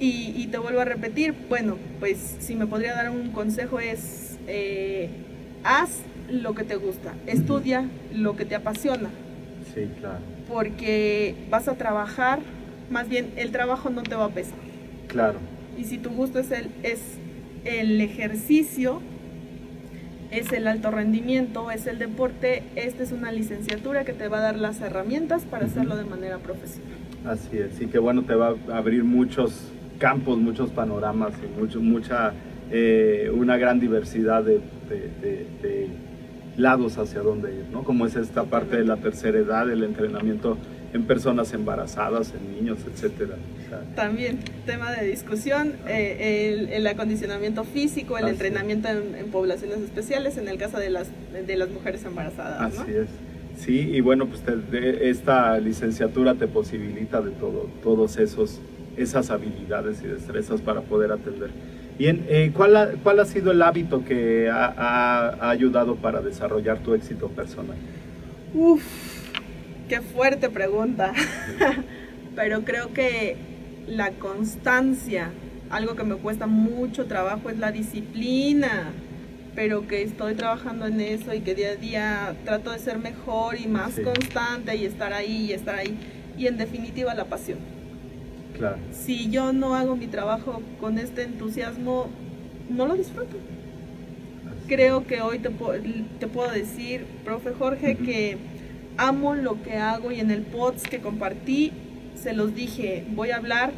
[0.00, 4.38] Y, y te vuelvo a repetir, bueno, pues si me podría dar un consejo es,
[4.48, 5.10] eh,
[5.62, 5.90] haz
[6.30, 9.08] lo que te gusta, estudia lo que te apasiona,
[9.74, 10.18] Sí, claro.
[10.48, 12.40] porque vas a trabajar,
[12.90, 14.58] más bien el trabajo no te va a pesar.
[15.08, 15.38] Claro.
[15.78, 17.00] Y si tu gusto es el, es
[17.64, 19.00] el ejercicio,
[20.30, 24.42] es el alto rendimiento, es el deporte, esta es una licenciatura que te va a
[24.42, 26.98] dar las herramientas para hacerlo de manera profesional.
[27.26, 31.80] Así es, y que bueno, te va a abrir muchos campos, muchos panoramas y mucho,
[31.80, 32.32] mucha,
[32.70, 35.88] eh, una gran diversidad de, de- de- de
[36.60, 37.82] lados hacia dónde ir, ¿no?
[37.84, 40.56] Como es esta parte de la tercera edad, el entrenamiento
[40.92, 43.36] en personas embarazadas, en niños, etcétera.
[43.64, 49.14] O sea, También, tema de discusión, eh, el, el acondicionamiento físico, el Así entrenamiento en,
[49.14, 51.08] en poblaciones especiales, en el caso de las,
[51.46, 52.74] de las mujeres embarazadas.
[52.74, 52.82] ¿no?
[52.82, 53.06] Así es.
[53.58, 58.58] Sí, y bueno, pues te- de- esta licenciatura te posibilita de todo, todos esos,
[58.96, 61.50] esas habilidades y destrezas para poder atender.
[62.00, 66.22] Bien, eh, ¿cuál, ha, ¿cuál ha sido el hábito que ha, ha- ha ayudado para
[66.22, 67.76] desarrollar tu éxito personal?
[68.54, 68.82] Uf,
[69.86, 71.12] qué fuerte pregunta.
[72.34, 73.36] Pero creo que
[73.86, 75.28] la constancia,
[75.68, 78.92] algo que me cuesta mucho trabajo es la disciplina.
[79.54, 83.60] Pero que estoy trabajando en eso y que día a día trato de ser mejor
[83.60, 84.02] y más Sí.
[84.02, 85.98] constante y estar ahí y estar ahí.
[86.38, 87.58] Y en definitiva la pasión.
[88.60, 92.08] Claro, Si yo no hago mi trabajo con este entusiasmo,
[92.68, 93.36] no lo disfruto.
[94.68, 95.48] Creo que hoy te,
[96.20, 98.36] te puedo decir, profe Jorge, que
[98.98, 101.72] amo lo que hago y en el pods que compartí
[102.14, 103.72] se los dije, voy a hablar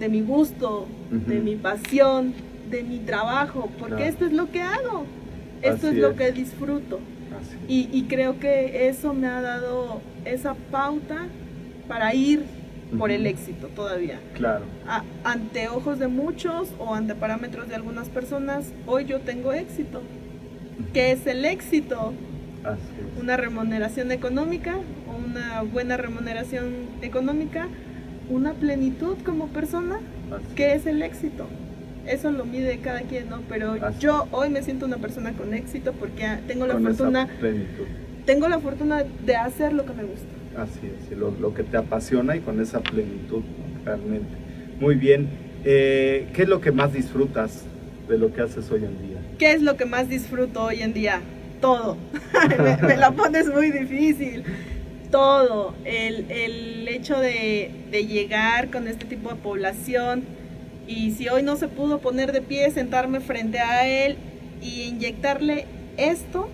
[0.00, 2.34] de mi gusto, de mi pasión,
[2.68, 4.10] de mi trabajo, porque Claro.
[4.10, 5.06] esto es lo que hago,
[5.62, 6.16] esto Así es lo es.
[6.16, 6.98] que disfruto.
[7.68, 11.26] y creo que eso me ha dado esa pauta
[11.88, 12.42] para ir
[12.98, 14.18] por el éxito todavía.
[14.34, 19.52] Claro, A- ante ojos de muchos o ante parámetros de algunas personas, hoy yo tengo
[19.52, 20.02] éxito.
[20.92, 22.12] ¿Qué es el éxito?
[22.64, 22.80] así
[23.16, 23.22] es.
[23.22, 24.76] Una remuneración económica,
[25.24, 26.72] una buena remuneración
[27.02, 27.68] económica,
[28.30, 29.96] una plenitud como persona.
[30.32, 31.46] así ¿Qué es el éxito?
[32.06, 33.40] Eso lo mide cada quien, ¿no?
[33.48, 37.28] Pero Así yo hoy me siento una persona con éxito porque tengo la Con fortuna,
[38.26, 40.26] tengo la fortuna de hacer lo que me gusta.
[40.56, 43.42] Así es, lo, lo que te apasiona y con esa plenitud,
[43.84, 44.28] realmente.
[44.80, 45.28] Muy bien,
[45.64, 47.64] eh, ¿qué es lo que más disfrutas
[48.08, 49.18] de lo que haces hoy en día?
[49.38, 51.20] ¿Qué es lo que más disfruto hoy en día?
[51.60, 51.96] Todo.
[52.82, 54.44] me, me la pones muy difícil.
[55.10, 55.74] Todo.
[55.84, 60.22] El, el hecho de, de llegar con este tipo de población
[60.86, 64.16] y si hoy no se pudo poner de pie, sentarme frente a él
[64.62, 65.66] y inyectarle
[65.96, 66.48] esto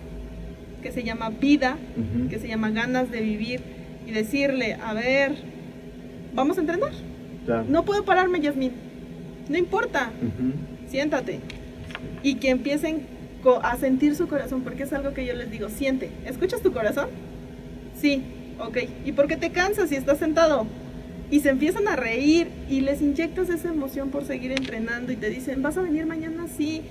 [0.81, 2.29] que se llama vida, Ujú.
[2.29, 3.61] que se llama ganas de vivir
[4.05, 5.35] y decirle, a ver,
[6.33, 6.91] vamos a entrenar.
[7.47, 7.63] Ya.
[7.67, 8.71] No puedo pararme, Yasmin.
[9.49, 10.11] No importa
[10.91, 11.39] siéntate.
[12.21, 13.07] Y que empiecen
[13.63, 16.11] a sentir su corazón, porque es algo que yo les digo, siente.
[16.25, 17.07] ¿Escuchas tu corazón?
[17.99, 18.21] Sí,
[18.59, 18.77] ok.
[19.05, 20.67] ¿Y por qué te cansas si estás sentado?
[21.31, 25.29] Y se empiezan a reír y les inyectas esa emoción por seguir entrenando y te
[25.29, 26.45] dicen, ¿vas a venir mañana?
[26.55, 26.81] Sí.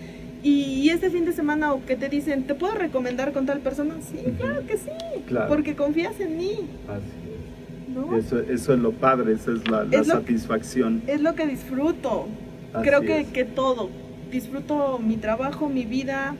[0.42, 3.96] Y, este fin de semana o que te dicen, ¿te puedo recomendar con tal persona?
[4.00, 4.90] Sí, claro que sí,
[5.26, 5.48] Claro.
[5.48, 6.52] porque confías en mí,
[6.88, 8.18] Así.
[8.18, 11.02] Eso, eso es lo padre, esa es la, la Es satisfacción.
[11.08, 12.26] Es lo que disfruto.
[12.72, 13.28] Así Creo que, es.
[13.28, 13.90] que todo.
[14.30, 16.36] Disfruto mi trabajo, mi vida,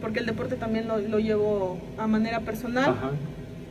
[0.00, 2.90] porque el deporte también lo, lo llevo a manera personal.
[2.90, 3.10] Ajá.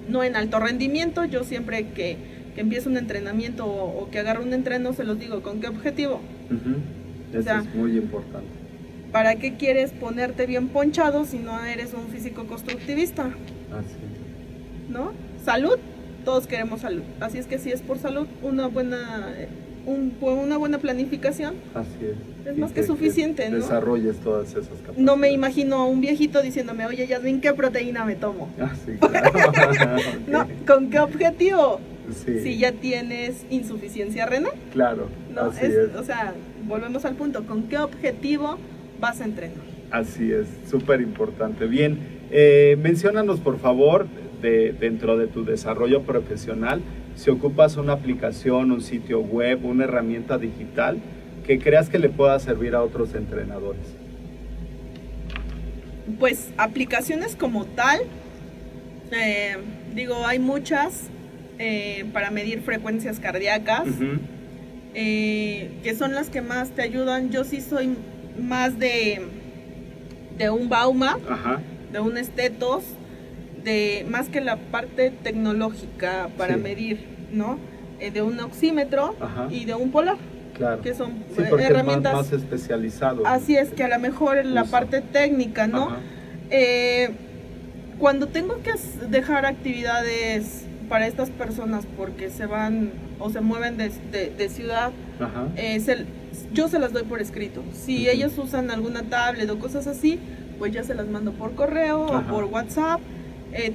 [0.10, 1.24] no en alto rendimiento.
[1.26, 2.18] Yo siempre que,
[2.54, 5.68] que empiezo un entrenamiento o, o que agarro un entreno, se los digo, ¿con qué
[5.70, 6.20] objetivo?
[7.34, 8.50] Eso sea, es muy importante.
[9.16, 13.28] ¿Para qué quieres ponerte bien ponchado si no eres un físico constructivista?
[13.72, 13.96] Así
[14.90, 15.14] ¿No?
[15.42, 15.78] Salud,
[16.26, 17.02] todos queremos salud.
[17.22, 19.34] Así es que si es por salud, una buena,
[19.86, 21.54] un- una buena planificación.
[21.74, 22.48] Así es.
[22.52, 23.56] Es más que suficiente, ¿no?
[23.56, 24.98] Desarrolles todas esas capacidades.
[24.98, 28.50] No me imagino a un viejito diciéndome, oye, Yasmin, ¿qué proteína me tomo?
[28.60, 29.30] Ah, sí, claro.
[29.48, 30.28] Ok.
[30.28, 30.46] ¿No?
[30.68, 31.80] ¿Con qué objetivo?
[32.26, 34.52] Sí, Si ya tienes insuficiencia renal.
[34.74, 35.08] claro.
[35.34, 35.44] ¿no?
[35.44, 35.96] Así Es- es.
[35.96, 36.34] O sea,
[36.68, 38.58] volvemos al punto, ¿con qué objetivo
[39.00, 39.58] vas a entrenar?
[39.92, 41.68] Así es, súper importante.
[41.68, 41.98] Bien,
[42.32, 44.08] eh, menciónanos por favor,
[44.42, 46.82] de, dentro de tu desarrollo profesional,
[47.16, 51.00] si ocupas una aplicación, un sitio web, una herramienta digital
[51.46, 53.82] que creas que le pueda servir a otros entrenadores.
[56.20, 58.02] Pues aplicaciones como tal,
[59.12, 59.58] eh,
[59.94, 61.10] digo, hay muchas
[61.58, 63.88] eh, para medir frecuencias cardíacas,
[64.94, 67.32] eh, que son las que más te ayudan.
[67.32, 67.96] Yo sí soy
[68.40, 69.22] más de,
[70.38, 72.84] de un Bauma, Ajá, de un Estetos,
[73.64, 76.62] de más que la parte tecnológica para Sí.
[76.62, 77.58] medir, ¿no?
[78.00, 79.48] Eh, de un oxímetro Ajá.
[79.50, 80.18] y de un polar,
[80.54, 80.82] claro.
[80.82, 82.14] que son Sí, eh, más, herramientas.
[82.14, 83.26] más especializado.
[83.26, 85.90] Así es, que a lo mejor en la parte técnica, ¿no?
[86.52, 87.10] Eh,
[87.98, 88.74] cuando tengo que
[89.10, 94.92] dejar actividades para estas personas porque se van o se mueven de, de- de ciudad,
[95.20, 96.06] ajá, eh, se-
[96.54, 97.64] yo se las doy por escrito.
[97.74, 98.10] Si Ujú.
[98.12, 100.20] ellos usan alguna tablet o cosas así,
[100.60, 102.20] pues ya se las mando por correo Ajá.
[102.20, 103.00] o por WhatsApp.
[103.54, 103.74] Eh,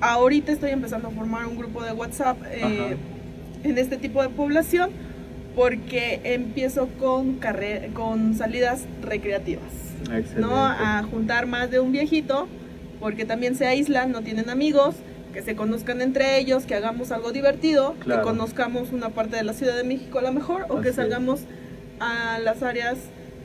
[0.00, 2.96] ahorita estoy empezando a formar un grupo de WhatsApp eh,
[3.64, 4.90] en este tipo de población
[5.54, 7.38] porque empiezo con,
[7.94, 9.64] con salidas recreativas.
[10.02, 10.40] excelente.
[10.40, 10.54] ¿no?
[10.54, 12.46] A juntar más de un viejito,
[13.00, 14.96] porque también se aíslan, no tienen amigos,
[15.36, 18.22] que se conozcan entre ellos, que hagamos algo divertido, Claro.
[18.22, 20.88] que conozcamos una parte de la Ciudad de México a lo mejor, o Así que
[20.88, 20.94] es.
[20.96, 21.40] salgamos
[22.00, 22.96] a las áreas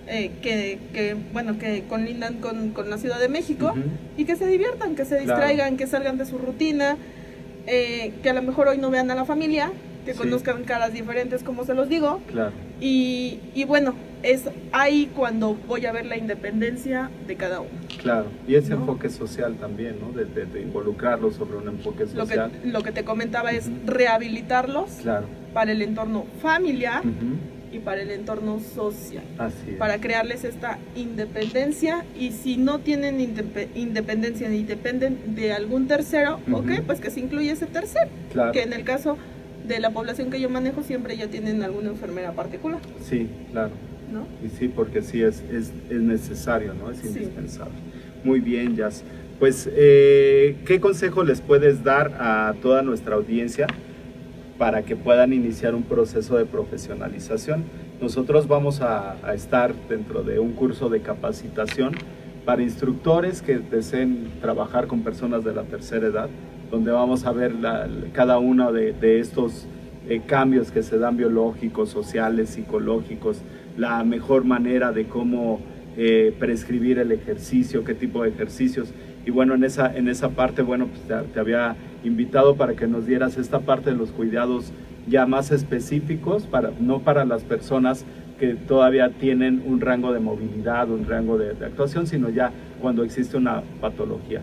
[0.07, 3.73] eh, que, que, bueno, que conlindan con, con la Ciudad de México
[4.17, 5.41] y que se diviertan, que se Claro.
[5.41, 6.95] distraigan, que salgan de su rutina,
[7.67, 9.73] eh, que a lo mejor hoy no vean a la familia,
[10.05, 10.17] que Sí.
[10.19, 15.85] conozcan caras diferentes, como se los digo, Claro, y, y bueno, es ahí cuando voy
[15.85, 17.69] a ver la independencia de cada uno.
[18.01, 18.25] claro.
[18.47, 18.77] Y ese ¿No?
[18.77, 20.11] enfoque social también, ¿no?
[20.11, 22.51] De, de- de involucrarlo sobre un enfoque Lo que, social.
[22.65, 25.27] lo que te comentaba es rehabilitarlos Claro.
[25.53, 27.01] para el entorno familiar
[27.71, 29.75] y para el entorno social, Así es.
[29.77, 36.39] para crearles esta independencia y si no tienen indepe- independencia ni dependen de algún tercero,
[36.47, 36.57] Ujú.
[36.57, 38.51] ok, pues que se incluye ese tercero, Claro.
[38.51, 39.17] que en el caso
[39.75, 43.71] de la población que yo manejo siempre ya tienen alguna enfermera particular, Sí, claro.
[44.11, 44.25] ¿no?
[44.45, 46.91] Y sí, porque sí es, es, es necesario, ¿no?
[46.91, 47.07] Es Sí.
[47.07, 47.73] indispensable.
[48.23, 49.03] Muy bien, Jazz.
[49.39, 53.67] Pues, eh, ¿qué consejo les puedes dar a toda nuestra audiencia
[54.57, 57.63] para que puedan iniciar un proceso de profesionalización?
[58.01, 61.93] Nosotros vamos a, a estar dentro de un curso de capacitación
[62.45, 66.29] para instructores que deseen trabajar con personas de la tercera edad,
[66.71, 69.67] donde vamos a ver la- cada uno de, estos
[70.07, 73.41] eh, cambios que se dan biológicos, sociales, psicológicos,
[73.77, 75.59] la mejor manera de cómo
[75.97, 78.93] eh, prescribir el ejercicio, qué tipo de ejercicios.
[79.25, 83.05] Y bueno, en esa, en esa parte, bueno, pues te, había invitado para que nos
[83.05, 84.71] dieras esta parte de los cuidados
[85.07, 88.05] ya más específicos, para, no para las personas
[88.39, 93.37] que todavía tienen un rango de movilidad, un rango de actuación, sino ya cuando existe
[93.37, 94.41] una patología.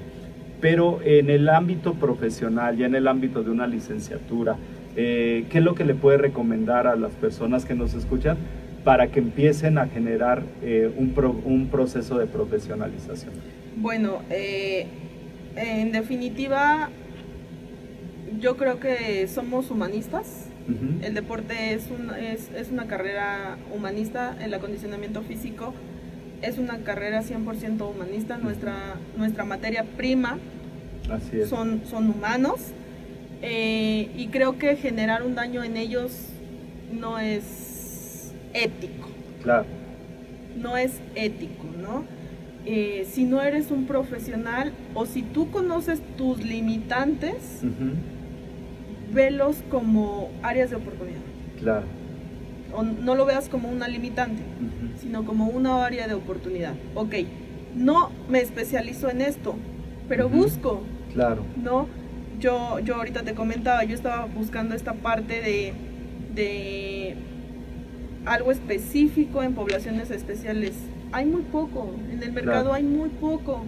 [0.60, 4.56] Pero en el ámbito profesional, ya en el ámbito de una licenciatura,
[4.96, 8.36] eh, ¿qué es lo que le puede recomendar a las personas que nos escuchan
[8.84, 13.32] para que empiecen a generar eh, un, pro- un proceso de profesionalización?
[13.76, 14.86] Bueno, eh,
[15.54, 16.88] en definitiva,
[18.40, 20.46] yo creo que somos humanistas.
[21.02, 25.72] El deporte es, un- es, es una carrera humanista, el acondicionamiento físico
[26.42, 28.38] es una carrera 100% humanista.
[28.38, 30.38] Nuestra, nuestra materia prima
[31.10, 31.48] Así es.
[31.48, 32.60] son, son humanos
[33.42, 36.12] eh, y creo que generar un daño en ellos
[36.92, 39.08] no es ético.
[39.42, 39.66] Claro,
[40.56, 42.04] no es ético, ¿no?
[42.66, 47.62] Eh, si no eres un profesional o si tú conoces tus limitantes,
[49.12, 51.20] velos como áreas de oportunidad.
[51.60, 51.97] claro.
[52.74, 54.42] O no lo veas como una limitante,
[55.00, 56.74] sino como una área de oportunidad.
[56.94, 57.14] Ok,
[57.74, 59.54] no me especializo en esto,
[60.08, 60.82] pero busco,
[61.14, 61.42] Claro.
[61.62, 61.88] ¿no?
[62.40, 65.72] Yo, yo ahorita te comentaba, yo estaba buscando esta parte de,
[66.34, 67.16] de
[68.26, 70.72] algo específico en poblaciones especiales.
[71.12, 72.74] Hay muy poco, en el mercado Claro.
[72.74, 73.64] hay muy poco.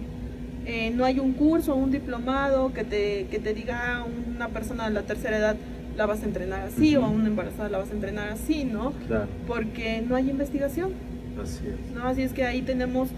[0.65, 4.85] Eh, no hay un curso, un diplomado que te, que te diga a una persona
[4.87, 5.55] de la tercera edad
[6.01, 8.91] la vas a entrenar así o a una embarazada la vas a entrenar así, ¿no?
[9.07, 9.27] Claro.
[9.45, 10.93] Porque no hay investigación.
[11.39, 11.95] Así es.
[11.95, 12.05] ¿no?
[12.07, 13.09] Así es que ahí tenemos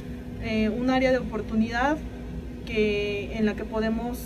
[0.41, 1.95] eh, un área de oportunidad
[2.65, 4.19] que, en la que podemos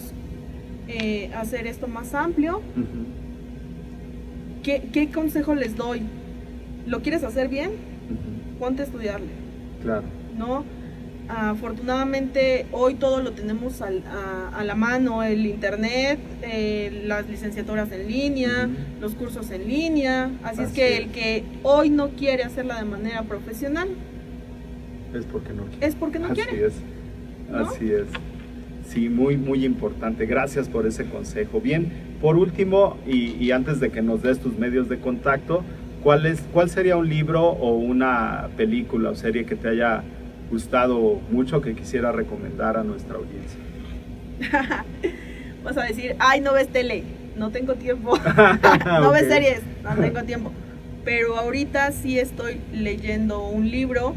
[0.88, 2.61] eh, hacer esto más amplio.
[4.63, 6.01] ¿Qué, qué consejo les doy?
[6.88, 7.69] ¿Lo quieres hacer bien?
[7.69, 8.57] ujú.
[8.59, 9.27] Ponte a estudiarle,
[9.84, 10.01] Claro.
[10.35, 10.63] ¿no?
[11.30, 17.91] Afortunadamente hoy todo lo tenemos al- a, a la mano, el internet, eh, las licenciaturas
[17.91, 18.70] en línea,
[19.02, 20.32] los cursos en línea.
[20.44, 20.99] Así, es que es.
[21.02, 23.90] el que hoy no quiere hacerla de manera profesional
[25.14, 25.86] Es porque no quiere.
[25.88, 26.68] es porque no Así quiere.
[26.68, 26.74] es.
[27.52, 27.58] ¿no?
[27.60, 28.06] Así es.
[28.88, 30.26] Sí, muy, muy importante.
[30.26, 31.60] Gracias por ese consejo.
[31.60, 31.91] Bien,
[32.22, 35.62] por último, y, y antes de que nos des tus medios de contacto,
[36.04, 40.04] ¿cuál, es, ¿cuál sería un libro o una película o serie que te haya
[40.49, 43.60] gustado mucho que quisiera recomendar a nuestra audiencia?
[45.64, 47.03] Vas a decir, ay, no ves tele,
[47.36, 48.18] no tengo tiempo.
[48.86, 49.30] no ves Ok.
[49.30, 50.52] series, no tengo tiempo.
[51.03, 54.14] Pero ahorita sí estoy leyendo un libro,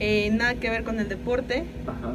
[0.00, 2.14] eh, nada que ver con el deporte, Ajá.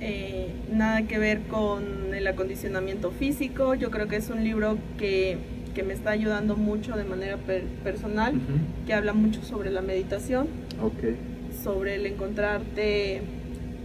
[0.00, 3.74] eh, nada que ver con el acondicionamiento físico.
[3.74, 5.38] Yo creo que es un libro que,
[5.74, 8.34] que me está ayudando mucho de manera per- personal,
[8.86, 10.46] que habla mucho sobre la meditación,
[10.82, 11.14] Ok.
[11.62, 13.22] Sobre el encontrarte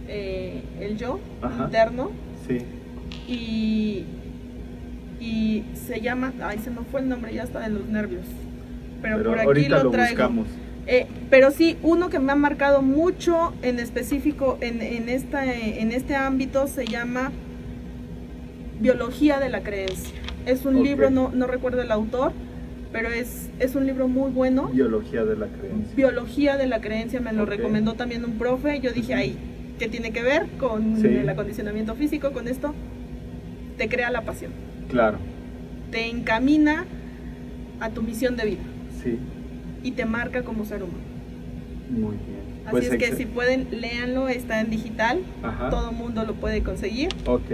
[0.08, 1.64] eh, el yo Ajá.
[1.64, 2.10] interno.
[2.46, 2.58] Sí.
[3.28, 4.04] y,
[5.20, 8.24] y se llama, ay se me fue el nombre ya está de los nervios,
[9.02, 10.44] pero, Pero por aquí lo lo traigo.
[10.86, 15.92] Eh, pero sí, uno que me ha marcado mucho en específico en, en, esta, en
[15.92, 17.30] este ámbito se llama
[18.80, 20.14] Biología de la Creencia.
[20.46, 22.32] Es un libro, no, no recuerdo el autor,
[22.92, 24.68] pero es, es un libro muy bueno.
[24.68, 25.94] Biología de la creencia.
[25.96, 28.80] Biología de la creencia me lo recomendó también un profe.
[28.80, 29.36] Yo dije, ay,
[29.78, 31.06] ¿qué tiene que ver con Sí.
[31.06, 32.74] el acondicionamiento físico, con esto?
[33.76, 34.52] Te crea la pasión,
[34.88, 35.18] Claro.
[35.90, 36.84] te encamina
[37.80, 38.62] a tu misión de vida
[39.02, 39.18] Sí.
[39.82, 40.98] y te marca como ser humano.
[41.90, 42.38] Muy bien.
[42.64, 45.70] Así Pues es que si pueden, léanlo, está en digital, Ajá.
[45.70, 47.50] todo mundo lo puede conseguir Ok.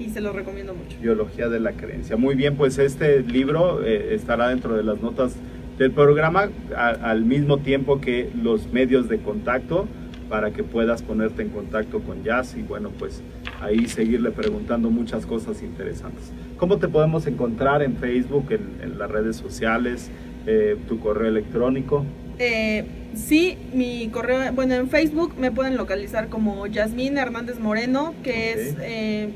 [0.00, 0.96] Y se lo recomiendo mucho.
[1.00, 2.16] Biología de la creencia.
[2.16, 5.36] Muy bien, pues este libro eh, estará dentro de las notas
[5.78, 9.86] del programa a- al mismo tiempo que los medios de contacto
[10.28, 13.22] para que puedas ponerte en contacto con Jazz y bueno, pues
[13.60, 16.32] ahí seguirle preguntando muchas cosas interesantes.
[16.56, 20.10] ¿Cómo te podemos encontrar en Facebook, en, en las redes sociales,
[20.46, 22.04] eh, tu correo electrónico?
[22.38, 28.52] Eh, sí, mi correo, bueno, en Facebook me pueden localizar como Yasmín Hernández Moreno, que
[28.52, 29.30] es eh,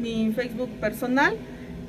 [0.00, 1.34] mi Facebook personal.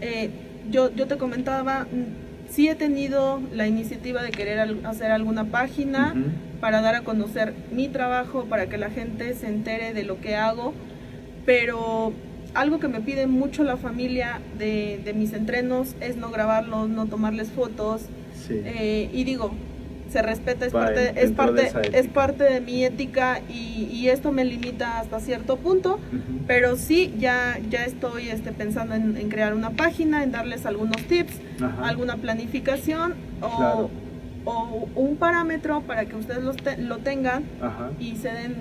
[0.01, 0.29] Eh,
[0.69, 6.13] yo, yo te comentaba, mm, sí he tenido la iniciativa de querer hacer alguna página
[6.61, 10.35] para dar a conocer mi trabajo, para que la gente se entere de lo que
[10.35, 10.73] hago,
[11.45, 12.13] pero
[12.53, 17.05] algo que me pide mucho la familia de, de mis entrenos es no grabarlos, no
[17.05, 18.01] tomarles fotos,
[18.47, 18.61] Sí.
[18.63, 19.51] eh, y digo,
[20.09, 24.45] se respeta, es parte, es parte, es parte de mi ética y, y esto me
[24.45, 25.99] limita hasta cierto punto,
[26.47, 30.97] pero sí, ya, ya estoy este, pensando en, en crear una página, en darles algunos
[31.03, 31.88] tips, Ajá.
[31.88, 33.89] alguna planificación o, Claro.
[34.45, 37.91] o un parámetro para que ustedes los te- lo tengan Ajá.
[37.99, 38.55] y se den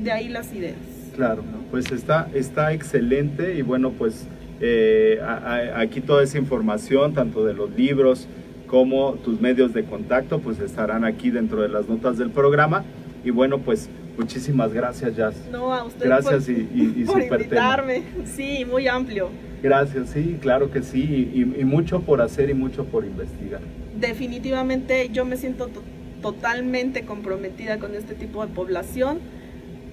[0.00, 0.76] de ahí las ideas.
[1.14, 4.26] Claro, pues está, está excelente y bueno, pues
[4.60, 5.36] eh, a-
[5.76, 8.26] a- aquí toda esa información, tanto de los libros
[8.66, 12.84] como tus medios de contacto, pues estarán aquí dentro de las notas del programa.
[13.24, 13.88] Y bueno, pues
[14.18, 15.34] muchísimas gracias, Jazz.
[15.50, 17.36] No, a ustedes Gracias por, y, y, y por tema.
[17.36, 18.02] invitarme.
[18.24, 19.28] Sí, muy amplio.
[19.62, 23.60] Gracias, sí, claro que sí, y, y mucho por hacer y mucho por investigar.
[23.98, 25.82] definitivamente yo me siento to-
[26.22, 29.18] totalmente comprometida con este tipo de población.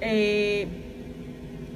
[0.01, 0.67] Eh,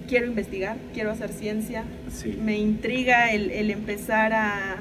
[0.07, 1.85] quiero investigar, quiero hacer ciencia.
[2.11, 4.77] Sí, Me intriga el, el empezar a,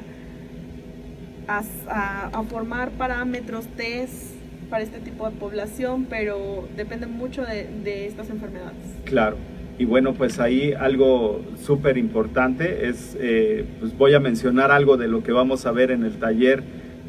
[1.49, 4.35] a, a- a formar parámetros, test
[4.71, 8.77] para este tipo de población, pero depende mucho de, de estas enfermedades.
[9.05, 9.37] Claro.
[9.79, 15.07] Y bueno, pues ahí algo súper importante es, eh, pues voy a mencionar algo de
[15.07, 16.63] lo que vamos a ver en el taller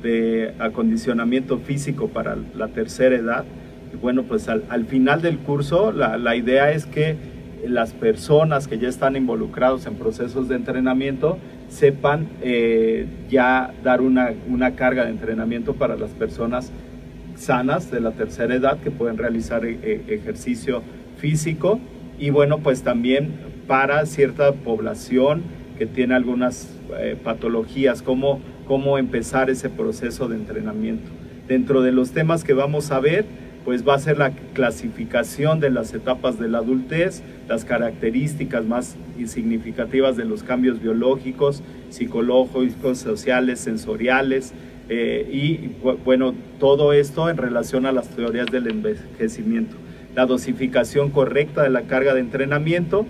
[0.03, 3.45] de acondicionamiento físico para la tercera edad.
[3.93, 7.15] Y bueno, pues al, al final del curso la, la idea es que
[7.65, 11.38] las personas que ya están involucrados en procesos de entrenamiento
[11.69, 16.72] sepan eh, ya dar una, una carga de entrenamiento para las personas
[17.35, 20.81] sanas de la tercera edad que pueden realizar e- e- ejercicio
[21.18, 21.80] físico
[22.19, 23.31] y bueno, pues también
[23.68, 25.44] para cierta población
[25.77, 31.10] que tiene algunas eh, patologías, cómo, cómo empezar ese proceso de entrenamiento.
[31.48, 33.26] Dentro de los temas que vamos a ver,
[33.68, 38.95] pues va a ser la clasificación de las etapas de la adultez, las características más
[39.26, 44.53] significativas de los cambios biológicos, psicológicos, sociales, sensoriales,
[44.88, 49.76] eh, y bu- bueno, todo esto en relación a las teorías del envejecimiento.
[50.15, 53.06] La dosificación correcta de la carga de entrenamiento,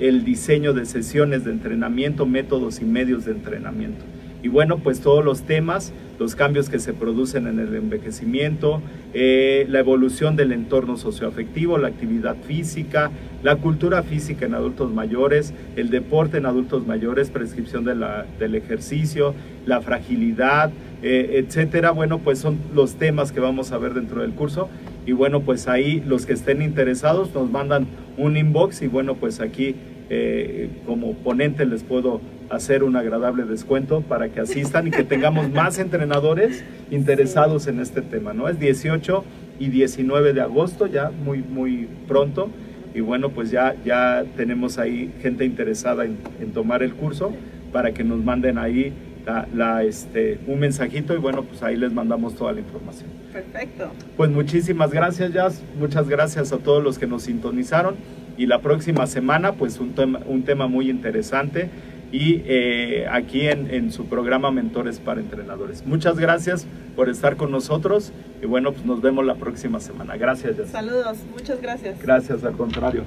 [0.00, 4.06] el diseño de sesiones de entrenamiento, métodos y medios de entrenamiento.
[4.48, 8.80] Y bueno, pues todos los temas, los cambios que se producen en el envejecimiento,
[9.12, 13.10] eh, la evolución del entorno socioafectivo, la actividad física,
[13.42, 19.34] la cultura física en adultos mayores, el deporte en adultos mayores, prescripción del ejercicio,
[19.66, 20.70] la fragilidad,
[21.02, 21.90] eh, etcétera.
[21.90, 24.70] Bueno, pues son los temas que vamos a ver dentro del curso.
[25.04, 29.40] Y bueno, pues ahí los que estén interesados nos mandan un inbox y bueno, pues
[29.40, 29.76] aquí
[30.10, 32.20] eh, como ponente les puedo
[32.50, 38.00] hacer un agradable descuento para que asistan y que tengamos más entrenadores interesados en este
[38.00, 38.48] tema, ¿no?
[38.48, 39.24] Es 18
[39.58, 42.50] y 19 de agosto, ya muy, muy pronto.
[42.94, 47.32] Y bueno, pues ya, ya tenemos ahí gente interesada en, en tomar el curso
[47.72, 48.94] para que nos manden ahí
[49.26, 53.10] la, la, este, un mensajito y bueno, pues ahí les mandamos toda la información.
[53.30, 53.90] Perfecto.
[54.16, 55.62] Pues muchísimas gracias, Jazz.
[55.78, 57.96] Muchas gracias a todos los que nos sintonizaron.
[58.38, 61.68] Y la próxima semana, pues un tema, un tema muy interesante.
[62.10, 65.84] Y eh, aquí en, en su programa Mentores para Entrenadores.
[65.84, 66.66] Muchas gracias
[66.96, 68.12] por estar con nosotros.
[68.40, 70.16] Y bueno, pues nos vemos la próxima semana.
[70.16, 70.56] Gracias.
[70.70, 72.00] Saludos, muchas gracias.
[72.00, 73.02] Gracias, al contrario.